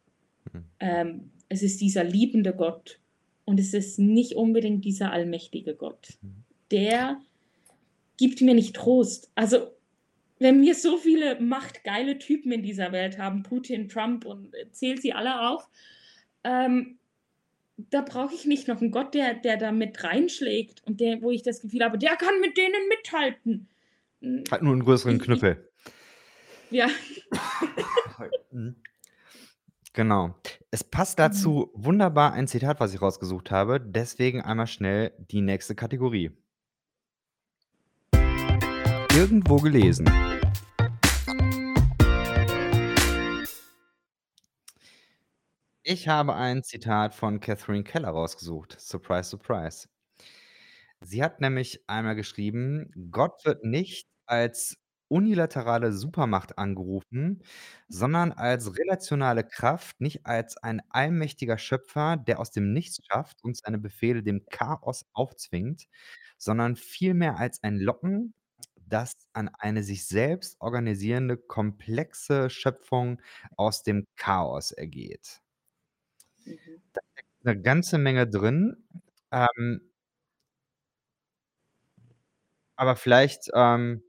Mhm. 0.54 0.66
Ähm, 0.80 1.32
es 1.50 1.64
ist 1.64 1.82
dieser 1.82 2.04
liebende 2.04 2.56
Gott 2.56 3.00
und 3.46 3.60
es 3.60 3.74
ist 3.74 4.00
nicht 4.00 4.36
unbedingt 4.36 4.86
dieser 4.86 5.12
allmächtige 5.12 5.76
Gott. 5.76 6.10
Mhm. 6.22 6.44
Der 6.72 7.20
gibt 8.18 8.42
mir 8.42 8.54
nicht 8.54 8.76
Trost. 8.76 9.32
Also 9.36 9.72
wenn 10.40 10.62
wir 10.62 10.76
so 10.76 10.98
viele 10.98 11.40
machtgeile 11.40 12.18
Typen 12.18 12.52
in 12.52 12.64
dieser 12.64 12.92
Welt 12.92 13.18
haben, 13.18 13.44
Putin, 13.44 13.90
Trump 13.90 14.26
und 14.26 14.54
zählt 14.72 15.02
sie 15.02 15.14
alle 15.14 15.50
auf, 15.50 15.68
ähm, 16.44 16.98
da 17.90 18.02
brauche 18.02 18.36
ich 18.36 18.46
nicht 18.46 18.68
noch 18.68 18.80
einen 18.82 18.92
Gott, 18.92 19.14
der, 19.16 19.34
der 19.34 19.58
da 19.58 19.72
mit 19.72 20.04
reinschlägt 20.04 20.84
und 20.86 21.00
der, 21.00 21.22
wo 21.22 21.32
ich 21.32 21.42
das 21.42 21.62
Gefühl 21.62 21.84
habe, 21.84 21.98
der 21.98 22.16
kann 22.16 22.40
mit 22.40 22.56
denen 22.58 22.88
mithalten. 22.90 23.68
Hat 24.52 24.62
nur 24.62 24.74
einen 24.74 24.84
größeren 24.84 25.16
ich- 25.18 25.22
Knüppel. 25.24 25.68
Ja, 26.72 26.88
Mhm. 28.52 28.76
Genau. 29.94 30.36
Es 30.72 30.86
passt 30.86 31.20
dazu 31.20 31.70
wunderbar 31.74 32.32
ein 32.32 32.48
Zitat, 32.48 32.80
was 32.80 32.94
ich 32.94 33.02
rausgesucht 33.02 33.52
habe. 33.52 33.82
Deswegen 33.82 34.42
einmal 34.42 34.68
schnell 34.68 35.12
die 35.18 35.42
nächste 35.42 35.76
Kategorie. 35.76 36.32
Irgendwo 39.14 39.58
gelesen. 39.58 40.10
Ich 45.84 46.08
habe 46.08 46.36
ein 46.36 46.64
Zitat 46.64 47.14
von 47.16 47.40
Catherine 47.42 47.84
Keller 47.84 48.10
rausgesucht. 48.10 48.80
Surprise, 48.80 49.30
surprise. 49.30 49.90
Sie 51.02 51.24
hat 51.24 51.42
nämlich 51.42 51.84
einmal 51.88 52.16
geschrieben: 52.16 52.92
„Gott 53.12 53.44
wird 53.46 53.64
nicht 53.66 54.08
als 54.26 54.78
unilaterale 55.12 55.94
Supermacht 55.94 56.58
angerufen, 56.58 57.44
sondern 57.90 58.32
als 58.34 58.78
relationale 58.80 59.44
Kraft, 59.46 60.02
nicht 60.02 60.26
als 60.26 60.58
ein 60.58 60.82
allmächtiger 60.90 61.58
Schöpfer, 61.60 62.18
der 62.18 62.40
aus 62.40 62.52
dem 62.52 62.74
Nichts 62.74 63.00
schafft 63.12 63.44
und 63.44 63.58
seine 63.58 63.80
Befehle 63.80 64.24
dem 64.24 64.46
Chaos 64.50 65.06
aufzwingt, 65.14 65.88
sondern 66.38 66.76
vielmehr 66.78 67.38
als 67.40 67.64
ein 67.64 67.78
Locken, 67.80 68.34
das 68.88 69.14
an 69.34 69.50
eine 69.60 69.84
sich 69.84 70.08
selbst 70.08 70.58
organisierende, 70.62 71.38
komplexe 71.38 72.50
Schöpfung 72.50 73.22
aus 73.58 73.84
dem 73.84 74.08
Chaos 74.18 74.72
ergeht.“ 74.72 75.40
Mhm. 76.46 76.82
'Ne 77.44 77.62
ganze 77.62 77.98
Menge 77.98 78.28
drin. 78.28 78.78
Ähm 79.32 79.82
aber 82.80 82.96
vielleicht, 82.96 83.50
ähm 83.54 84.04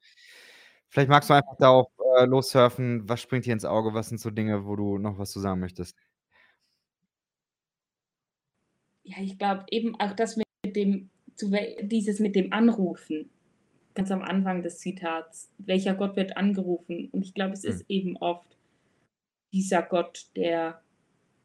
vielleicht 0.92 1.10
magst 1.10 1.30
du 1.30 1.34
einfach 1.34 1.56
darauf, 1.58 1.88
äh, 2.18 2.26
lossurfen. 2.26 3.08
Was 3.08 3.20
springt 3.22 3.46
dir 3.46 3.54
ins 3.54 3.64
Auge? 3.64 3.94
Was 3.94 4.08
sind 4.10 4.20
so 4.20 4.30
Dinge, 4.30 4.66
wo 4.66 4.76
du 4.76 4.98
noch 4.98 5.18
was 5.18 5.32
zu 5.32 5.40
sagen 5.40 5.60
möchtest? 5.60 5.96
Ja, 9.04 9.16
ich 9.20 9.38
glaube 9.38 9.64
eben 9.70 9.98
auch 10.00 10.12
das 10.14 10.36
mit 10.36 10.46
dem, 10.76 11.10
dieses 11.82 12.20
mit 12.20 12.36
dem 12.36 12.52
Anrufen, 12.52 13.30
ganz 13.94 14.10
am 14.10 14.22
Anfang 14.22 14.62
des 14.62 14.78
Zitats. 14.78 15.50
Welcher 15.58 15.94
Gott 15.94 16.16
wird 16.16 16.36
angerufen? 16.36 17.08
Und 17.12 17.22
ich 17.24 17.34
glaube, 17.34 17.54
es 17.54 17.64
Mhm. 17.66 17.70
ist 17.70 17.84
eben 17.88 18.16
oft 18.18 18.56
dieser 19.52 19.82
Gott, 19.82 20.26
der 20.36 20.82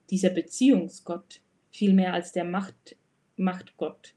dieser 0.10 0.32
Beziehungsgott, 0.32 1.41
viel 1.72 1.93
mehr 1.93 2.14
als 2.14 2.34
der 2.34 2.45
Macht 2.45 2.98
Machtgott. 3.38 4.16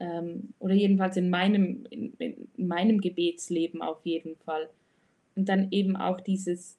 Ähm, 0.00 0.54
oder 0.60 0.74
jedenfalls 0.74 1.16
in 1.16 1.30
meinem 1.30 1.86
in 1.90 2.12
in 2.18 2.48
meinem 2.56 3.00
Gebetsleben 3.00 3.82
auf 3.82 4.04
jeden 4.04 4.36
Fall. 4.36 4.68
Und 5.36 5.48
dann 5.48 5.68
eben 5.72 5.96
auch 5.96 6.20
dieses 6.20 6.74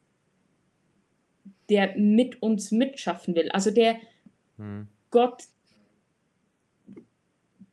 der 1.70 1.96
mit 1.96 2.42
uns 2.42 2.72
mitschaffen 2.72 3.36
will. 3.36 3.50
Also 3.52 3.72
der 3.72 3.96
Mhm. 4.58 4.90
Gott 5.12 5.44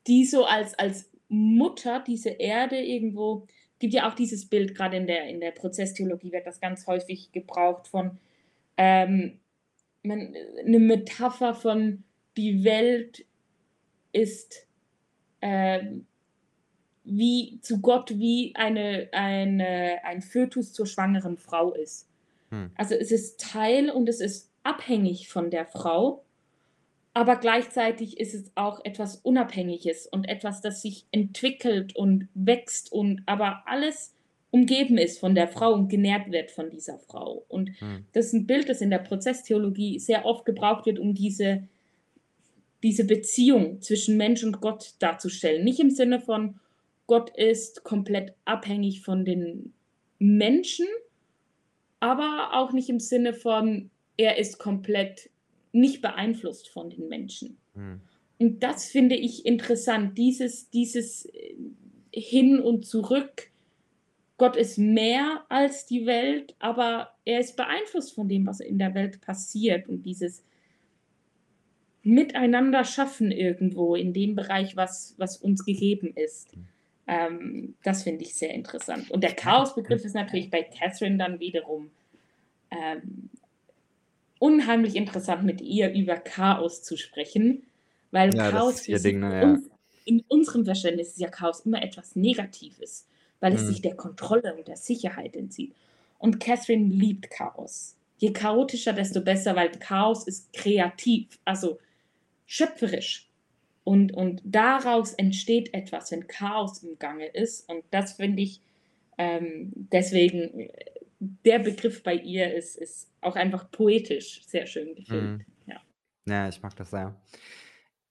die 0.07 0.25
so 0.25 0.45
als 0.45 0.75
als 0.79 1.11
Mutter 1.29 2.01
diese 2.07 2.31
Erde 2.31 2.77
irgendwo 2.79 3.47
gibt 3.79 3.93
ja 3.93 4.09
auch 4.09 4.15
dieses 4.15 4.47
Bild, 4.47 4.75
gerade 4.75 4.97
in 4.97 5.07
der 5.07 5.29
in 5.29 5.41
der 5.41 5.51
Prozesstheologie 5.51 6.33
wird 6.33 6.47
das 6.47 6.61
ganz 6.61 6.87
häufig 6.87 7.33
gebraucht 7.33 7.89
von, 7.89 8.19
ähm, 8.79 9.41
man 10.05 10.35
'ne 10.65 10.79
Metapher 10.81 11.55
von 11.55 12.05
die 12.37 12.65
Welt 12.65 13.27
ist, 14.13 14.66
ähm, 15.47 16.07
wie 17.05 17.61
zu 17.63 17.81
Gott 17.81 18.11
wie 18.19 18.53
eine 18.57 19.09
eine 19.13 20.05
ein 20.05 20.23
Fötus 20.23 20.73
zur 20.73 20.87
schwangeren 20.87 21.37
Frau 21.39 21.73
ist. 21.73 22.09
Hm. 22.53 22.67
Also, 22.77 22.95
es 22.97 23.13
ist 23.13 23.41
Teil 23.41 23.91
und 23.91 24.09
es 24.09 24.21
ist 24.21 24.53
abhängig 24.65 25.29
von 25.29 25.51
der 25.51 25.67
Frau, 25.67 26.25
aber 27.15 27.37
gleichzeitig 27.37 28.21
ist 28.21 28.35
es 28.35 28.53
auch 28.57 28.81
etwas 28.85 29.17
Unabhängiges 29.19 30.07
und 30.07 30.29
etwas, 30.29 30.61
das 30.63 30.83
sich 30.83 31.07
entwickelt 31.13 31.97
und 31.97 32.29
wächst 32.35 32.93
und 32.93 33.23
aber 33.27 33.63
alles 33.67 34.15
umgeben 34.51 34.99
ist 34.99 35.19
von 35.21 35.35
der 35.35 35.49
Frau 35.49 35.73
und 35.75 35.89
genährt 35.89 36.31
wird 36.33 36.51
von 36.53 36.71
dieser 36.71 36.99
Frau. 37.01 37.45
Und 37.49 37.71
Mhm. 37.81 38.07
das 38.13 38.27
ist 38.29 38.35
'n 38.35 38.47
Bild, 38.47 38.69
das 38.69 38.81
in 38.83 38.91
der 38.91 38.99
Prozesstheologie 39.01 39.99
sehr 40.01 40.27
oft 40.27 40.45
gebraucht 40.47 40.87
wird, 40.87 40.99
um 40.99 41.15
diese 41.15 41.69
diese 42.87 43.05
Beziehung 43.05 43.83
zwischen 43.83 44.17
Mensch 44.17 44.45
und 44.45 44.61
Gott 44.61 44.95
darzustellen. 45.01 45.65
Nicht 45.65 45.81
im 45.81 45.91
Sinne 45.91 46.21
von, 46.21 46.61
Gott 47.09 47.37
ist 47.37 47.83
komplett 47.83 48.33
abhängig 48.45 49.03
von 49.03 49.25
den 49.25 49.73
Menschen, 50.21 50.87
aber 51.99 52.51
auch 52.53 52.73
nicht 52.73 52.89
im 52.89 53.01
Sinne 53.01 53.35
von, 53.35 53.91
er 54.17 54.39
ist 54.39 54.59
komplett 54.59 55.31
nicht 55.73 56.01
beeinflusst 56.01 56.69
von 56.69 56.89
den 56.89 57.09
Menschen. 57.09 57.57
Mhm. 57.75 58.03
Und 58.39 58.63
das 58.63 58.87
finde 58.87 59.17
ich 59.17 59.45
interessant, 59.45 60.17
dieses 60.17 60.71
dieses, 60.71 61.27
äh, 61.27 61.57
Hin 62.13 62.61
und 62.61 62.87
Zurück. 62.87 63.51
Gott 64.39 64.55
ist 64.55 64.79
mehr 64.79 65.45
als 65.49 65.87
die 65.87 66.07
Welt, 66.07 66.55
aber 66.61 67.11
er 67.25 67.41
ist 67.41 67.57
beeinflusst 67.57 68.15
von 68.15 68.29
dem, 68.29 68.47
was 68.47 68.61
in 68.61 68.79
der 68.79 68.95
Welt 68.95 69.21
passiert 69.21 69.89
und 69.89 70.05
dieses 70.05 70.45
Miteinander 72.07 72.85
schaffen 72.85 73.33
irgendwo 73.33 73.97
in 73.97 74.13
dem 74.13 74.35
Bereich, 74.37 74.77
was 74.77 75.15
was 75.19 75.37
uns 75.39 75.65
gegeben 75.65 76.13
ist. 76.15 76.57
Mhm. 76.57 76.69
Ähm, 77.09 77.75
das 77.85 78.03
finde 78.05 78.25
ich 78.25 78.35
sehr 78.35 78.55
interessant. 78.55 79.11
Und 79.11 79.23
der. 79.23 79.35
Chaosbegriff 79.35 80.05
ist 80.05 80.15
natürlich 80.15 80.51
bei 80.51 80.63
Catherine 80.63 81.19
dann 81.19 81.41
wiederum 81.41 81.91
ähm, 82.71 83.31
unheimlich 84.39 84.97
interessant, 84.97 85.45
mit 85.45 85.61
ihr 85.61 85.93
über 85.93 86.17
Chaos 86.17 86.83
zu 86.83 86.97
sprechen, 86.97 87.63
weil 88.11 88.35
Ja, 88.35 88.51
Chaos 88.51 88.87
ist 88.89 89.03
sie 89.03 89.11
Ding, 89.11 89.21
ne, 89.21 89.35
ja. 89.41 89.43
uns 89.45 89.71
in 90.05 90.23
unserem 90.29 90.65
Verständnis 90.65 91.09
ist 91.09 91.19
ja 91.21 91.29
Chaos 91.29 91.61
immer 91.61 91.83
etwas 91.83 92.15
Negatives, 92.15 93.07
weil 93.41 93.55
es 93.55 93.67
sich 93.67 93.79
Mhm. 93.79 93.83
der 93.83 93.97
Kontrolle 93.97 94.55
und 94.55 94.69
der 94.69 94.77
Sicherheit 94.77 95.35
entzieht. 95.35 95.75
Und 96.19 96.39
Catherine 96.39 96.89
liebt 96.95 97.31
Chaos. 97.31 97.97
Je 98.19 98.33
chaotischer, 98.33 98.93
desto 98.93 99.21
besser, 99.21 99.57
weil 99.57 99.71
Chaos 99.73 100.27
ist 100.27 100.53
kreativ, 100.53 101.27
also 101.45 101.79
schöpferisch. 102.47 103.31
Und, 103.85 104.13
und 104.13 104.43
daraus 104.45 105.15
entsteht 105.15 105.73
etwas, 105.75 106.11
wenn 106.11 106.27
Chaos 106.27 106.83
im 106.83 106.99
Gange 106.99 107.27
ist. 107.27 107.69
Und 107.69 107.85
das 107.91 108.15
finde 108.15 108.43
ich 108.43 108.61
ähm, 109.19 109.73
deswegen, 109.75 110.69
der 111.19 111.61
Begriff 111.61 112.03
bei 112.03 112.15
ihr 112.15 112.55
ist, 112.55 112.77
ist 112.77 113.11
auch 113.21 113.37
einfach 113.37 113.71
poetisch 113.71 114.45
sehr 114.47 114.67
schön 114.67 114.95
gefüllt. 114.95 115.39
Mhm. 115.39 115.45
Ja. 115.67 115.81
Ja, 116.27 116.49
ich 116.49 116.63
mag 116.63 116.75
das 116.77 116.91
sehr. 116.91 117.21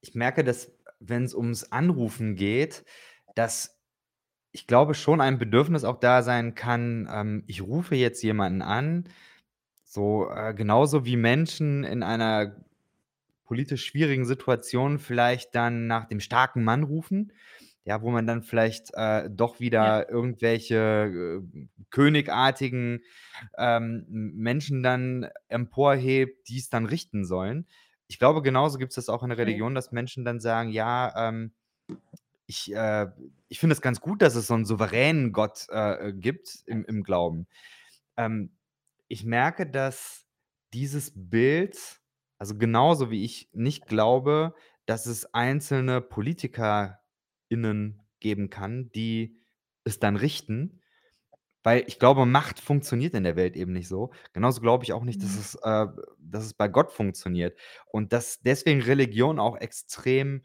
Ich 0.02 0.16
merke, 0.16 0.44
dass, 0.44 0.72
wenn's 1.00 1.36
ums 1.36 1.72
Anrufen 1.72 2.36
geht, 2.36 2.86
dass 3.36 3.80
ich 4.52 4.68
glaube 4.68 4.94
schon 4.94 5.20
ein 5.20 5.38
Bedürfnis 5.38 5.84
auch 5.84 6.00
da 6.00 6.24
sein 6.24 6.56
kann, 6.56 7.10
ähm, 7.12 7.44
ich 7.48 7.62
rufe 7.62 7.96
jetzt 7.96 8.24
jemanden 8.24 8.62
an, 8.62 9.10
so, 9.84 10.30
äh, 10.30 10.54
genauso 10.54 11.06
wie 11.06 11.18
Menschen 11.18 11.84
in 11.84 12.04
einer 12.04 12.65
politisch 13.46 13.86
schwierigen 13.86 14.26
Situation 14.26 15.00
vielleicht 15.00 15.56
dann 15.56 15.88
nach 15.88 16.06
dem 16.06 16.20
starken 16.20 16.64
Mann 16.64 16.84
rufen, 16.84 17.34
ja, 17.86 18.02
wo 18.02 18.12
man 18.12 18.28
dann 18.28 18.44
vielleicht, 18.44 18.92
äh, 18.96 19.30
doch 19.32 19.60
Ja. 19.82 19.92
wieder 19.92 20.10
irgendwelche, 20.10 21.42
äh, 21.44 21.68
königartigen, 21.92 23.04
ähm, 23.58 24.06
Menschen 24.10 24.84
dann 24.84 25.30
emporhebt, 25.50 26.50
die's 26.50 26.70
dann 26.70 26.86
richten 26.88 27.26
sollen. 27.26 27.68
Ich 28.08 28.20
glaube, 28.20 28.42
genauso 28.44 28.78
gibt's 28.80 28.96
das 28.96 29.10
auch 29.10 29.24
in 29.24 29.32
der. 29.40 29.40
Religion, 29.40 29.76
dass 29.76 29.92
Menschen 29.92 30.26
dann 30.26 30.40
sagen: 30.42 30.70
„Ja, 30.72 31.30
ähm, 31.30 31.54
ich, 32.48 32.74
äh 32.76 33.08
ich 33.50 33.60
finde 33.60 33.74
es 33.76 33.82
ganz 33.82 34.02
gut, 34.02 34.22
dass 34.24 34.36
es 34.36 34.48
so 34.48 34.56
'n 34.56 34.66
souveränen 34.66 35.34
Gott, 35.34 35.68
äh, 35.72 36.10
äh, 36.10 36.14
gibt 36.14 36.64
Ja. 36.70 36.78
im 36.78 36.86
im 36.86 37.04
Glauben.“ 37.04 37.48
Ähm, 38.18 38.58
ich 39.10 39.26
merke, 39.26 39.68
dass 39.70 40.26
dieses 40.74 41.14
Bild 41.16 42.02
also, 42.46 42.58
genauso 42.58 43.12
wie 43.12 43.24
ich 43.26 43.50
nicht 43.54 43.88
glaube, 43.88 44.54
dass 44.86 45.06
es 45.08 45.34
einzelne 45.34 46.02
PolitikerInnen 46.02 48.02
geben 48.20 48.50
kann, 48.50 48.90
die 48.94 49.38
es 49.84 50.00
dann 50.00 50.16
richten, 50.16 50.82
weil 51.64 51.84
ich 51.88 52.00
glaube, 52.00 52.26
Macht 52.26 52.60
funktioniert 52.60 53.14
in 53.16 53.24
der 53.24 53.36
Welt 53.36 53.56
eben 53.56 53.74
nicht 53.74 53.88
so. 53.88 54.12
Genauso 54.34 54.62
glaube 54.62 54.84
ich 54.84 54.94
auch 54.94 55.04
nicht, 55.04 55.22
dass 55.24 55.32
Mhm. 55.34 55.38
es, 55.38 55.56
äh 55.64 55.88
dass 56.20 56.46
es 56.46 56.54
bei 56.54 56.68
Gott 56.68 56.92
funktioniert 56.92 57.58
und 57.88 58.14
dass 58.14 58.40
deswegen 58.42 58.82
Religion 58.82 59.40
auch 59.40 59.58
extrem, 59.58 60.44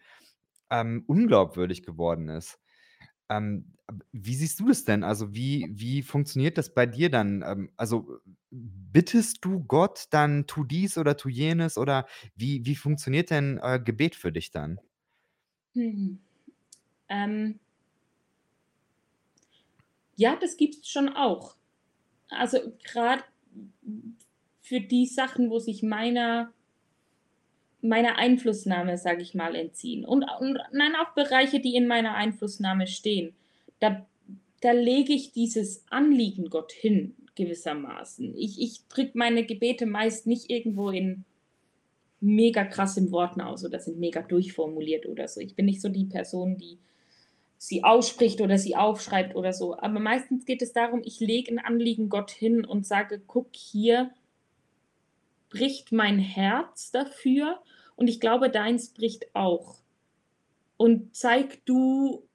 ähm, 0.70 1.05
unglaubwürdig 1.07 1.82
geworden 1.84 2.28
ist. 2.28 2.59
Ähm, 3.30 3.76
wie 4.12 4.34
siehst 4.34 4.61
du 4.61 4.68
das 4.68 4.84
denn? 4.84 5.05
Also, 5.05 5.34
wie 5.34 5.68
wie 5.72 6.03
funktioniert 6.03 6.59
das 6.59 6.74
bei 6.74 6.86
dir 6.86 7.11
dann? 7.11 7.43
Ähm, 7.47 7.70
also, 7.76 8.18
bittest 8.51 9.45
du 9.45 9.61
Gott 9.64 10.07
dann: 10.11 10.47
„Tu 10.47 10.64
dies 10.64 10.99
oder 10.99 11.16
tu 11.16 11.28
jenes“, 11.28 11.78
oder 11.78 12.07
wie 12.36 12.64
wie 12.66 12.76
funktioniert 12.76 13.30
denn, 13.30 13.59
äh, 13.62 13.80
Gebet 13.84 14.14
für 14.16 14.32
dich 14.32 14.51
dann? 14.51 14.80
Mhm. 15.74 16.18
Ähm 17.09 17.61
Ja, 20.16 20.36
das 20.36 20.57
gibt's 20.57 20.88
schon 20.91 21.09
auch. 21.09 21.57
Also, 22.30 22.59
grad 22.84 23.24
für 24.62 24.80
die 24.80 25.07
Sachen, 25.07 25.51
wo 25.51 25.59
sich 25.59 25.82
meiner 25.82 26.53
meiner 27.82 28.18
Einflussnahme, 28.18 28.99
sage 28.99 29.22
ich 29.22 29.34
mal, 29.34 29.55
entziehen 29.55 30.05
und 30.05 30.24
und 30.38 30.59
nein, 30.72 30.93
auch 30.97 31.14
Bereiche, 31.14 31.61
die 31.61 31.74
in 31.76 31.86
meiner 31.86 32.14
Einflussnahme 32.14 32.86
stehen. 32.86 33.34
Da 33.81 34.07
da 34.61 34.72
lege 34.72 35.14
ich 35.14 35.33
dieses 35.33 35.85
Anliegen 35.89 36.51
Gott 36.51 36.70
hin 36.72 37.16
gewissermaßen. 37.35 38.37
Ich 38.37 38.61
ich 38.61 38.87
drücke 38.89 39.12
meine 39.16 39.45
Gebete 39.47 39.87
meist 39.87 40.26
nicht 40.26 40.51
irgendwo 40.51 40.91
in 40.91 41.24
mega 42.20 42.64
krassen 42.64 43.12
Worten 43.12 43.41
aus 43.43 43.64
oder 43.64 43.81
sind 43.81 43.99
mega 43.99 44.22
durchformuliert 44.22 45.07
oder 45.07 45.28
so. 45.28 45.41
Ich 45.41 45.57
bin 45.57 45.66
nicht 45.66 45.83
so 45.83 45.89
die 45.91 46.07
Person, 46.07 46.59
die 46.59 46.78
sie 47.59 47.85
ausspricht 47.85 48.41
oder 48.43 48.59
sie 48.59 48.76
aufschreibt 48.76 49.37
oder 49.37 49.53
so. 49.55 49.78
Aber 49.78 50.01
meistens 50.01 50.47
geht 50.47 50.62
es 50.62 50.72
darum, 50.74 51.03
ich 51.05 51.20
lege 51.20 51.53
'n 51.53 51.59
Anliegen 51.61 52.09
Gott 52.11 52.31
hin 52.33 52.64
und 52.66 52.87
sage: 52.87 53.20
„Guck, 53.26 53.49
hier 53.57 54.12
bricht 55.51 55.91
mein 55.93 56.18
Herz 56.18 56.91
dafür 56.93 57.61
und 57.97 58.09
ich 58.09 58.20
glaube, 58.20 58.51
deins 58.51 58.91
bricht 58.95 59.35
auch. 59.35 59.76
Und 60.76 61.16
zeig 61.16 61.64
du 61.66 62.28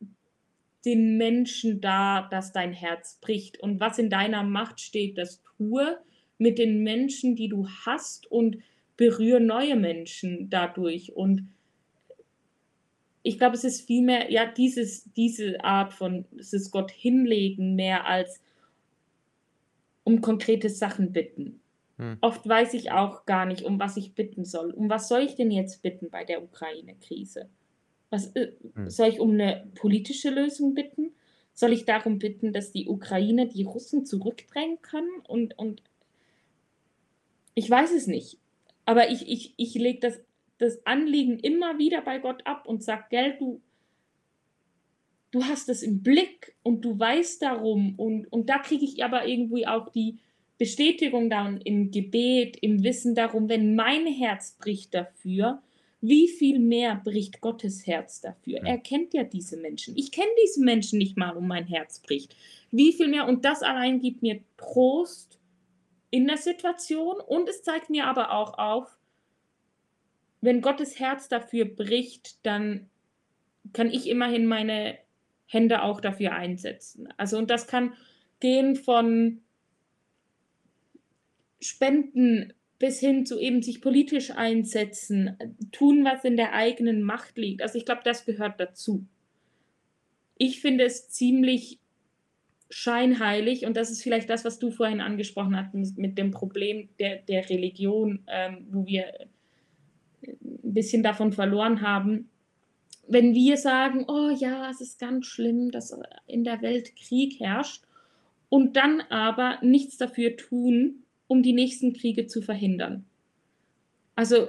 den 0.86 1.18
Menschen 1.18 1.82
da, 1.82 2.28
dass 2.30 2.52
dein 2.52 2.74
Herz 2.74 3.20
bricht 3.22 3.60
und 3.60 3.80
was 3.80 3.98
in 3.98 4.10
deiner 4.10 4.44
Macht 4.44 4.80
steht, 4.80 5.18
das 5.18 5.42
tue 5.58 5.98
mit 6.38 6.58
den 6.60 6.84
Menschen, 6.84 7.36
die 7.36 7.48
du 7.48 7.68
hast 7.86 8.30
und 8.32 8.58
berühre 8.98 9.40
neue 9.40 9.76
Menschen 9.76 10.50
dadurch.“ 10.50 11.14
Und 11.16 11.50
ich 13.24 13.38
glaube, 13.38 13.56
es 13.56 13.64
ist 13.64 13.88
vielmehr, 13.88 14.32
ja, 14.32 14.46
dieses 14.46 15.12
diese 15.14 15.64
Art 15.64 15.94
von 15.94 16.26
es 16.38 16.54
ist 16.54 16.72
Gott 16.72 16.92
hinlegen 16.92 17.76
mehr 17.76 18.06
als 18.06 18.42
um 20.04 20.22
konkrete 20.22 20.70
Sachen 20.70 21.12
bitten. 21.12 21.60
Mhm. 21.98 22.18
Oft 22.22 22.48
weiß 22.48 22.74
ich 22.74 22.92
auch 22.92 23.26
gar 23.26 23.46
nicht, 23.46 23.64
um 23.64 23.80
was 23.80 23.98
ich 23.98 24.14
bitten 24.14 24.46
soll. 24.46 24.72
Um 24.72 24.90
was 24.90 25.08
soll 25.08 25.22
ich 25.22 25.36
denn 25.36 25.52
jetzt 25.52 25.82
bitten 25.82 26.10
bei 26.10 26.24
der 26.24 26.44
Ukraine-Krise? 26.44 27.50
Was, 28.16 28.28
äh 28.36 28.54
Mhm. 28.76 28.88
soll 28.90 29.10
ich 29.10 29.20
um 29.20 29.36
'ne 29.36 29.70
politische 29.76 30.30
Lösung 30.30 30.74
bitten? 30.74 31.14
Soll 31.54 31.74
ich 31.74 31.86
darum 31.86 32.20
bitten, 32.20 32.54
dass 32.54 32.72
die 32.72 32.88
Ukraine 32.88 33.48
die 33.48 33.64
Russen 33.64 34.06
zurückdrängen 34.06 34.82
kann 34.82 35.08
und 35.28 35.58
und 35.60 35.82
ich 37.56 37.70
weiß 37.70 37.92
es 37.94 38.08
nicht. 38.08 38.38
Aber 38.86 39.10
ich 39.10 39.28
ich 39.28 39.54
ich 39.58 39.74
lege 39.76 40.00
das 40.00 40.22
das 40.58 40.86
Anliegen 40.86 41.40
immer 41.40 41.78
wieder 41.80 42.02
bei 42.02 42.20
Gott 42.20 42.46
ab 42.46 42.66
und 42.68 42.84
sage: 42.84 43.06
„Gell, 43.10 43.36
du“ 43.40 43.62
„du 45.34 45.44
hast 45.44 45.70
es 45.70 45.84
im 45.84 46.02
Blick 46.04 46.56
und 46.64 46.84
du 46.86 46.98
weißt 47.00 47.42
darum.“ 47.42 47.96
Und 47.98 48.32
und 48.32 48.50
da 48.50 48.60
kriege 48.60 48.86
ich 48.86 49.04
aber 49.04 49.28
irgendwie 49.28 49.68
auch 49.68 49.90
die 49.90 50.18
Bestätigung 50.58 51.30
dann 51.30 51.60
im 51.62 51.92
Gebet, 51.92 52.58
im 52.62 52.84
Wissen 52.84 53.16
darum, 53.16 53.50
wenn 53.50 53.76
mein 53.76 54.06
Herz 54.08 54.58
bricht 54.58 54.94
dafür, 54.94 55.62
wie 56.08 56.28
viel 56.28 56.60
mehr 56.60 57.02
bricht 57.04 57.42
Gottes 57.42 57.86
Herz 57.88 58.22
dafür? 58.22 58.60
Er 58.64 58.78
kennt 58.78 59.14
ja 59.14 59.24
diese 59.24 59.58
Menschen. 59.58 59.98
Ich 59.98 60.12
kenne 60.12 60.30
diese 60.44 60.64
Menschen 60.64 61.00
nicht 61.00 61.18
mal, 61.18 61.36
um 61.36 61.48
mein 61.48 61.68
Herz 61.68 62.00
bricht. 62.00 62.36
Wie 62.72 62.94
viel 62.94 63.08
mehr 63.08 63.28
und 63.28 63.46
das 63.46 63.64
allein 63.64 64.00
gibt 64.00 64.22
mir 64.22 64.42
Trost 64.58 65.40
in 66.12 66.28
der 66.28 66.38
Situation 66.38 67.16
und 67.20 67.50
es 67.50 67.64
zeigt 67.64 67.90
mir 67.90 68.06
aber 68.06 68.32
auch 68.32 68.58
auf 68.58 68.98
wenn 70.46 70.62
Gottes 70.62 71.00
Herz 71.00 71.28
dafür 71.28 71.66
bricht, 71.66 72.46
dann 72.46 72.90
kann 73.74 73.90
ich 73.90 74.08
immerhin 74.08 74.46
meine 74.46 74.98
Hände 75.48 75.82
auch 75.82 76.00
dafür 76.00 76.34
einsetzen. 76.34 77.12
Also, 77.18 77.38
und 77.38 77.50
das 77.50 77.68
kann 77.68 77.94
gehen 78.40 78.76
von 78.76 79.42
Spenden 81.60 82.54
bis 82.80 83.00
hin 83.00 83.26
zu 83.26 83.40
eben 83.40 83.62
sich 83.62 83.82
politisch 83.82 84.32
einsetzen, 84.32 85.38
tun, 85.72 86.06
was 86.06 86.24
in 86.26 86.38
der 86.38 86.54
eigenen 86.54 87.04
Macht 87.04 87.38
liegt. 87.38 87.62
Also, 87.62 87.78
ich 87.78 87.86
glaube, 87.86 88.02
das 88.04 88.26
gehört 88.26 88.60
dazu. 88.60 89.06
Ich 90.38 90.60
finde 90.62 90.84
es 90.84 91.10
ziemlich 91.10 91.80
scheinheilig 92.70 93.66
und 93.66 93.78
das 93.78 93.92
ist 93.92 94.04
vielleicht 94.04 94.30
das, 94.30 94.46
was 94.46 94.60
du 94.60 94.72
vorhin 94.72 95.02
angesprochen 95.02 95.58
hattest 95.58 95.98
mit 96.00 96.18
dem 96.18 96.32
Problem 96.32 96.90
der 97.00 97.18
der 97.18 97.50
Religion, 97.50 98.24
ähm, 98.28 98.68
wo 98.72 98.86
wir, 98.88 99.06
äh, 99.22 99.28
'n 100.64 100.74
bisschen 100.74 101.04
davon 101.04 101.34
verloren 101.34 101.82
haben. 101.82 102.30
Wenn 103.08 103.36
wir 103.36 103.58
sagen: 103.58 104.06
„Oh 104.10 104.32
ja, 104.32 104.70
es 104.72 104.82
ist 104.82 105.00
ganz 105.00 105.28
schlimm, 105.28 105.72
dass, 105.72 105.98
in 106.28 106.44
der 106.46 106.62
Welt 106.64 106.96
Krieg 106.98 107.40
herrscht“, 107.42 107.84
und 108.50 108.78
dann 108.78 109.02
aber 109.12 109.60
nichts 109.64 109.98
dafür 109.98 110.38
tun, 110.38 111.05
um 111.28 111.44
die 111.44 111.54
nächsten 111.54 111.94
Kriege 111.94 112.28
zu 112.28 112.42
verhindern. 112.42 113.06
Also, 114.16 114.48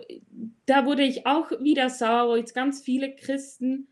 da 0.67 0.87
wurde 0.87 1.03
ich 1.03 1.27
auch 1.27 1.51
wieder 1.61 1.91
sauer, 1.91 2.29
wo 2.31 2.37
jetzt 2.37 2.55
ganz 2.55 2.83
viele 2.83 3.15
Christen 3.17 3.89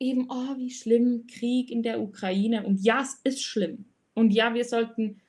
eben: 0.00 0.28
„Oh, 0.30 0.56
wie 0.58 0.70
schlimm, 0.70 1.26
Krieg 1.26 1.70
in 1.70 1.82
der 1.82 2.00
Ukraine.“ 2.00 2.64
Und 2.66 2.82
ja, 2.84 3.02
es 3.02 3.20
ist 3.24 3.42
schlimm. 3.42 3.86
Und 4.14 4.32
ja, 4.32 4.54
wir 4.54 4.64
sollten 4.64 5.20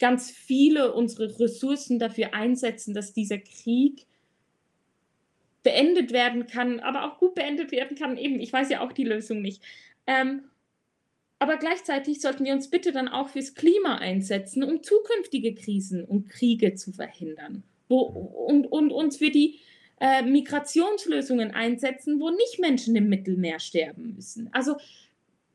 ganz 0.00 0.30
viele 0.32 0.92
unsere 0.94 1.38
Ressourcen 1.38 1.98
dafür 2.00 2.34
einsetzen, 2.34 2.94
dass 2.94 3.12
dieser 3.12 3.38
Krieg 3.38 4.06
beendet 5.62 6.12
werden 6.12 6.46
kann, 6.46 6.80
aber 6.80 7.04
auch 7.04 7.18
gut 7.18 7.34
beendet 7.34 7.70
werden 7.72 7.96
kann. 7.96 8.16
Eben, 8.16 8.40
ich 8.40 8.52
weiß 8.52 8.70
ja 8.70 8.80
auch 8.80 8.92
die 8.92 9.04
Lösung 9.04 9.42
nicht. 9.42 9.62
Ähm 10.06 10.49
Aber 11.40 11.56
gleichzeitig 11.56 12.20
sollten 12.20 12.44
wir 12.44 12.52
uns 12.52 12.68
bitte 12.68 12.92
dann 12.92 13.08
auch 13.08 13.30
fürs 13.30 13.54
Klima 13.54 13.96
einsetzen, 13.96 14.62
um 14.62 14.82
zukünftige 14.82 15.54
Krisen 15.54 16.04
und 16.04 16.28
Kriege 16.28 16.74
zu 16.74 16.92
verhindern. 16.92 17.64
Wo 17.88 18.00
und 18.00 18.66
und 18.66 18.92
uns 18.92 19.16
für 19.16 19.30
die, 19.30 19.58
äh, 20.00 20.22
Migrationslösungen 20.22 21.50
einsetzen, 21.50 22.20
wo 22.20 22.30
nicht 22.30 22.58
Menschen 22.60 22.94
im 22.94 23.08
Mittelmeer 23.08 23.58
sterben 23.58 24.14
müssen. 24.14 24.48
Also, 24.52 24.76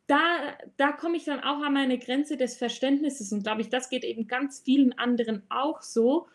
da 0.08 0.56
da 0.78 0.92
komme 0.92 1.18
ich 1.18 1.26
dann 1.26 1.40
auch 1.40 1.62
an 1.62 1.74
meine 1.74 2.00
Grenze 2.00 2.36
des 2.36 2.58
Verständnisses 2.58 3.32
und 3.32 3.44
glaube 3.44 3.62
ich, 3.62 3.70
das 3.70 3.90
geht 3.90 4.04
eben 4.04 4.28
ganz 4.28 4.62
vielen 4.62 4.98
anderen 4.98 5.44
auch 5.50 5.82
so, 5.84 6.28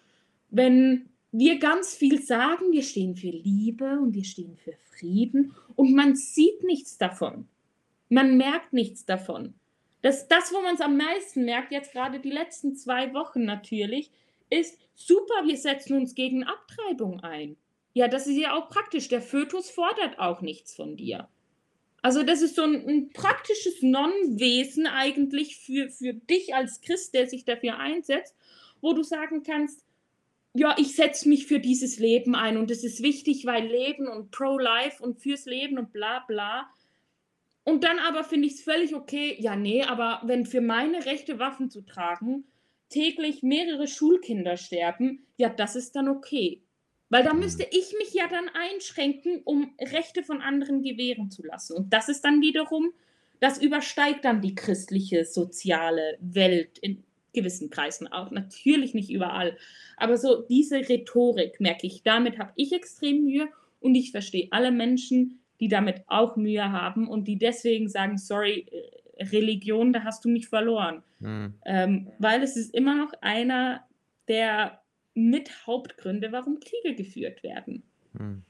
wenn 0.51 1.09
wir 1.33 1.59
ganz 1.59 1.95
viel 1.95 2.23
sagen, 2.23 2.73
wir 2.73 2.83
stehen 2.83 3.17
für 3.17 3.29
Liebe 3.29 3.99
und 4.01 4.15
wir 4.15 4.25
stehen 4.25 4.57
für 4.57 4.75
Frieden 4.91 5.55
und 5.77 5.95
man 5.95 6.17
sieht 6.17 6.65
nichts 6.65 6.99
davon. 6.99 7.49
Man 8.13 8.37
merkt 8.37 8.73
nichts 8.73 9.05
davon. 9.07 9.55
Das 10.03 10.27
das, 10.27 10.53
wo 10.53 10.61
man's 10.61 10.81
am 10.81 10.97
meisten 10.97 11.45
merkt, 11.45 11.71
jetzt 11.71 11.93
grade 11.93 12.19
die 12.19 12.31
letzten 12.33 12.75
2 12.75 13.15
Wochen 13.15 13.45
natürlich, 13.45 14.11
ist: 14.51 14.77
„Super, 14.97 15.45
wir 15.47 15.57
setzen 15.57 15.97
uns 15.97 16.17
gegen 16.17 16.43
Abtreibung 16.43 17.21
ein.“ 17.21 17.57
Ja, 17.95 18.09
das 18.09 18.27
ist 18.27 18.37
ja 18.37 18.55
auch 18.55 18.69
praktisch. 18.69 19.07
Der 19.09 19.23
Fötus 19.23 19.71
fordert 19.71 20.19
auch 20.19 20.41
nichts 20.41 20.75
von 20.75 20.97
dir. 20.97 21.29
Also, 22.03 22.23
das 22.25 22.43
ist 22.43 22.57
so 22.57 22.63
'n 22.65 22.77
'n 22.89 23.11
praktisches 23.13 23.83
Non-Wesen 23.83 24.87
eigentlich 24.87 25.57
für 25.59 25.91
für 25.91 26.15
dich 26.15 26.55
als 26.55 26.81
Christ, 26.83 27.15
der 27.15 27.29
sich 27.29 27.45
dafür 27.45 27.79
einsetzt, 27.79 28.37
wo 28.83 28.95
du 28.95 29.03
sagen 29.05 29.43
kannst: 29.45 29.85
„Ja, 30.55 30.77
ich 30.79 30.97
setze 30.97 31.29
mich 31.29 31.47
für 31.47 31.61
dieses 31.61 31.99
Leben 32.01 32.35
ein 32.37 32.59
und 32.59 32.71
das 32.71 32.85
ist 32.85 33.03
wichtig, 33.03 33.47
weil 33.47 33.67
Leben 33.69 34.09
und 34.09 34.31
Pro-Life 34.33 35.03
und 35.03 35.21
fürs 35.21 35.47
Leben 35.47 35.79
und 35.79 35.93
bla 35.93 36.21
bla.“ 36.29 36.69
Und 37.65 37.85
dann 37.85 37.99
aber 37.99 38.25
finde 38.25 38.49
ich's 38.49 38.63
völlig 38.63 38.95
okay: 38.95 39.37
„Ja, 39.39 39.57
ne, 39.57 39.85
aber 39.89 40.21
wenn 40.25 40.47
für 40.47 40.61
meine 40.61 41.05
Rechte, 41.07 41.39
Waffen 41.39 41.71
zu 41.71 41.83
tragen, 41.83 42.45
täglich 42.89 43.43
mehrere 43.43 43.87
Schulkinder 43.87 44.57
sterben, 44.57 45.27
ja, 45.37 45.49
das 45.49 45.77
ist 45.77 45.95
dann 45.97 46.09
okay.“ 46.09 46.63
Weil 47.09 47.25
da 47.25 47.33
Mhm. 47.33 47.41
müsste 47.41 47.65
ich 47.71 47.95
mich 47.99 48.13
ja 48.15 48.29
dann 48.29 48.49
einschränken, 48.49 49.43
um 49.45 49.75
Rechte 49.81 50.23
von 50.23 50.41
anderen 50.43 50.83
gewähren 50.83 51.31
zu 51.31 51.43
lassen. 51.45 51.77
Und 51.77 51.93
das 51.93 52.09
ist 52.09 52.23
dann 52.25 52.41
wiederum 52.41 52.93
das 53.41 53.61
übersteigt 53.61 54.25
dann 54.25 54.43
die 54.43 54.55
christliche 54.55 55.25
soziale 55.25 56.19
Welt 56.21 56.79
in 56.79 57.05
gewissen 57.33 57.71
Kreisen 57.71 58.07
auch, 58.09 58.31
natürlich 58.31 58.93
nicht 58.93 59.11
überall. 59.11 59.57
Aber 59.97 60.19
so 60.19 60.43
diese 60.43 60.77
Rhetorik, 60.89 61.61
merke 61.61 61.87
ich, 61.87 62.03
damit 62.03 62.39
habe 62.39 62.53
ich 62.57 62.73
extrem 62.73 63.25
Mühe 63.25 63.49
und 63.81 63.95
ich 63.95 64.11
verstehe 64.11 64.49
alle 64.51 64.73
Menschen, 64.73 65.41
die 65.61 65.69
damit 65.69 66.03
auch 66.07 66.37
Mühe 66.37 66.73
haben 66.73 67.09
und 67.09 67.29
die 67.29 67.39
deswegen 67.39 67.89
sagen: 67.89 68.19
„Sorry, 68.19 68.67
Religion, 69.19 69.93
da 69.93 70.05
hast 70.05 70.25
du 70.25 70.29
mich 70.29 70.49
verloren.“ 70.49 71.03
Mhm. 71.21 71.55
Ähm, 71.65 72.11
weil 72.19 72.43
es 72.43 72.57
ist 72.57 72.75
immer 72.75 72.97
noch 72.97 73.13
einer 73.21 73.87
der 74.29 74.81
Mit-Hauptgründe, 75.15 76.33
warum 76.33 76.61
Kriege 76.61 76.95
geführt 76.95 77.43
werden. 77.43 77.83
Mhm. 78.13 78.43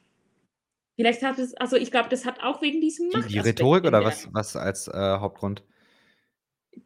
Vielleicht 0.97 1.23
hat 1.23 1.39
es 1.39 1.55
also, 1.55 1.77
ich 1.77 1.91
glaube, 1.91 2.09
das 2.11 2.27
hat 2.27 2.43
auch 2.43 2.63
wegen 2.63 2.81
diesem 2.81 3.09
Die 3.11 3.23
die 3.29 3.39
Rhetorik 3.39 3.85
oder 3.85 4.01
der 4.01 4.07
was 4.07 4.29
was 4.33 4.57
als, 4.57 4.87
äh, 4.89 4.93
Hauptgrund? 5.19 5.65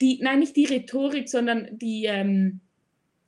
Die 0.00 0.18
nein, 0.22 0.38
nicht 0.40 0.56
die 0.56 0.64
Rhetorik, 0.64 1.28
sondern 1.28 1.78
die, 1.78 2.04
ähm 2.06 2.60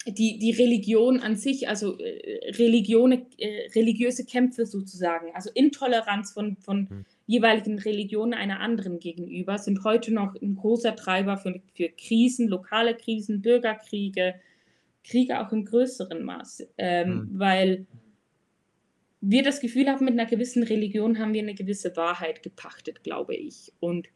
die 0.08 0.38
die 0.38 0.52
Religion 0.52 1.20
an 1.20 1.36
sich, 1.36 1.68
also, 1.68 1.98
äh, 1.98 2.50
Religione 2.58 3.26
äh, 3.38 3.68
religiöse 3.74 4.24
Kämpfe 4.24 4.66
sozusagen, 4.66 5.34
also, 5.34 5.50
Intoleranz 5.54 6.32
von 6.32 6.56
von 6.58 6.90
Mhm. 6.90 7.06
jeweiligen 7.26 7.78
Religionen 7.80 8.34
einer 8.34 8.60
anderen 8.60 8.98
gegenüber 9.00 9.58
sind 9.58 9.84
heute 9.84 10.12
noch 10.14 10.34
'n 10.40 10.56
großer 10.56 10.94
Treiber 10.96 11.36
für 11.38 11.60
für 11.74 11.88
Krisen, 11.90 12.48
lokale 12.48 12.94
Krisen, 12.96 13.42
Bürgerkriege, 13.42 14.36
Kriege 15.04 15.40
auch 15.40 15.52
im 15.52 15.64
größeren 15.66 16.22
Maße, 16.24 16.68
ähm, 16.78 17.26
Mhm. 17.26 17.30
weil 17.32 17.86
wir 19.22 19.42
das 19.42 19.60
Gefühl 19.60 19.88
haben, 19.88 20.04
mit 20.04 20.14
'ner 20.14 20.26
gewissen 20.26 20.62
Religion 20.62 21.18
haben 21.18 21.32
wir 21.32 21.42
'ne 21.42 21.54
gewisse 21.54 21.96
Wahrheit 21.96 22.42
gepachtet, 22.42 23.02
glaube 23.02 23.34
ich. 23.34 23.72
Und 23.80 24.08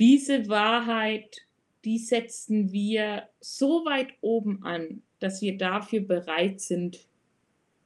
diese 0.00 0.48
Wahrheit, 0.48 1.47
die 1.88 1.98
setzen 1.98 2.72
wir 2.72 3.30
so 3.40 3.84
weit 3.86 4.10
oben 4.22 4.62
an, 4.64 5.02
dass 5.20 5.42
wir 5.42 5.58
dafür 5.58 6.02
bereit 6.02 6.60
sind, 6.60 7.08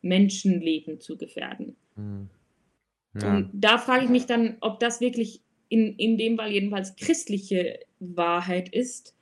Menschenleben 0.02 1.00
zu 1.00 1.18
gefährden. 1.18 1.76
Mhm. 1.96 2.30
Ja. 3.14 3.44
Und 3.44 3.50
da 3.52 3.78
frage 3.78 4.04
ich 4.04 4.10
mich 4.10 4.26
dann, 4.26 4.56
ob 4.60 4.80
das 4.80 5.00
wirklich 5.00 5.42
in 5.68 5.94
in 5.96 6.18
dem 6.18 6.36
Fall 6.36 6.52
jedenfalls 6.52 6.96
christliche 6.96 7.78
Wahrheit 8.00 8.68
ist, 8.74 9.14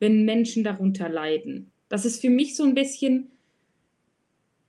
wenn 0.00 0.24
Menschen 0.24 0.64
darunter 0.64 1.08
leiden. 1.08 1.72
Das 1.88 2.04
ist 2.04 2.20
für 2.20 2.30
mich 2.30 2.56
so 2.56 2.64
'n 2.64 2.74
bisschen 2.74 3.30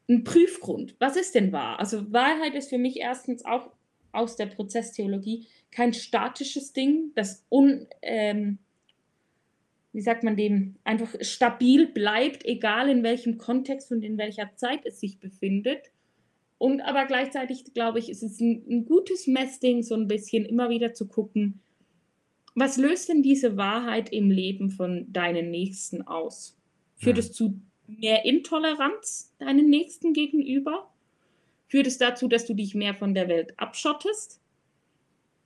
'n 0.10 0.24
Prüfgrund. 0.24 0.96
Was 1.00 1.16
ist 1.18 1.34
denn 1.36 1.52
wahr? 1.52 1.80
Also, 1.80 2.12
Wahrheit 2.12 2.54
ist 2.56 2.70
für 2.70 2.78
mich 2.78 2.98
1. 3.02 3.44
auch 3.46 3.72
aus 4.12 4.36
der 4.36 4.46
Prozesstheologie 4.46 5.48
kein 5.72 5.94
statisches 5.94 6.74
Ding, 6.74 7.12
das 7.16 7.44
un 7.50 7.88
ähm 8.02 8.60
wie 9.96 10.02
sagt 10.02 10.24
man 10.26 10.38
dem, 10.38 10.76
einfach 10.86 11.16
stabil 11.22 11.88
bleibt, 11.88 12.46
egal 12.46 12.90
in 12.90 13.04
welchem 13.04 13.40
Kontext 13.40 13.92
und 13.94 14.04
in 14.04 14.18
welcher 14.20 14.56
Zeit 14.58 14.86
es 14.86 15.00
sich 15.02 15.20
befindet. 15.20 15.92
Und 16.60 16.82
aber 16.82 17.06
gleichzeitig 17.06 17.66
glaube 17.76 18.00
ich, 18.00 18.10
ist 18.10 18.24
es 18.24 18.42
'n 18.42 18.64
'n 18.70 18.86
gutes 18.86 19.28
Messding, 19.28 19.84
so 19.84 19.96
'n 19.96 20.08
bisschen 20.10 20.46
immer 20.46 20.70
wieder 20.70 20.94
zu 20.94 21.08
gucken: 21.08 21.62
„Was 22.56 22.78
löst 22.78 23.10
denn 23.10 23.24
diese 23.24 23.58
Wahrheit 23.58 24.12
im 24.14 24.32
Leben 24.32 24.70
von 24.72 25.12
deinen 25.14 25.52
Nächsten 25.52 26.04
aus? 26.04 26.58
Führt 26.98 27.18
es 27.20 27.34
zu 27.34 27.62
mehr 27.88 28.26
Intoleranz 28.26 29.34
deinen 29.40 29.70
Nächsten 29.70 30.14
gegenüber? 30.14 30.90
Führt 31.68 31.88
es 31.88 31.98
dazu, 32.00 32.28
dass 32.30 32.46
du 32.48 32.54
dich 32.56 32.76
mehr 32.76 32.96
von 32.96 33.14
der 33.16 33.30
Welt 33.30 33.54
abschottest? 33.60 34.42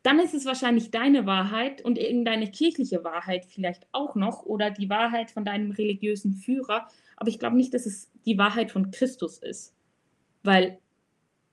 Dann 0.03 0.19
ist 0.19 0.33
es 0.33 0.45
wahrscheinlich 0.45 0.91
deine 0.91 1.25
Wahrheit 1.25 1.81
und 1.83 1.97
irgendeine 1.97 2.49
kirchliche 2.51 3.03
Wahrheit 3.03 3.45
vielleicht 3.45 3.85
auch 3.91 4.15
noch 4.15 4.45
oder 4.45 4.71
die 4.71 4.89
Wahrheit 4.89 5.29
von 5.31 5.43
deinem 5.43 5.71
religiösen 5.71 6.33
Führer, 6.33 6.87
aber 7.17 7.29
ich 7.29 7.39
glaube 7.39 7.57
nicht, 7.57 7.73
dass 7.73 7.85
es 7.85 8.09
die 8.25 8.37
Wahrheit 8.37 8.71
von 8.71 8.91
Christus 8.91 9.37
ist, 9.39 9.75
weil 10.43 10.79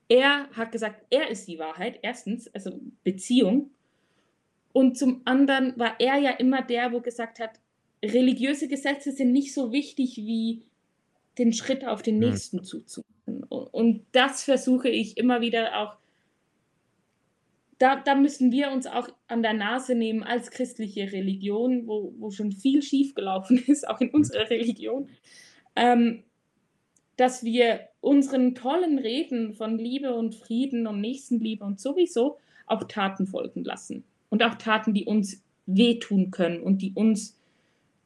er 0.09 0.49
hat 0.51 0.71
gesagt, 0.71 1.05
er 1.11 1.29
ist 1.29 1.47
die 1.47 1.59
Wahrheit, 1.59 2.03
1., 2.03 2.49
also, 2.53 2.79
Beziehung. 3.03 3.71
Und 4.75 4.97
zum 4.97 5.21
anderen 5.25 5.77
war 5.77 5.95
er 5.99 6.17
ja 6.17 6.31
immer 6.31 6.61
der, 6.61 6.91
wo 6.91 7.01
gesagt 7.01 7.39
hat: 7.39 7.59
„Religiöse 8.03 8.67
Gesetze 8.67 9.11
sind 9.11 9.31
nicht 9.31 9.53
so 9.53 9.71
wichtig 9.71 10.17
wie 10.17 10.63
den 11.37 11.53
Schritt 11.53 11.85
auf 11.85 12.01
den 12.03 12.19
Mhm. 12.19 12.19
Nächsten 12.19 12.63
zuzumachen.“ 12.63 13.45
U 13.51 13.57
und 13.71 14.05
das 14.13 14.43
versuche 14.43 14.89
ich 14.89 15.17
immer 15.17 15.41
wieder 15.41 15.79
auch 15.79 15.97
da 17.79 17.97
da 17.97 18.15
müssen 18.15 18.51
wir 18.51 18.71
uns 18.71 18.87
auch 18.87 19.07
an 19.27 19.43
der 19.43 19.53
Nase 19.53 19.95
nehmen 19.95 20.23
als 20.23 20.51
christliche 20.51 21.11
Religion, 21.11 21.87
wo 21.87 22.13
wo 22.17 22.31
schon 22.31 22.51
viel 22.51 22.81
schiefgelaufen 22.81 23.57
ist, 23.67 23.87
auch 23.87 24.01
in 24.01 24.09
unserer 24.09 24.49
Religion, 24.49 25.09
ähm, 25.75 26.23
dass 27.15 27.43
wir 27.43 27.81
unseren 28.01 28.55
tollen 28.55 28.99
Reden 28.99 29.53
von 29.53 29.77
Liebe 29.77 30.15
und 30.15 30.35
Frieden 30.35 30.87
und 30.87 31.01
Nächstenliebe 31.01 31.65
und 31.65 31.79
sowieso 31.79 32.37
auch 32.65 32.83
Taten 32.83 33.27
folgen 33.27 33.63
lassen 33.63 34.03
und 34.29 34.43
auch 34.43 34.55
Taten, 34.55 34.93
die 34.93 35.05
uns 35.05 35.43
wehtun 35.65 36.31
können 36.31 36.61
und 36.61 36.81
die 36.81 36.93
uns 36.93 37.37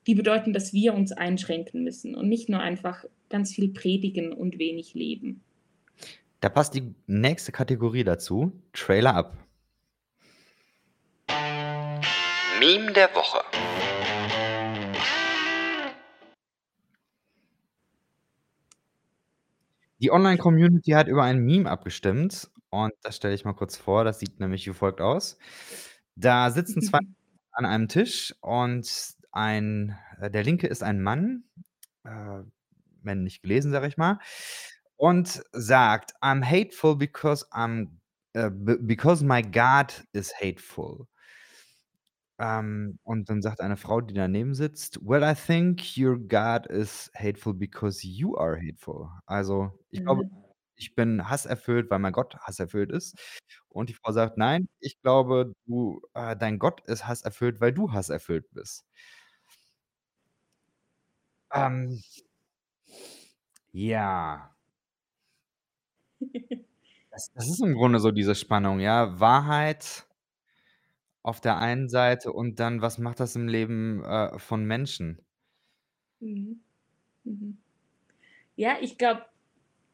die 0.08 0.16
bedeuten, 0.16 0.54
dass 0.54 0.74
wir 0.74 0.94
uns 0.94 1.12
einschränken 1.12 1.84
müssen 1.84 2.16
und 2.16 2.28
nicht 2.28 2.50
nur 2.50 2.60
einfach 2.60 3.06
ganz 3.30 3.54
viel 3.54 3.70
predigen 3.70 4.34
und 4.34 4.58
wenig 4.58 4.94
leben. 4.94 5.42
Da 6.40 6.50
passt 6.50 6.74
die 6.74 6.96
nächste 7.06 7.52
Kategorie 7.52 8.04
dazu, 8.04 8.52
Trailer 8.74 9.16
ab. 9.16 9.38
Meme 12.62 12.94
der 12.94 13.10
Woche. 13.16 13.42
Die 19.98 20.12
Online-Community 20.12 20.92
hat 20.92 21.08
über 21.08 21.24
ein 21.24 21.40
Meme 21.40 21.68
abgestimmt 21.68 22.52
und 22.70 22.94
das 23.02 23.16
stelle 23.16 23.34
ich 23.34 23.46
mal 23.46 23.54
kurz 23.54 23.78
vor. 23.78 24.04
Das 24.04 24.20
sieht 24.20 24.40
nämlich 24.40 24.68
wie 24.68 24.74
folgt 24.76 25.02
aus. 25.02 25.40
Da 26.16 26.52
sitzen 26.52 26.84
2 26.84 27.00
an 27.52 27.66
einem 27.66 27.88
Tisch 27.88 28.36
und 28.42 28.88
ein 29.32 29.98
äh, 30.20 30.30
der 30.30 30.44
Linke 30.44 30.68
ist 30.68 30.84
ein 30.84 31.02
Mann, 31.02 31.46
äh, 32.04 32.44
männlich 33.02 33.42
gelesen, 33.42 33.72
sage 33.72 33.88
ich 33.88 33.98
mal, 33.98 34.20
und 34.98 35.44
sagt: 35.52 36.14
„I'm 36.22 36.46
hateful 36.46 36.96
because 36.96 37.44
I'm 37.52 37.88
be 38.34 38.78
because 38.78 39.26
my 39.26 39.42
God 39.42 40.06
is 40.14 40.32
hateful.“ 40.40 41.08
Ähm, 42.42 43.00
und 43.04 43.30
dann 43.30 43.44
sagt 43.44 43.62
eine 43.62 43.78
Frau, 43.78 44.02
die 44.02 44.16
daneben 44.16 44.56
sitzt: 44.56 45.00
„Well, 45.04 45.24
I 45.24 45.36
think 45.36 45.84
your 45.98 46.18
God 46.20 46.68
is 46.68 47.12
hateful 47.16 47.54
because 47.56 48.08
you 48.08 48.38
are 48.38 48.58
hateful.“ 48.60 49.10
Also, 49.28 49.72
ich 49.92 50.04
glaube 50.06 50.24
Mhm. 50.24 50.32
ich 50.78 50.96
bin 50.96 51.30
hasserfüllt, 51.30 51.92
weil 51.92 52.00
mein 52.00 52.14
Gott 52.14 52.38
hasserfüllt 52.42 52.92
ist. 52.92 53.16
Und 53.70 53.90
die 53.90 53.96
Frau 53.96 54.12
sagt: 54.14 54.38
„Nein, 54.40 54.70
ich 54.82 55.02
glaube, 55.02 55.54
du 55.68 56.02
äh, 56.16 56.36
dein 56.38 56.60
Gott 56.60 56.82
ist 56.88 57.08
hasserfüllt, 57.08 57.62
weil 57.62 57.74
du 57.74 57.94
hasserfüllt 57.94 58.48
bist.“ 58.54 58.82
Ähm. 61.54 62.02
Ja. 63.74 64.52
Das 67.12 67.30
das 67.34 67.50
ist 67.50 67.62
im 67.62 67.74
Grunde 67.76 68.00
so 68.00 68.12
diese 68.12 68.36
Spannung, 68.36 68.80
ja. 68.80 69.20
Wahrheit 69.20 70.06
auf 71.24 71.42
der 71.42 71.58
einen 71.60 71.90
Seite 71.90 72.34
und 72.34 72.60
dann, 72.60 72.82
was 72.82 72.98
macht 72.98 73.20
das 73.20 73.36
im 73.36 73.48
Leben, 73.48 74.04
äh, 74.04 74.40
von 74.40 74.66
Menschen? 74.66 75.22
Mhm. 76.22 76.62
Mhm. 77.26 77.58
Ja, 78.56 78.78
ich 78.82 78.98
glaube 78.98 79.26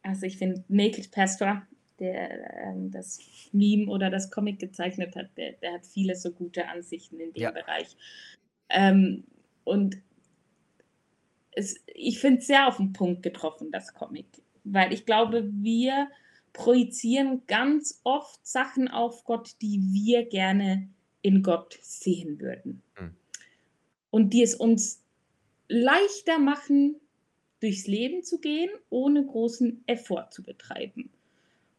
also, 0.04 0.26
ich 0.28 0.38
finde 0.38 0.64
Naked 0.70 1.12
Pastor, 1.12 1.68
der, 2.00 2.66
ähm, 2.68 2.92
das 2.92 3.20
Meme 3.54 3.88
oder 3.92 4.10
das 4.10 4.32
Comic 4.32 4.60
gezeichnet 4.60 5.16
hat, 5.16 5.30
der 5.38 5.54
der 5.54 5.74
hat 5.76 5.86
viele 5.88 6.16
so 6.16 6.32
gute 6.34 6.68
Ansichten 6.70 7.20
in 7.22 7.34
dem 7.34 7.36
Ja. 7.36 7.54
Bereich. 7.54 7.98
Ähm, 8.70 9.26
und 9.66 9.98
es 11.52 11.76
ich 11.88 12.20
finde 12.20 12.40
es 12.40 12.48
sehr 12.48 12.68
auf 12.68 12.80
'n 12.80 12.94
Punkt 12.94 13.24
getroffen, 13.24 13.72
das 13.72 13.94
Comic, 13.94 14.28
weil 14.64 14.94
ich 14.94 15.06
glaube, 15.06 15.50
wir 15.54 16.10
projizieren 16.54 17.44
ganz 17.48 18.02
oft 18.04 18.46
Sachen 18.46 18.88
auf 18.88 19.24
Gott, 19.24 19.52
die 19.62 19.80
wir 19.92 20.26
gerne 20.28 20.90
in 21.28 21.44
Gott 21.44 21.78
sehen 21.82 22.40
würden. 22.40 22.82
Mhm. 23.00 23.16
Und 24.10 24.34
die 24.34 24.44
es 24.44 24.56
uns 24.56 25.04
leichter 25.68 26.40
machen, 26.40 26.96
durchs 27.60 27.88
Leben 27.88 28.24
zu 28.24 28.40
gehen, 28.40 28.70
ohne 28.90 29.26
großen 29.26 29.84
Effort 29.88 30.30
zu 30.32 30.44
betreiben. 30.44 31.10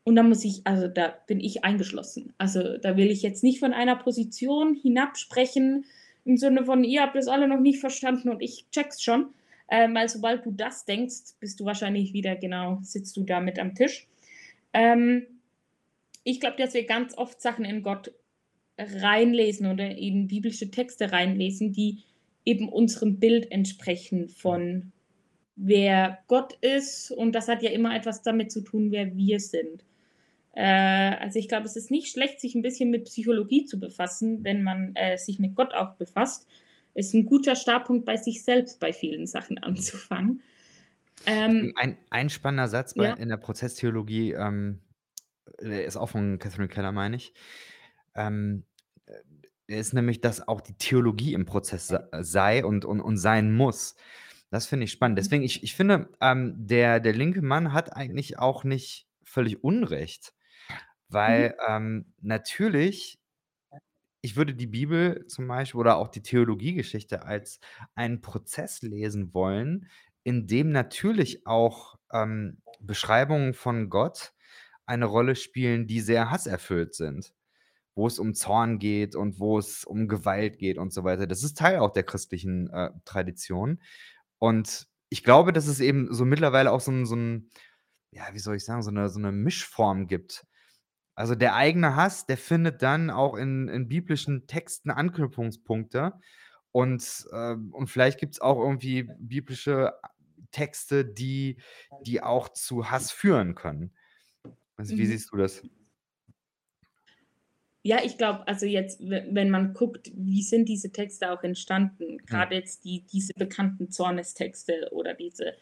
Und 0.05 0.17
da 0.17 0.23
muss 0.23 0.45
ich 0.45 0.63
also, 0.65 0.89
da 0.89 1.15
bin 1.27 1.41
ich 1.41 1.65
eingeschlossen. 1.65 2.33
Also, 2.39 2.79
da 2.79 2.97
will 2.97 3.11
ich 3.11 3.23
jetzt 3.23 3.43
nicht 3.43 3.61
von 3.61 3.73
einer 3.73 3.97
Position 3.97 4.75
hinabsprechen 4.75 5.85
im 6.25 6.37
Sinne 6.37 6.65
von: 6.65 6.83
„Ihr 6.83 7.03
habt 7.03 7.15
das 7.15 7.29
alle 7.29 7.47
noch 7.47 7.61
nicht 7.61 7.79
verstanden 7.79 8.29
und 8.31 8.41
ich 8.41 8.67
checke 8.71 8.91
es 8.91 9.03
schon.“ 9.03 9.35
Ähm, 9.71 9.95
weil 9.95 10.09
sobald 10.09 10.47
du 10.47 10.51
das 10.51 10.87
denkst, 10.87 11.35
bist 11.41 11.61
du 11.61 11.67
wahrscheinlich 11.67 12.15
wieder 12.15 12.37
genau 12.37 12.79
sitzt 12.83 13.17
du 13.19 13.25
da 13.25 13.41
mit 13.41 13.59
am 13.59 13.75
Tisch. 13.75 14.07
Ähm, 14.73 15.27
ich 16.25 16.41
glaube, 16.41 16.57
dass 16.57 16.75
wir 16.75 16.87
ganz 16.87 17.17
oft 17.17 17.41
Sachen 17.43 17.65
in 17.65 17.83
Gott 17.83 18.13
reinlesen 18.79 19.67
oder 19.67 19.91
in 19.97 20.29
biblische 20.29 20.71
Texte 20.71 21.13
reinlesen, 21.13 21.73
die 21.73 22.01
eben 22.45 22.69
unserem 22.71 23.19
Bild 23.21 23.51
entsprechen 23.53 24.29
von 24.29 24.93
wer 25.57 26.21
Gott 26.29 26.55
ist 26.63 27.11
und 27.13 27.33
das 27.35 27.49
hat 27.49 27.63
ja 27.63 27.71
immer 27.71 27.97
etwas 27.97 28.23
damit 28.23 28.53
zu 28.53 28.63
tun, 28.63 28.93
wer 28.93 29.17
wir 29.17 29.41
sind. 29.41 29.85
Äh, 30.55 30.63
also, 30.65 31.39
ich 31.41 31.49
glaube, 31.49 31.67
es 31.67 31.77
ist 31.77 31.91
nicht 31.93 32.09
schlecht, 32.13 32.41
sich 32.41 32.55
'n 32.57 32.63
bisschen 32.63 32.91
mit 32.91 33.05
Psychologie 33.07 33.65
zu 33.67 33.81
befassen, 33.81 34.45
wenn 34.45 34.63
man, 34.65 34.95
äh, 34.97 35.19
sich 35.19 35.39
mit 35.41 35.55
Gott 35.57 35.75
auch 35.75 35.97
befasst. 35.97 36.49
Ist 36.95 37.15
'n 37.15 37.27
guter 37.27 37.57
Startpunkt, 37.57 38.07
bei 38.07 38.17
sich 38.19 38.45
selbst 38.45 38.81
bei 38.81 38.93
vielen 38.95 39.27
Sachen 39.29 39.59
anzufangen. 39.59 40.43
Hm, 41.61 41.71
Ähm 41.71 41.75
ein 41.77 41.99
ein 42.11 42.31
spannender 42.31 42.69
Satz 42.69 42.95
bei 42.95 43.09
Ja. 43.09 43.19
in 43.19 43.29
der 43.29 43.37
Prozesstheologie, 43.37 44.33
ähm, 44.33 44.83
ist 45.59 45.97
auch 45.97 46.09
von 46.11 46.39
Catherine 46.39 46.69
Keller, 46.69 46.93
meine 46.93 47.17
ich. 47.17 47.35
Ähm, 48.17 48.65
äh, 48.67 48.68
ist 49.67 49.93
nämlich, 49.95 50.21
dass 50.21 50.47
auch 50.49 50.61
die 50.61 50.75
Theologie 50.79 51.35
im 51.35 51.45
Prozess 51.47 51.89
se 51.89 52.09
sei 52.21 52.65
und 52.65 52.85
und 52.85 53.01
und 53.01 53.19
sein 53.19 53.53
muss. 53.55 53.97
Das 54.51 54.67
finde 54.67 54.85
ich 54.85 54.93
spannend. 54.93 55.19
Mhm. 55.19 55.19
Deswegen 55.19 55.43
ich 55.45 55.63
ich 55.63 55.75
finde, 55.77 56.11
ähm, 56.21 56.55
der 56.59 57.01
der 57.01 57.13
linke 57.15 57.43
Mann 57.43 57.73
hat 57.73 57.95
eigentlich 57.97 58.39
auch 58.39 58.65
nicht 58.65 59.09
völlig 59.25 59.63
Unrecht, 59.65 60.35
Mhm. 61.27 61.49
weil, 61.49 61.57
ähm, 61.69 62.15
natürlich 62.21 63.19
ich 64.23 64.37
würde 64.37 64.55
die 64.55 64.67
Bibel 64.67 65.27
zum 65.29 65.47
Beispiel 65.49 65.81
oder 65.81 65.97
auch 65.97 66.09
die 66.09 66.23
Theologiegeschichte 66.23 67.25
als 67.25 67.61
einen 67.95 68.21
Prozess 68.21 68.83
lesen 68.83 69.33
wollen, 69.35 69.89
in 70.25 70.47
dem 70.47 70.71
natürlich 70.73 71.47
auch, 71.47 71.97
ähm, 72.13 72.59
Beschreibungen 72.81 73.55
von 73.55 73.91
Gott 73.91 74.33
eine 74.87 75.07
Rolle 75.07 75.37
spielen, 75.37 75.87
die 75.87 76.01
sehr 76.01 76.31
hasserfüllt 76.31 76.95
sind, 76.95 77.33
wo 77.99 78.09
es 78.09 78.21
um 78.21 78.35
Zorn 78.35 78.81
geht 78.81 79.17
und 79.17 79.41
wo 79.41 79.59
es 79.61 79.85
um 79.85 80.09
Gewalt 80.09 80.59
geht 80.61 80.79
und 80.79 80.95
so 80.95 81.05
weiter. 81.05 81.29
Das 81.29 81.45
ist 81.45 81.59
Teil 81.59 81.81
auch 81.81 81.93
der 81.93 82.05
christlichen, 82.05 82.71
äh, 82.71 82.91
Tradition. 83.07 83.83
Und 84.41 84.89
ich 85.11 85.25
glaube, 85.25 85.53
dass 85.55 85.69
es 85.69 85.81
eben 85.81 86.15
so 86.15 86.25
mittlerweile 86.27 86.73
auch 86.73 86.81
so 86.83 86.93
'n 86.93 87.07
so 87.07 87.17
'n 87.17 87.51
ja, 88.13 88.25
wie 88.35 88.41
soll 88.41 88.57
ich 88.57 88.65
sagen, 88.67 88.83
so 88.83 88.91
'ne 88.93 89.09
so 89.11 89.21
'ne 89.21 89.33
Mischform 89.33 90.09
gibt. 90.09 90.47
Also, 91.17 91.35
der 91.37 91.55
eigene 91.57 91.97
Hass, 91.97 92.27
der 92.27 92.39
findet 92.39 92.83
dann 92.83 93.11
auch 93.11 93.37
in 93.37 93.69
in 93.69 93.89
biblischen 93.89 94.47
Texten 94.49 94.91
Anknüpfungspunkte 94.93 96.15
und, 96.73 97.27
ähm 97.35 97.73
und 97.75 97.89
vielleicht 97.91 98.21
gibt's 98.21 98.41
auch 98.43 98.59
irgendwie 98.61 99.05
biblische 99.21 99.95
a 100.05 100.11
Texte, 100.53 101.05
die 101.07 101.61
die 102.07 102.23
auch 102.23 102.51
zu 102.51 102.91
Hass 102.93 103.13
führen 103.13 103.55
können. 103.57 103.95
Also, 104.79 104.97
wie 104.99 105.07
Mhm. 105.07 105.09
siehst 105.09 105.33
du 105.33 105.39
das? 105.39 105.65
Ja, 107.85 107.99
ich 108.05 108.19
glaube, 108.19 108.47
also 108.47 108.67
jetzt, 108.67 109.01
we 109.01 109.27
wenn 109.31 109.51
man 109.51 109.73
guckt, 109.73 110.11
wie 110.15 110.43
sind 110.43 110.69
diese 110.69 110.91
Texte 110.93 111.31
auch 111.31 111.43
entstanden, 111.43 112.19
Mhm. 112.27 112.27
grade 112.27 112.57
jetzt 112.57 112.85
die 112.85 113.05
diese 113.13 113.33
bekannten 113.37 113.91
Zornestexte 113.91 114.89
oder 114.93 115.15
diese 115.15 115.55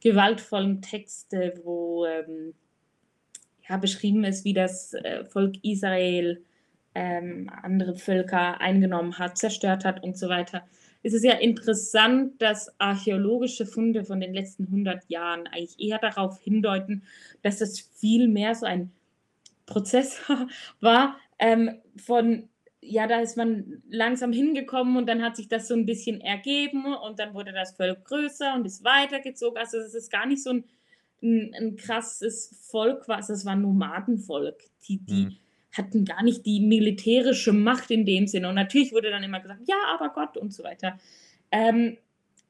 gewaltvollen 0.00 0.82
Texte, 0.82 1.54
wo, 1.64 2.06
ähm, 2.06 2.54
ja, 3.68 3.76
beschrieben 3.78 4.24
ist, 4.24 4.44
wie 4.44 4.52
das, 4.52 4.92
äh, 4.94 5.24
Volk 5.24 5.56
Israel, 5.62 6.42
ähm, 6.94 7.50
andere 7.62 7.96
Völker 7.96 8.60
eingenommen 8.60 9.18
hat, 9.18 9.38
zerstört 9.38 9.84
hat 9.84 10.02
und 10.04 10.16
so 10.18 10.28
weiter. 10.28 10.64
Es 11.02 11.12
ist 11.12 11.24
ja 11.24 11.34
interessant, 11.34 12.40
dass 12.40 12.72
archäologische 12.78 13.66
Funde 13.66 14.04
von 14.04 14.20
den 14.20 14.32
letzten 14.32 14.68
100 14.70 15.04
Jahren 15.08 15.46
eigentlich 15.48 15.78
eher 15.80 15.98
darauf 15.98 16.38
hindeuten, 16.40 17.02
dass 17.42 17.60
es 17.60 17.80
viel 17.80 18.28
mehr 18.28 18.54
so 18.54 18.66
ein 18.66 18.92
Prozess 19.66 20.20
war, 20.80 21.16
ähm, 21.44 21.82
von 21.98 22.48
ja, 22.82 23.06
da 23.08 23.20
ist 23.20 23.36
man 23.38 23.82
langsam 23.88 24.32
hingekommen 24.32 24.96
und 24.98 25.06
dann 25.08 25.22
hat 25.22 25.36
sich 25.36 25.48
das 25.48 25.68
so 25.68 25.74
'n 25.74 25.86
bisschen 25.86 26.20
ergeben 26.22 26.86
und 26.96 27.18
dann 27.20 27.34
wurde 27.34 27.52
das 27.52 27.76
Volk 27.76 28.04
größer 28.06 28.54
und 28.56 28.66
ist 28.66 28.84
weitergezogen. 28.84 29.58
Also, 29.58 29.78
es 29.78 29.94
ist 29.94 30.10
gar 30.12 30.26
nicht 30.26 30.42
so 30.44 30.50
'n 30.52 30.64
'n 31.22 31.52
'n 31.54 31.76
krasses 31.76 32.50
Volk 32.70 33.08
also, 33.08 33.32
es 33.34 33.46
war 33.46 33.56
Nomadenvolk. 33.56 34.62
Die 34.88 34.98
Mhm. 35.08 35.34
die 35.34 35.38
hatten 35.72 36.04
gar 36.06 36.22
nicht 36.24 36.46
die 36.46 36.60
militärische 36.60 37.52
Macht 37.54 37.90
in 37.92 38.06
dem 38.06 38.26
Sinne. 38.28 38.48
Und 38.50 38.56
natürlich 38.56 38.92
wurde 38.94 39.10
dann 39.10 39.24
immer 39.24 39.40
gesagt: 39.40 39.62
„Ja, 39.68 39.76
aber 39.94 40.10
Gott“ 40.14 40.36
und 40.38 40.52
so 40.54 40.64
weiter. 40.64 40.98
Ähm, 41.52 41.98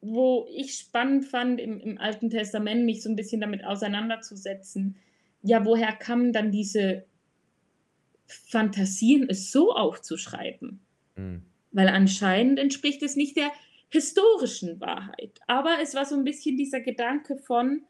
wo 0.02 0.46
ich 0.54 0.74
spannend 0.76 1.26
fand, 1.26 1.60
im 1.60 1.80
im 1.80 1.98
Alten 1.98 2.30
Testament 2.30 2.84
mich 2.86 3.02
so 3.02 3.10
'n 3.10 3.16
bisschen 3.16 3.40
damit 3.42 3.64
auseinanderzusetzen, 3.64 4.96
ja, 5.42 5.64
woher 5.66 5.92
kamen 5.94 6.32
dann 6.34 6.52
diese 6.52 7.04
Fantasien, 8.26 9.28
es 9.28 9.50
so 9.52 9.72
aufzuschreiben? 9.72 10.80
Mhm. 11.16 11.44
Weil 11.72 11.88
anscheinend 11.88 12.58
entspricht 12.58 13.02
es 13.02 13.16
nicht 13.16 13.36
der 13.36 13.52
historischen 13.90 14.80
Wahrheit. 14.80 15.40
Aber 15.48 15.78
es 15.82 15.94
war 15.94 16.04
so 16.06 16.16
'n 16.16 16.24
bisschen 16.24 16.56
dieser 16.56 16.80
Gedanke 16.80 17.36
von 17.38 17.84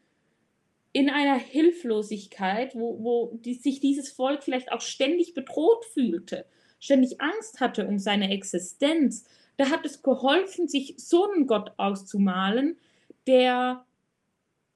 in 0.93 1.09
einer 1.09 1.37
Hilflosigkeit, 1.39 2.75
wo 2.75 3.03
wo 3.03 3.37
die 3.37 3.55
sich 3.55 3.79
dieses 3.81 4.11
Volk 4.11 4.43
vielleicht 4.43 4.71
auch 4.73 4.81
ständig 4.81 5.33
bedroht 5.35 5.85
fühlte, 5.85 6.45
ständig 6.79 7.21
Angst 7.21 7.59
hatte 7.61 7.87
um 7.87 7.99
seine 7.99 8.31
Existenz. 8.31 9.25
Da 9.57 9.69
hat 9.71 9.85
es 9.85 10.03
geholfen, 10.03 10.67
sich 10.69 10.95
so 10.97 11.27
'nen 11.27 11.47
Gott 11.47 11.73
auszumalen, 11.77 12.77
der 13.27 13.85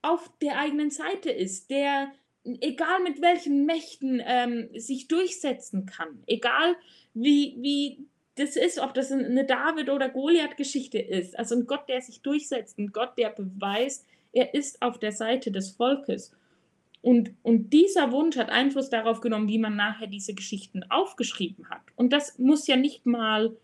auf 0.03 0.31
der 0.41 0.59
eigenen 0.59 0.91
Seite 0.91 1.31
ist, 1.31 1.69
der 1.71 2.11
egal 2.45 3.01
mit 3.03 3.21
welchen 3.21 3.65
Mächten, 3.65 4.21
ähm, 4.25 4.69
sich 4.75 5.07
durchsetzen 5.07 5.85
kann. 5.85 6.23
Egal 6.27 6.75
wie 7.13 7.57
wie 7.59 8.05
das 8.35 8.55
ist, 8.55 8.79
ob 8.79 8.93
das 8.93 9.11
'n 9.11 9.33
'ne 9.33 9.45
David 9.45 9.89
oder 9.89 10.09
Goliath-Geschichte 10.09 10.99
ist. 10.99 11.37
Also, 11.37 11.55
'n 11.55 11.65
Gott, 11.67 11.89
der 11.89 12.01
sich 12.01 12.21
durchsetzt, 12.21 12.79
'n 12.79 12.91
Gott, 12.93 13.17
der 13.17 13.29
beweist, 13.31 14.05
er 14.33 14.53
ist 14.53 14.81
auf 14.81 14.99
der 14.99 15.11
Seite 15.11 15.51
des 15.51 15.71
Volkes. 15.71 16.31
Und 17.01 17.33
und 17.43 17.71
dieser 17.73 18.11
Wunsch 18.13 18.37
hat 18.37 18.49
Einfluss 18.51 18.89
darauf 18.89 19.21
genommen, 19.21 19.47
wie 19.49 19.59
man 19.59 19.75
nachher 19.77 20.07
diese 20.07 20.33
Geschichten 20.35 20.83
aufgeschrieben 20.89 21.69
hat. 21.69 21.81
Und 21.97 22.13
das 22.13 22.39
muss 22.39 22.67
ja 22.67 22.77
nicht 22.77 23.05
mal 23.05 23.57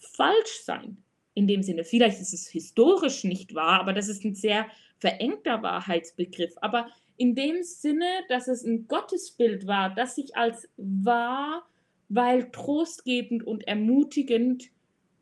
falsch 0.00 0.62
sein 0.64 0.96
in 1.34 1.46
dem 1.46 1.62
Sinne. 1.62 1.84
Vielleicht 1.84 2.20
ist 2.20 2.32
es 2.34 2.48
historisch 2.48 3.24
nicht 3.24 3.54
wahr, 3.54 3.80
aber 3.80 3.92
das 3.92 4.08
ist 4.08 4.24
'n 4.24 4.34
sehr 4.34 4.66
verengter 4.98 5.62
Wahrheitsbegriff. 5.62 6.54
Aber 6.60 6.88
in 7.20 7.34
dem 7.34 7.62
Sinne, 7.62 8.06
dass 8.30 8.48
es 8.48 8.64
'n 8.64 8.88
Gottesbild 8.88 9.66
war, 9.66 9.94
das 9.94 10.14
sich 10.16 10.36
als 10.36 10.68
wahr, 10.78 11.68
weil 12.08 12.50
trostgebend 12.50 13.44
und 13.46 13.68
ermutigend 13.68 14.70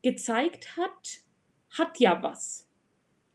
gezeigt 0.03 0.77
hat, 0.77 1.23
hat 1.71 1.99
ja 2.01 2.23
was. 2.23 2.67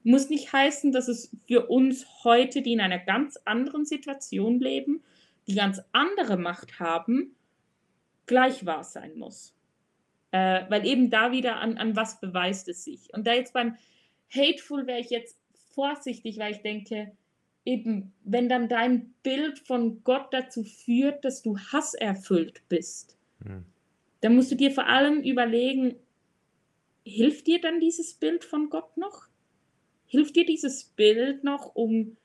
muss 0.04 0.30
nicht 0.30 0.52
heißen, 0.54 0.92
dass 0.92 1.08
es 1.10 1.32
für 1.48 1.68
uns 1.68 2.06
heute, 2.24 2.62
die 2.62 2.74
in 2.74 2.82
einer 2.82 3.00
ganz 3.00 3.38
anderen 3.46 3.86
Situation 3.86 4.60
leben, 4.60 5.04
die 5.48 5.56
ganz 5.56 5.82
andere 5.94 6.38
Macht 6.38 6.80
haben, 6.80 7.36
gleich 8.28 8.66
wahr 8.66 8.84
sein 8.84 9.18
muss. 9.18 9.56
Äh, 10.32 10.66
weil 10.70 10.86
eben 10.86 11.10
da 11.10 11.32
wieder 11.32 11.58
an, 11.58 11.78
an 11.78 11.96
was 11.96 12.20
beweist 12.22 12.68
es 12.70 12.84
sich. 12.86 13.14
Und 13.14 13.28
da 13.28 13.34
jetzt 13.34 13.54
beim 13.54 13.78
Hateful 14.34 14.88
wäre 14.88 15.00
ich 15.00 15.10
jetzt 15.10 15.38
vorsichtig, 15.74 16.38
weil 16.40 16.54
ich 16.54 16.62
denke, 16.62 17.16
eben, 17.66 18.14
wenn 18.24 18.50
dann 18.50 18.68
dein 18.68 19.14
Bild 19.24 19.60
von 19.60 20.04
Gott 20.04 20.28
dazu 20.32 20.64
führt, 20.64 21.24
dass 21.24 21.42
du 21.42 21.58
hasserfüllt 21.58 22.62
bist, 22.70 23.18
hm. 23.44 23.66
dann 24.22 24.36
musst 24.36 24.52
du 24.52 24.56
dir 24.56 24.72
vor 24.72 24.88
allem 24.88 25.22
überlegen, 25.22 25.96
hilft 27.06 27.48
dir 27.48 27.60
dann 27.60 27.80
dieses 27.80 28.14
Bild 28.14 28.44
von 28.44 28.70
Gott 28.70 28.98
noch? 28.98 29.28
Hilft 30.06 30.36
dir 30.36 30.46
dieses 30.46 30.84
Bild 30.84 31.44
noch, 31.44 31.76
um 31.76 32.18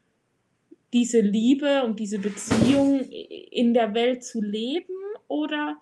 diese 0.93 1.20
Liebe 1.20 1.82
und 1.84 1.99
diese 2.01 2.18
Beziehung 2.18 3.01
in 3.01 3.74
der 3.74 3.95
Welt 3.95 4.24
zu 4.24 4.41
leben 4.41 4.95
oder 5.26 5.80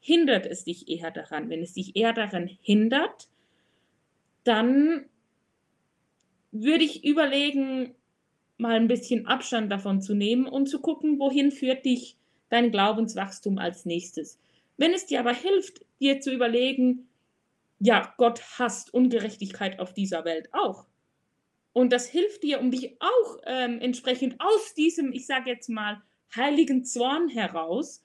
hindert 0.00 0.46
es 0.46 0.64
dich 0.64 0.88
eher 0.88 1.10
daran? 1.10 1.48
Wenn 1.48 1.62
es 1.62 1.74
dich 1.74 1.96
eher 1.96 2.12
daran 2.12 2.46
hindert, 2.62 3.28
dann 4.44 5.06
würde 6.52 6.84
ich 6.84 7.04
überlegen, 7.04 7.94
mal 8.58 8.76
ein 8.76 8.88
bisschen 8.88 9.26
Abstand 9.26 9.70
davon 9.70 10.00
zu 10.00 10.14
nehmen 10.14 10.46
und 10.46 10.66
zu 10.68 10.80
gucken, 10.80 11.18
wohin 11.18 11.50
führt 11.50 11.84
dich 11.84 12.16
dein 12.48 12.70
Glaubenswachstum 12.70 13.58
als 13.58 13.84
nächstes. 13.84 14.38
Wenn 14.76 14.92
es 14.92 15.06
dir 15.06 15.20
aber 15.20 15.32
hilft, 15.32 15.84
dir 16.00 16.20
zu 16.20 16.32
überlegen, 16.32 17.08
ja, 17.78 18.14
Gott 18.16 18.42
hasst 18.58 18.92
Ungerechtigkeit 18.94 19.78
auf 19.78 19.92
dieser 19.92 20.24
Welt 20.24 20.48
auch. 20.52 20.86
Und 21.72 21.92
das 21.92 22.08
hilft 22.08 22.42
dir, 22.42 22.60
um 22.60 22.70
dich 22.70 22.96
auch 23.00 23.38
ähm, 23.44 23.80
entsprechend 23.80 24.36
aus 24.40 24.74
diesem, 24.74 25.12
ich 25.12 25.26
sage 25.26 25.50
jetzt 25.50 25.68
mal, 25.68 26.02
heiligen 26.34 26.84
Zorn 26.84 27.28
heraus 27.28 28.02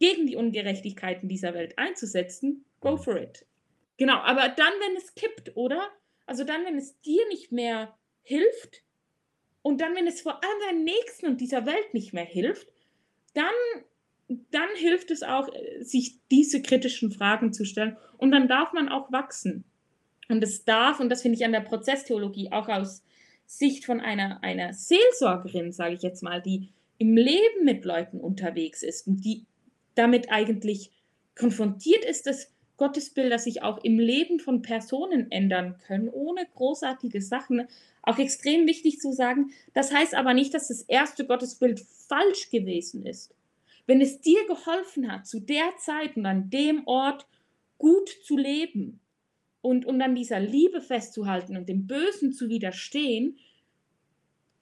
gegen 0.00 0.26
die 0.26 0.36
Ungerechtigkeiten 0.36 1.28
dieser 1.28 1.54
Welt 1.54 1.78
einzusetzen. 1.78 2.64
Go 2.80 2.92
mhm. 2.92 2.98
for 2.98 3.16
it. 3.16 3.46
Genau, 3.96 4.16
aber 4.16 4.48
dann, 4.48 4.72
wenn 4.80 4.96
es 4.96 5.14
kippt, 5.14 5.56
oder? 5.56 5.88
Also 6.26 6.44
dann, 6.44 6.64
wenn 6.64 6.76
es 6.76 7.00
dir 7.00 7.26
nicht 7.28 7.52
mehr 7.52 7.96
hilft 8.22 8.82
und 9.66 9.80
dann, 9.80 9.96
wenn 9.96 10.06
es 10.06 10.20
vor 10.20 10.34
allem 10.34 10.60
deinen 10.68 10.84
Nächsten 10.84 11.26
und 11.26 11.40
dieser 11.40 11.66
Welt 11.66 11.92
nicht 11.92 12.12
mehr 12.12 12.24
hilft, 12.24 12.68
dann 13.34 13.44
dann 14.28 14.68
hilft 14.76 15.10
es 15.10 15.22
auch, 15.22 15.48
äh, 15.52 15.82
sich 15.82 16.18
diese 16.30 16.62
kritischen 16.62 17.10
Fragen 17.10 17.52
zu 17.52 17.64
stellen. 17.64 17.96
Und 18.16 18.32
dann 18.32 18.48
darf 18.48 18.72
man 18.72 18.88
auch 18.88 19.12
wachsen. 19.12 19.64
Und 20.28 20.42
es 20.42 20.64
darf, 20.64 21.00
und 21.00 21.10
das 21.10 21.22
finde 21.22 21.38
ich 21.38 21.44
an 21.44 21.52
der 21.52 21.60
Prozesstheologie 21.60 22.50
auch 22.50 22.68
aus 22.68 23.02
Sicht 23.46 23.84
von 23.84 24.00
einer, 24.00 24.42
einer 24.42 24.72
Seelsorgerin, 24.72 25.72
sage 25.72 25.94
ich 25.94 26.02
jetzt 26.02 26.22
mal, 26.22 26.42
die 26.42 26.68
im 26.98 27.16
Leben 27.16 27.64
mit 27.64 27.84
Leuten 27.84 28.20
unterwegs 28.20 28.82
ist 28.82 29.06
und 29.06 29.24
die 29.24 29.46
damit 29.94 30.30
eigentlich 30.30 30.90
konfrontiert 31.36 32.04
ist, 32.04 32.26
dass 32.26 32.52
Gottesbilder 32.76 33.38
sich 33.38 33.62
auch 33.62 33.82
im 33.84 33.98
Leben 33.98 34.40
von 34.40 34.62
Personen 34.62 35.30
ändern 35.30 35.78
können, 35.86 36.08
ohne 36.08 36.46
großartige 36.54 37.22
Sachen. 37.22 37.68
Auch 38.06 38.18
extrem 38.18 38.66
wichtig 38.68 39.00
zu 39.00 39.12
sagen, 39.12 39.50
das 39.74 39.92
heißt 39.92 40.14
aber 40.14 40.32
nicht, 40.32 40.54
dass 40.54 40.68
das 40.68 40.82
erste 40.82 41.26
Gottesbild 41.26 41.80
falsch 42.08 42.50
gewesen 42.50 43.04
ist. 43.04 43.34
Wenn 43.84 44.00
es 44.00 44.20
dir 44.20 44.46
geholfen 44.46 45.10
hat, 45.10 45.26
zu 45.26 45.40
der 45.40 45.76
Zeit 45.78 46.16
und 46.16 46.24
an 46.24 46.48
dem 46.48 46.86
Ort 46.86 47.26
gut 47.78 48.08
zu 48.24 48.36
leben 48.36 49.00
und, 49.60 49.84
und 49.86 50.00
an 50.00 50.14
dieser 50.14 50.38
Liebe 50.38 50.80
festzuhalten 50.80 51.56
und 51.56 51.68
dem 51.68 51.88
Bösen 51.88 52.32
zu 52.32 52.48
widerstehen, 52.48 53.38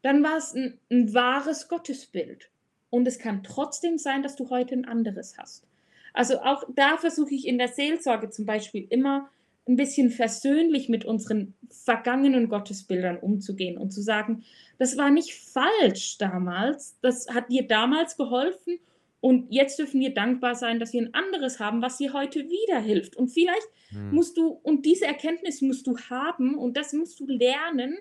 dann 0.01 0.23
war 0.23 0.39
es 0.39 0.55
ein, 0.55 0.79
ein 0.91 1.13
wahres 1.13 1.69
Gottesbild. 1.69 2.51
Und 2.89 3.07
es 3.07 3.19
kann 3.19 3.43
trotzdem 3.43 3.99
sein, 3.99 4.23
dass 4.23 4.37
du 4.37 4.49
heute 4.49 4.75
ein 4.75 4.87
anderes 4.87 5.37
hast. 5.37 5.67
Also 6.15 6.41
auch 6.41 6.65
da 6.75 6.97
versuche 6.97 7.35
ich 7.35 7.47
in 7.47 7.59
der 7.59 7.69
Seelsorge 7.69 8.31
zum 8.31 8.47
Beispiel 8.47 8.87
immer 8.89 9.31
ein 9.67 9.77
bisschen 9.77 10.11
versöhnlich 10.11 10.89
mit 10.89 11.05
unseren 11.05 11.55
vergangenen 11.71 12.49
Gottesbildern 12.49 13.17
umzugehen 13.19 13.79
und 13.79 13.93
zu 13.93 14.03
sagen, 14.03 14.45
das 14.79 14.99
war 14.99 15.11
nicht 15.11 15.35
falsch 15.35 16.19
damals, 16.19 16.99
das 17.01 17.29
hat 17.29 17.51
dir 17.51 17.67
damals 17.67 18.17
geholfen 18.17 18.79
und 19.25 19.51
jetzt 19.51 19.79
dürfen 19.79 20.01
wir 20.01 20.13
dankbar 20.13 20.55
sein, 20.55 20.79
dass 20.79 20.93
wir 20.93 21.01
ein 21.01 21.15
anderes 21.15 21.59
haben, 21.59 21.81
was 21.81 21.97
dir 21.97 22.13
heute 22.13 22.51
wieder 22.51 22.79
hilft. 22.79 23.17
Und 23.17 23.29
vielleicht 23.29 23.67
hm. 23.89 24.15
musst 24.15 24.37
du, 24.37 24.49
und 24.49 24.85
diese 24.85 25.07
Erkenntnis 25.07 25.63
musst 25.63 25.87
du 25.87 25.97
haben 26.11 26.59
und 26.59 26.77
das 26.77 26.93
musst 26.93 27.21
du 27.21 27.27
lernen, 27.27 27.97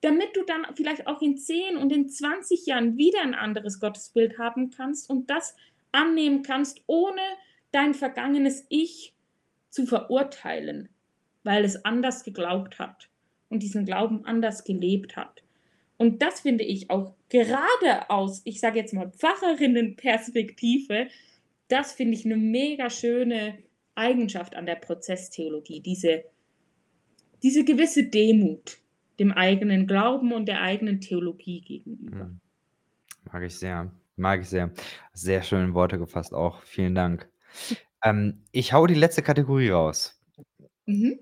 damit 0.00 0.36
du 0.36 0.44
dann 0.44 0.64
vielleicht 0.76 1.08
auch 1.08 1.20
in 1.22 1.36
10 1.36 1.76
und 1.76 1.92
in 1.92 2.08
20 2.08 2.66
Jahren 2.66 2.96
wieder 2.96 3.20
ein 3.20 3.34
anderes 3.34 3.80
Gottesbild 3.80 4.38
haben 4.38 4.70
kannst 4.70 5.10
und 5.10 5.28
das 5.28 5.56
annehmen 5.90 6.42
kannst, 6.42 6.82
ohne 6.86 7.20
dein 7.72 7.92
vergangenes 7.92 8.64
Ich 8.68 9.12
zu 9.70 9.86
verurteilen, 9.86 10.88
weil 11.42 11.64
es 11.64 11.84
anders 11.84 12.24
geglaubt 12.24 12.78
hat 12.78 13.08
und 13.48 13.62
diesen 13.62 13.84
Glauben 13.84 14.24
anders 14.24 14.64
gelebt 14.64 15.16
hat. 15.16 15.42
Und 15.96 16.22
das 16.22 16.40
finde 16.40 16.64
ich 16.64 16.90
auch 16.90 17.14
gerade 17.28 18.08
aus, 18.08 18.40
ich 18.44 18.60
sage 18.60 18.78
jetzt 18.78 18.94
mal, 18.94 19.10
Pfarrerinnenperspektive, 19.10 21.08
das 21.68 21.92
finde 21.92 22.14
ich 22.14 22.24
eine 22.24 22.36
mega 22.36 22.88
schöne 22.88 23.58
Eigenschaft 23.94 24.56
an 24.56 24.66
der 24.66 24.76
Prozesstheologie, 24.76 25.80
diese, 25.80 26.24
diese 27.42 27.64
gewisse 27.64 28.04
Demut 28.04 28.78
dem 29.18 29.32
eigenen 29.32 29.86
Glauben 29.86 30.32
und 30.32 30.46
der 30.46 30.62
eigenen 30.62 31.00
Theologie 31.00 31.60
gegenüber. 31.60 32.20
Hm. 32.20 32.40
Mag 33.30 33.42
ich 33.44 33.54
sehr, 33.56 33.92
mag 34.16 34.40
ich 34.40 34.48
sehr. 34.48 34.72
Sehr 35.12 35.42
schöne 35.42 35.74
Worte 35.74 35.98
gefasst 35.98 36.32
auch. 36.32 36.62
Vielen 36.62 36.94
Dank. 36.94 37.28
ähm, 38.04 38.42
ich 38.50 38.72
hau 38.72 38.86
die 38.86 38.94
letzte 38.94 39.22
Kategorie 39.22 39.68
raus. 39.68 40.18
Mhm. 40.86 41.20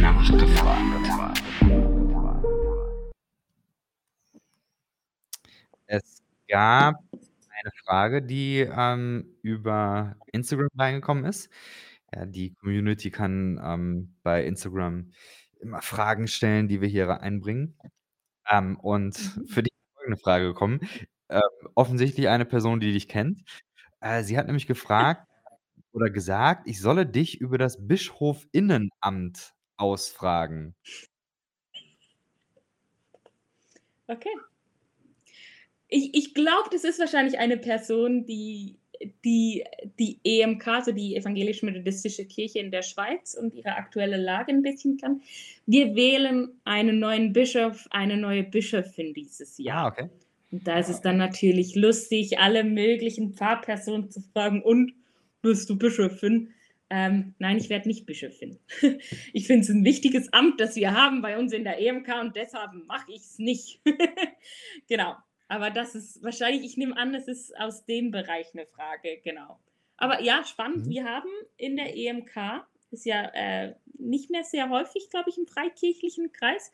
Nachgefragt. 0.00 1.56
Es 5.86 6.22
gab 6.48 6.96
eine 7.12 7.70
Frage, 7.84 8.22
die, 8.22 8.60
ähm, 8.60 9.26
über 9.42 10.16
Instagram 10.32 10.68
reingekommen 10.76 11.24
ist. 11.24 11.48
Ja, 12.14 12.26
die 12.26 12.54
Community 12.54 13.10
kann, 13.10 13.60
ähm, 13.62 14.14
bei 14.22 14.44
Instagram 14.44 15.12
immer 15.60 15.82
Fragen 15.82 16.28
stellen, 16.28 16.68
die 16.68 16.80
wir 16.80 16.88
hier 16.88 17.20
einbringen. 17.20 17.76
Ähm, 18.50 18.78
und 18.78 19.18
Mhm. 19.36 19.46
für 19.48 19.62
dich 19.62 19.72
ist 19.72 19.94
folgende 19.96 20.18
Frage 20.22 20.46
gekommen. 20.46 20.80
Ähm, 21.30 21.40
offensichtlich 21.74 22.28
eine 22.28 22.44
Person, 22.44 22.80
die 22.80 22.92
dich 22.92 23.08
kennt. 23.08 23.42
Äh, 24.00 24.22
sie 24.22 24.38
hat 24.38 24.46
nämlich 24.46 24.66
gefragt 24.66 25.25
oder 25.96 26.10
gesagt, 26.10 26.68
ich 26.68 26.80
solle 26.80 27.06
dich 27.06 27.40
über 27.40 27.58
das 27.58 27.88
Bischofinnenamt 27.88 29.54
ausfragen. 29.78 30.74
Okay. 34.08 34.30
Ich 35.88 36.14
ich 36.14 36.34
glaube, 36.34 36.68
das 36.72 36.84
ist 36.84 36.98
wahrscheinlich 36.98 37.38
eine 37.38 37.56
Person, 37.56 38.26
die 38.26 38.78
die 39.24 39.64
die 39.98 40.18
EMK, 40.24 40.66
also 40.68 40.92
die 40.92 41.16
Evangelisch-Methodistische 41.16 42.24
Kirche 42.26 42.58
in 42.60 42.70
der 42.70 42.82
Schweiz 42.82 43.34
und 43.34 43.54
ihre 43.54 43.76
aktuelle 43.76 44.16
Lage 44.16 44.52
ein 44.52 44.62
bisschen 44.62 44.96
kann. 44.96 45.22
Wir 45.66 45.94
wählen 45.94 46.60
einen 46.64 46.98
neuen 46.98 47.32
Bischof, 47.32 47.86
eine 47.90 48.16
neue 48.16 48.42
Bischöfin 48.42 49.12
dieses 49.14 49.58
Jahr. 49.58 49.84
Ah, 49.84 49.88
okay. 49.88 50.10
Und 50.50 50.66
da 50.66 50.78
ist 50.78 50.88
es 50.88 51.00
dann 51.02 51.18
natürlich 51.18 51.74
lustig, 51.74 52.38
alle 52.38 52.64
möglichen 52.64 53.34
Pfarrpersonen 53.34 54.10
zu 54.10 54.20
fragen: 54.20 54.62
„Und, 54.62 54.92
bist 55.46 55.70
du 55.70 55.76
Bischöfin?“ 55.76 56.52
Ähm, 56.88 57.34
nein, 57.38 57.56
ich 57.56 57.68
werde 57.68 57.88
nicht 57.88 58.06
Bischöfin. 58.06 58.58
Ich 59.32 59.46
finde 59.46 59.62
es 59.62 59.68
ein 59.68 59.84
wichtiges 59.84 60.32
Amt, 60.32 60.60
das 60.60 60.76
wir 60.76 60.92
haben 60.92 61.20
bei 61.20 61.38
uns 61.38 61.52
in 61.52 61.64
der 61.64 61.80
EMK 61.80 62.08
und 62.20 62.36
deshalb 62.36 62.72
mache 62.86 63.10
ich 63.12 63.22
es 63.22 63.38
nicht. 63.38 63.80
Genau. 64.88 65.16
Aber 65.48 65.70
das 65.70 65.94
ist 65.94 66.22
wahrscheinlich, 66.24 66.64
ich 66.64 66.76
nehme 66.76 66.96
an, 66.96 67.12
das 67.12 67.28
ist 67.28 67.56
aus 67.56 67.84
dem 67.84 68.10
Bereich 68.10 68.46
eine 68.52 68.66
Frage, 68.66 69.20
genau. 69.22 69.60
Aber 69.96 70.20
ja, 70.20 70.44
spannend. 70.44 70.86
Mhm. 70.86 70.90
Wir 70.90 71.04
haben 71.04 71.30
in 71.56 71.76
der 71.76 71.96
EMK, 71.96 72.66
ist 72.90 73.06
ja 73.06 73.30
äh, 73.34 73.74
nicht 73.98 74.30
mehr 74.30 74.44
sehr 74.44 74.68
häufig, 74.70 75.08
glaube 75.10 75.30
ich, 75.30 75.38
im 75.38 75.46
freikirchlichen 75.46 76.32
Kreis, 76.32 76.72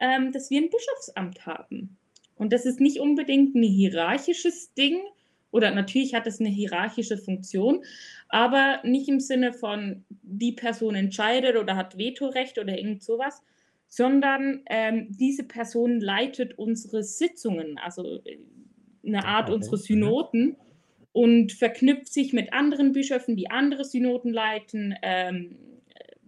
ähm, 0.00 0.32
dass 0.32 0.50
wir 0.50 0.60
ein 0.60 0.70
Bischofsamt 0.70 1.46
haben. 1.46 1.96
Und 2.36 2.52
das 2.52 2.66
ist 2.66 2.80
nicht 2.80 3.00
unbedingt 3.00 3.54
ein 3.54 3.62
hierarchisches 3.62 4.74
Ding, 4.74 5.00
oder 5.50 5.70
natürlich 5.70 6.14
hat 6.14 6.26
es 6.26 6.40
eine 6.40 6.50
hierarchische 6.50 7.16
Funktion, 7.16 7.82
aber 8.28 8.80
nicht 8.84 9.08
im 9.08 9.20
Sinne 9.20 9.52
von, 9.52 10.04
die 10.22 10.52
Person 10.52 10.94
entscheidet 10.94 11.56
oder 11.56 11.76
hat 11.76 11.96
Vetorecht 11.96 12.58
oder 12.58 12.76
irgend 12.76 13.02
sowas, 13.02 13.42
sondern 13.88 14.62
ähm, 14.68 15.06
diese 15.10 15.44
Person 15.44 16.00
leitet 16.00 16.58
unsere 16.58 17.02
Sitzungen, 17.02 17.78
also 17.78 18.20
äh, 18.24 18.38
eine 19.06 19.24
Art 19.24 19.48
unsere 19.48 19.76
mhm. 19.76 19.80
Synoden 19.80 20.56
und 21.12 21.52
verknüpft 21.52 22.12
sich 22.12 22.32
mit 22.32 22.52
anderen 22.52 22.92
Bischöfen, 22.92 23.36
die 23.36 23.50
andere 23.50 23.84
Synoden 23.84 24.32
leiten, 24.32 24.94
ähm, 25.02 25.56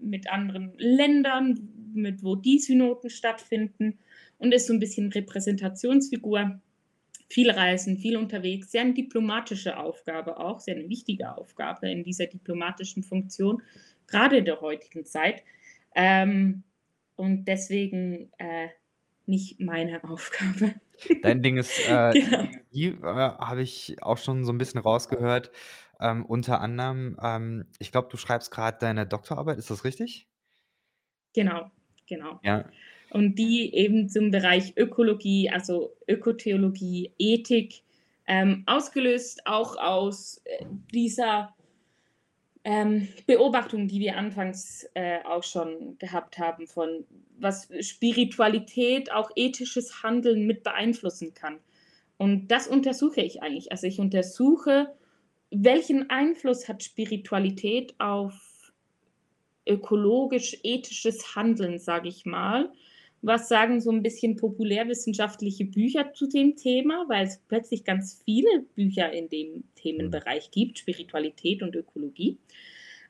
mit 0.00 0.30
anderen 0.30 0.72
Ländern, 0.78 1.68
mit 1.92 2.24
wo 2.24 2.34
die 2.34 2.58
Synoden 2.58 3.10
stattfinden 3.10 3.98
und 4.38 4.52
ist 4.52 4.66
so 4.66 4.72
ein 4.72 4.80
bisschen 4.80 5.12
Repräsentationsfigur. 5.12 6.60
Viel 7.30 7.50
reisen, 7.50 7.96
viel 7.96 8.16
unterwegs, 8.16 8.72
sehr 8.72 8.82
eine 8.82 8.92
diplomatische 8.92 9.78
Aufgabe 9.78 10.38
auch, 10.38 10.58
sehr 10.58 10.74
eine 10.74 10.88
wichtige 10.88 11.36
Aufgabe 11.36 11.88
in 11.88 12.02
dieser 12.02 12.26
diplomatischen 12.26 13.04
Funktion, 13.04 13.62
gerade 14.08 14.38
in 14.38 14.44
der 14.44 14.60
heutigen 14.60 15.06
Zeit. 15.06 15.44
Ähm, 15.94 16.64
und 17.14 17.44
deswegen 17.46 18.32
äh, 18.38 18.68
nicht 19.26 19.60
meine 19.60 20.02
Aufgabe. 20.10 20.74
Dein 21.22 21.42
Ding 21.42 21.56
ist, 21.56 21.78
äh, 21.88 22.12
Genau. 22.20 22.48
die 22.72 22.86
äh, 22.86 23.02
habe 23.02 23.62
ich 23.62 24.02
auch 24.02 24.18
schon 24.18 24.44
so 24.44 24.52
ein 24.52 24.58
bisschen 24.58 24.80
rausgehört. 24.80 25.52
Ähm, 26.00 26.26
unter 26.26 26.60
anderem, 26.60 27.16
ähm, 27.22 27.66
ich 27.78 27.92
glaube, 27.92 28.08
du 28.10 28.16
schreibst 28.16 28.50
gerade 28.50 28.78
deine 28.80 29.06
Doktorarbeit, 29.06 29.58
ist 29.58 29.70
das 29.70 29.84
richtig? 29.84 30.28
Genau, 31.34 31.70
genau. 32.08 32.40
Ja. 32.42 32.64
Und 33.10 33.38
die 33.38 33.74
eben 33.74 34.08
zum 34.08 34.30
Bereich 34.30 34.74
Ökologie, 34.76 35.50
also 35.50 35.92
Ökotheologie, 36.08 37.12
Ethik, 37.18 37.82
ähm, 38.26 38.62
ausgelöst 38.66 39.46
auch 39.46 39.76
aus 39.76 40.40
äh, 40.44 40.64
dieser 40.94 41.54
ähm, 42.62 43.08
Beobachtung, 43.26 43.88
die 43.88 44.00
wir 44.00 44.16
anfangs 44.16 44.86
äh, 44.94 45.18
auch 45.24 45.42
schon 45.42 45.98
gehabt 45.98 46.38
haben, 46.38 46.66
von 46.66 47.04
was 47.38 47.68
Spiritualität, 47.80 49.10
auch 49.10 49.30
ethisches 49.34 50.02
Handeln 50.02 50.46
mit 50.46 50.62
beeinflussen 50.62 51.34
kann. 51.34 51.58
Und 52.18 52.48
das 52.48 52.68
untersuche 52.68 53.22
ich 53.22 53.42
eigentlich. 53.42 53.72
Also 53.72 53.86
ich 53.86 53.98
untersuche, 53.98 54.94
welchen 55.50 56.10
Einfluss 56.10 56.68
hat 56.68 56.84
Spiritualität 56.84 57.94
auf 57.98 58.72
ökologisch-ethisches 59.66 61.34
Handeln, 61.34 61.78
sage 61.78 62.08
ich 62.08 62.26
mal. 62.26 62.70
Was 63.22 63.48
sagen 63.48 63.80
so 63.80 63.90
ein 63.90 64.02
bisschen 64.02 64.36
populärwissenschaftliche 64.36 65.66
Bücher 65.66 66.12
zu 66.14 66.26
dem 66.26 66.56
Thema, 66.56 67.04
weil 67.08 67.26
es 67.26 67.38
plötzlich 67.48 67.84
ganz 67.84 68.22
viele 68.24 68.60
Bücher 68.74 69.12
in 69.12 69.28
dem 69.28 69.64
Themenbereich 69.74 70.50
gibt, 70.50 70.78
Spiritualität 70.78 71.62
und 71.62 71.76
Ökologie, 71.76 72.38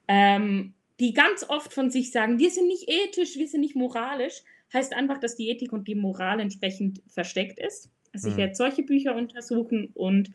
ähm, 0.09 0.75
die 0.99 1.13
ganz 1.13 1.45
oft 1.49 1.73
von 1.73 1.91
sich 1.91 2.11
sagen, 2.11 2.39
wir 2.39 2.51
sind 2.51 2.67
nicht 2.67 2.89
ethisch, 2.89 3.37
wir 3.37 3.49
sind 3.49 3.61
nicht 3.61 3.77
moralisch, 3.77 4.43
heißt 4.73 4.95
einfach, 4.95 5.19
dass 5.19 5.37
die 5.37 5.49
Ethik 5.49 5.73
und 5.73 5.89
die 5.89 5.95
Moral 5.95 6.41
entsprechend 6.41 7.03
versteckt 7.09 7.59
ist. 7.59 7.91
Also 8.13 8.29
ich 8.29 8.35
Mhm. 8.35 8.39
werde 8.39 8.55
solche 8.55 8.83
Bücher 8.83 9.15
untersuchen 9.15 9.91
und 9.95 10.31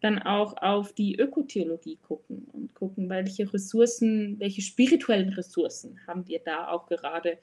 dann 0.00 0.20
auch 0.22 0.56
auf 0.58 0.92
die 0.92 1.16
Ökotheologie 1.18 1.96
gucken 1.96 2.46
und 2.52 2.74
gucken, 2.74 3.08
welche 3.08 3.52
Ressourcen, 3.52 4.38
welche 4.38 4.62
spirituellen 4.62 5.30
Ressourcen 5.30 5.98
haben 6.06 6.26
wir 6.28 6.38
da 6.40 6.68
auch 6.68 6.86
gerade, 6.86 7.38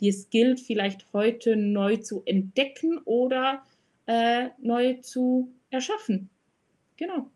die 0.00 0.08
es 0.08 0.30
gilt, 0.30 0.60
vielleicht 0.60 1.12
heute 1.12 1.56
neu 1.56 1.96
zu 1.96 2.22
entdecken 2.24 2.98
oder 3.04 3.62
äh, 4.06 4.48
neu 4.58 4.94
zu 5.00 5.52
erschaffen. 5.70 6.30
Genau. 6.96 7.30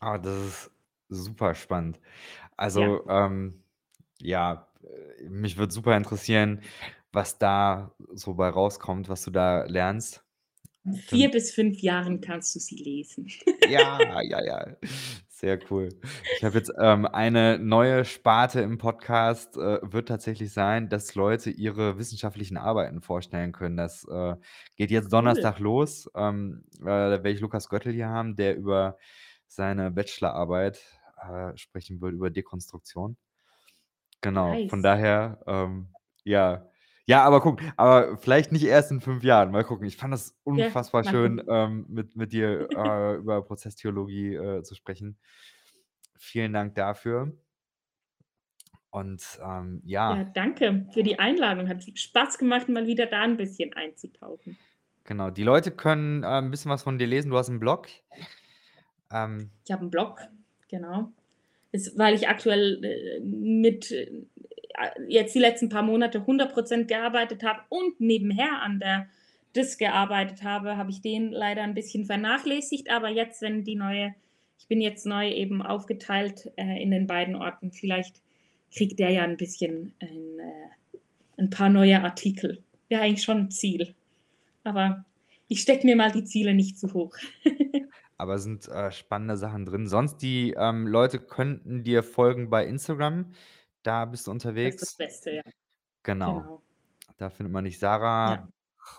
Ah, 0.00 0.18
das 0.18 0.36
ist 0.36 0.70
super 1.08 1.54
spannend. 1.54 1.98
Ja. 1.98 2.48
Also, 2.56 3.08
ähm, 3.08 3.62
ja, 4.20 4.68
mich 5.28 5.56
würde 5.56 5.72
super 5.72 5.96
interessieren, 5.96 6.62
was 7.12 7.38
da 7.38 7.92
so 8.12 8.34
bei 8.34 8.48
rauskommt, 8.48 9.08
was 9.08 9.22
du 9.22 9.30
da 9.30 9.64
lernst. 9.64 10.24
Vier 11.06 11.30
bis 11.30 11.52
fünf 11.52 11.80
Jahren 11.80 12.20
kannst 12.20 12.54
du 12.54 12.60
sie 12.60 12.76
lesen. 12.76 13.28
Ja, 13.68 13.98
ja, 14.22 14.44
ja. 14.44 14.76
Sehr 15.38 15.60
cool. 15.70 15.90
Ich 16.36 16.42
habe 16.42 16.58
jetzt, 16.58 16.72
ähm, 16.80 17.06
eine 17.06 17.60
neue 17.60 18.04
Sparte 18.04 18.60
im 18.60 18.76
Podcast, 18.76 19.56
äh, 19.56 19.78
wird 19.82 20.08
tatsächlich 20.08 20.52
sein, 20.52 20.88
dass 20.88 21.14
Leute 21.14 21.50
ihre 21.50 21.96
wissenschaftlichen 21.96 22.56
Arbeiten 22.56 23.02
vorstellen 23.02 23.52
können. 23.52 23.76
Das, 23.76 24.02
äh, 24.08 24.34
geht 24.74 24.90
jetzt. 24.90 25.12
Donnerstag 25.12 25.60
los. 25.60 26.10
Ähm, 26.16 26.64
äh, 26.80 26.86
da 26.86 27.10
werde 27.10 27.30
ich 27.30 27.38
Lukas 27.38 27.68
Göttel 27.68 27.92
hier 27.92 28.08
haben, 28.08 28.34
der 28.34 28.56
über 28.56 28.98
seine 29.46 29.92
Bachelorarbeit, 29.92 30.80
äh, 31.22 31.56
sprechen 31.56 32.00
wird, 32.00 32.14
über 32.14 32.30
Dekonstruktion. 32.30 33.16
Genau, 34.20 34.48
von 34.68 34.80
Nice. 34.80 34.82
daher, 34.82 35.38
ähm, 35.46 35.94
ja. 36.24 36.66
Ja, 37.08 37.24
aber 37.24 37.40
guck, 37.40 37.60
aber 37.78 38.18
vielleicht 38.18 38.52
nicht 38.52 38.64
erst 38.64 38.90
in 38.90 39.00
5 39.00 39.22
Jahren. 39.24 39.50
Mal 39.50 39.64
gucken. 39.64 39.86
Ich 39.86 39.96
fand 39.96 40.12
das 40.12 40.38
Ja, 40.54 40.68
unfassbar 40.68 41.04
mal 41.04 41.14
schön, 41.14 41.42
ähm, 41.48 41.86
mit 41.88 42.16
mit 42.16 42.32
dir, 42.32 42.70
äh, 42.74 43.14
über 43.16 43.42
Prozesstheologie, 43.42 44.34
äh, 44.34 44.62
zu 44.62 44.74
sprechen. 44.74 45.18
Vielen 46.18 46.52
Dank 46.52 46.74
dafür. 46.74 47.32
Und, 48.90 49.38
ähm, 49.42 49.82
Ja, 50.06 50.08
ja, 50.08 50.24
danke 50.24 50.86
für 50.92 51.02
die 51.04 51.18
Einladung. 51.18 51.68
Hat 51.68 51.84
Spaß 51.98 52.38
gemacht, 52.38 52.68
mal 52.68 52.86
wieder 52.86 53.06
da 53.06 53.22
ein 53.22 53.36
bisschen 53.36 53.72
einzutauchen. 53.74 54.58
genau. 55.04 55.30
Die 55.30 55.42
Leute 55.42 55.70
können, 55.72 56.22
äh, 56.22 56.38
'n 56.38 56.50
bisschen 56.50 56.70
was 56.70 56.82
von 56.84 56.98
dir 56.98 57.06
lesen. 57.06 57.30
Du 57.30 57.36
hast 57.38 57.48
'n 57.48 57.58
Blog. 57.60 57.88
Ähm 59.10 59.50
Ich 59.64 59.70
habe 59.72 59.84
'n 59.84 59.90
Blog, 59.90 60.20
genau. 60.68 61.12
Ist 61.72 61.98
weil 61.98 62.14
ich 62.14 62.28
aktuell, 62.28 62.84
äh, 62.84 63.20
mit 63.20 63.90
äh, 63.92 64.10
jetzt 65.08 65.34
die 65.34 65.40
letzten 65.40 65.68
paar 65.68 65.82
Monate 65.82 66.20
100% 66.20 66.84
gearbeitet 66.84 67.42
habe 67.42 67.60
und 67.68 68.00
nebenher 68.00 68.62
an 68.62 68.80
der 68.80 69.08
DIS 69.56 69.78
gearbeitet 69.78 70.42
habe, 70.42 70.76
habe 70.76 70.90
ich 70.90 71.00
den 71.00 71.32
leider 71.32 71.62
ein 71.62 71.74
bisschen 71.74 72.04
vernachlässigt. 72.04 72.90
Aber 72.90 73.08
jetzt, 73.08 73.42
wenn 73.42 73.64
die 73.64 73.76
neue 73.76 74.14
ich 74.58 74.66
bin 74.66 74.80
jetzt 74.80 75.06
neu 75.06 75.30
eben 75.30 75.62
aufgeteilt, 75.62 76.50
äh, 76.56 76.82
in 76.82 76.90
den 76.90 77.06
beiden 77.06 77.36
Orten, 77.36 77.72
vielleicht 77.72 78.20
kriegt 78.74 78.98
der 78.98 79.10
ja 79.10 79.22
ein 79.22 79.36
bisschen 79.36 79.94
ein 80.00 80.38
äh, 80.38 81.42
'n 81.42 81.50
paar 81.50 81.70
neue 81.70 82.02
Artikel. 82.02 82.62
Wäre 82.88 83.02
eigentlich 83.02 83.22
schon 83.22 83.38
'n 83.38 83.50
Ziel. 83.50 83.94
Aber 84.64 85.04
ich 85.46 85.60
stecke 85.62 85.86
mir 85.86 85.96
mal 85.96 86.12
die 86.12 86.24
Ziele 86.24 86.54
nicht 86.54 86.78
zu 86.78 86.92
hoch. 86.92 87.16
Aber 88.18 88.38
sind, 88.38 88.68
äh, 88.68 88.90
spannende 88.90 89.36
Sachen 89.36 89.64
drin. 89.64 89.86
Sonst 89.86 90.18
die, 90.18 90.54
ähm, 90.58 90.86
Leute 90.86 91.20
könnten 91.20 91.84
dir 91.84 92.02
folgen 92.02 92.50
bei 92.50 92.66
Instagram. 92.66 93.32
Da 93.82 94.04
bist 94.04 94.26
du 94.26 94.32
Das 94.32 94.36
ist 94.36 94.44
das 94.44 94.50
unterwegs. 94.50 94.94
Beste, 94.96 95.30
ja. 95.32 95.42
Genau. 96.02 96.40
Genau. 96.40 96.62
Da 97.16 97.30
findet 97.30 97.52
man 97.52 97.64
dich. 97.64 97.74
Ja. 97.74 97.80
Sarah 97.80 98.48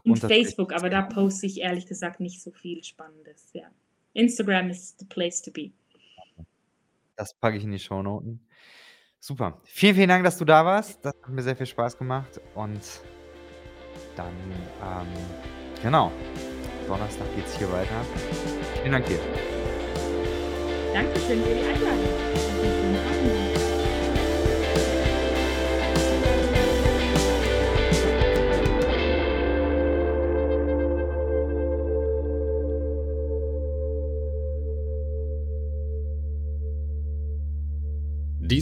Und 0.03 0.11
unterstrich 0.11 0.45
Facebook, 0.45 0.73
aber 0.73 0.89
da 0.89 1.03
poste 1.03 1.45
ich 1.45 1.59
ehrlich 1.61 1.85
gesagt 1.85 2.19
nicht 2.19 2.41
so 2.41 2.51
viel 2.51 2.83
Spannendes, 2.83 3.49
ja. 3.53 3.67
Instagram 4.13 4.69
is 4.69 4.95
the 4.97 5.05
place 5.05 5.41
to 5.41 5.51
be. 5.51 5.71
Das 7.15 7.33
packe 7.33 7.57
ich 7.57 7.63
in 7.63 7.71
die 7.71 7.79
Shownoten. 7.79 8.45
Super. 9.19 9.59
Vielen, 9.65 9.95
vielen 9.95 10.09
Dank, 10.09 10.23
dass 10.23 10.37
du 10.37 10.45
da 10.45 10.65
warst. 10.65 11.03
Das 11.03 11.13
hat 11.21 11.29
mir 11.29 11.41
sehr 11.41 11.55
viel 11.55 11.65
Spaß 11.65 11.97
gemacht 11.97 12.39
und 12.55 13.01
dann, 14.15 14.33
ähm, 14.81 15.07
genau, 15.81 16.11
Donnerstag 16.87 17.27
geht's 17.35 17.57
hier 17.57 17.71
weiter. 17.71 18.05
Vielen 18.81 18.93
Dank 18.93 19.05
dir. 19.05 19.19
Dankeschön 20.93 21.43
für 21.43 21.53
die 21.53 21.65
Einladung. 21.65 23.38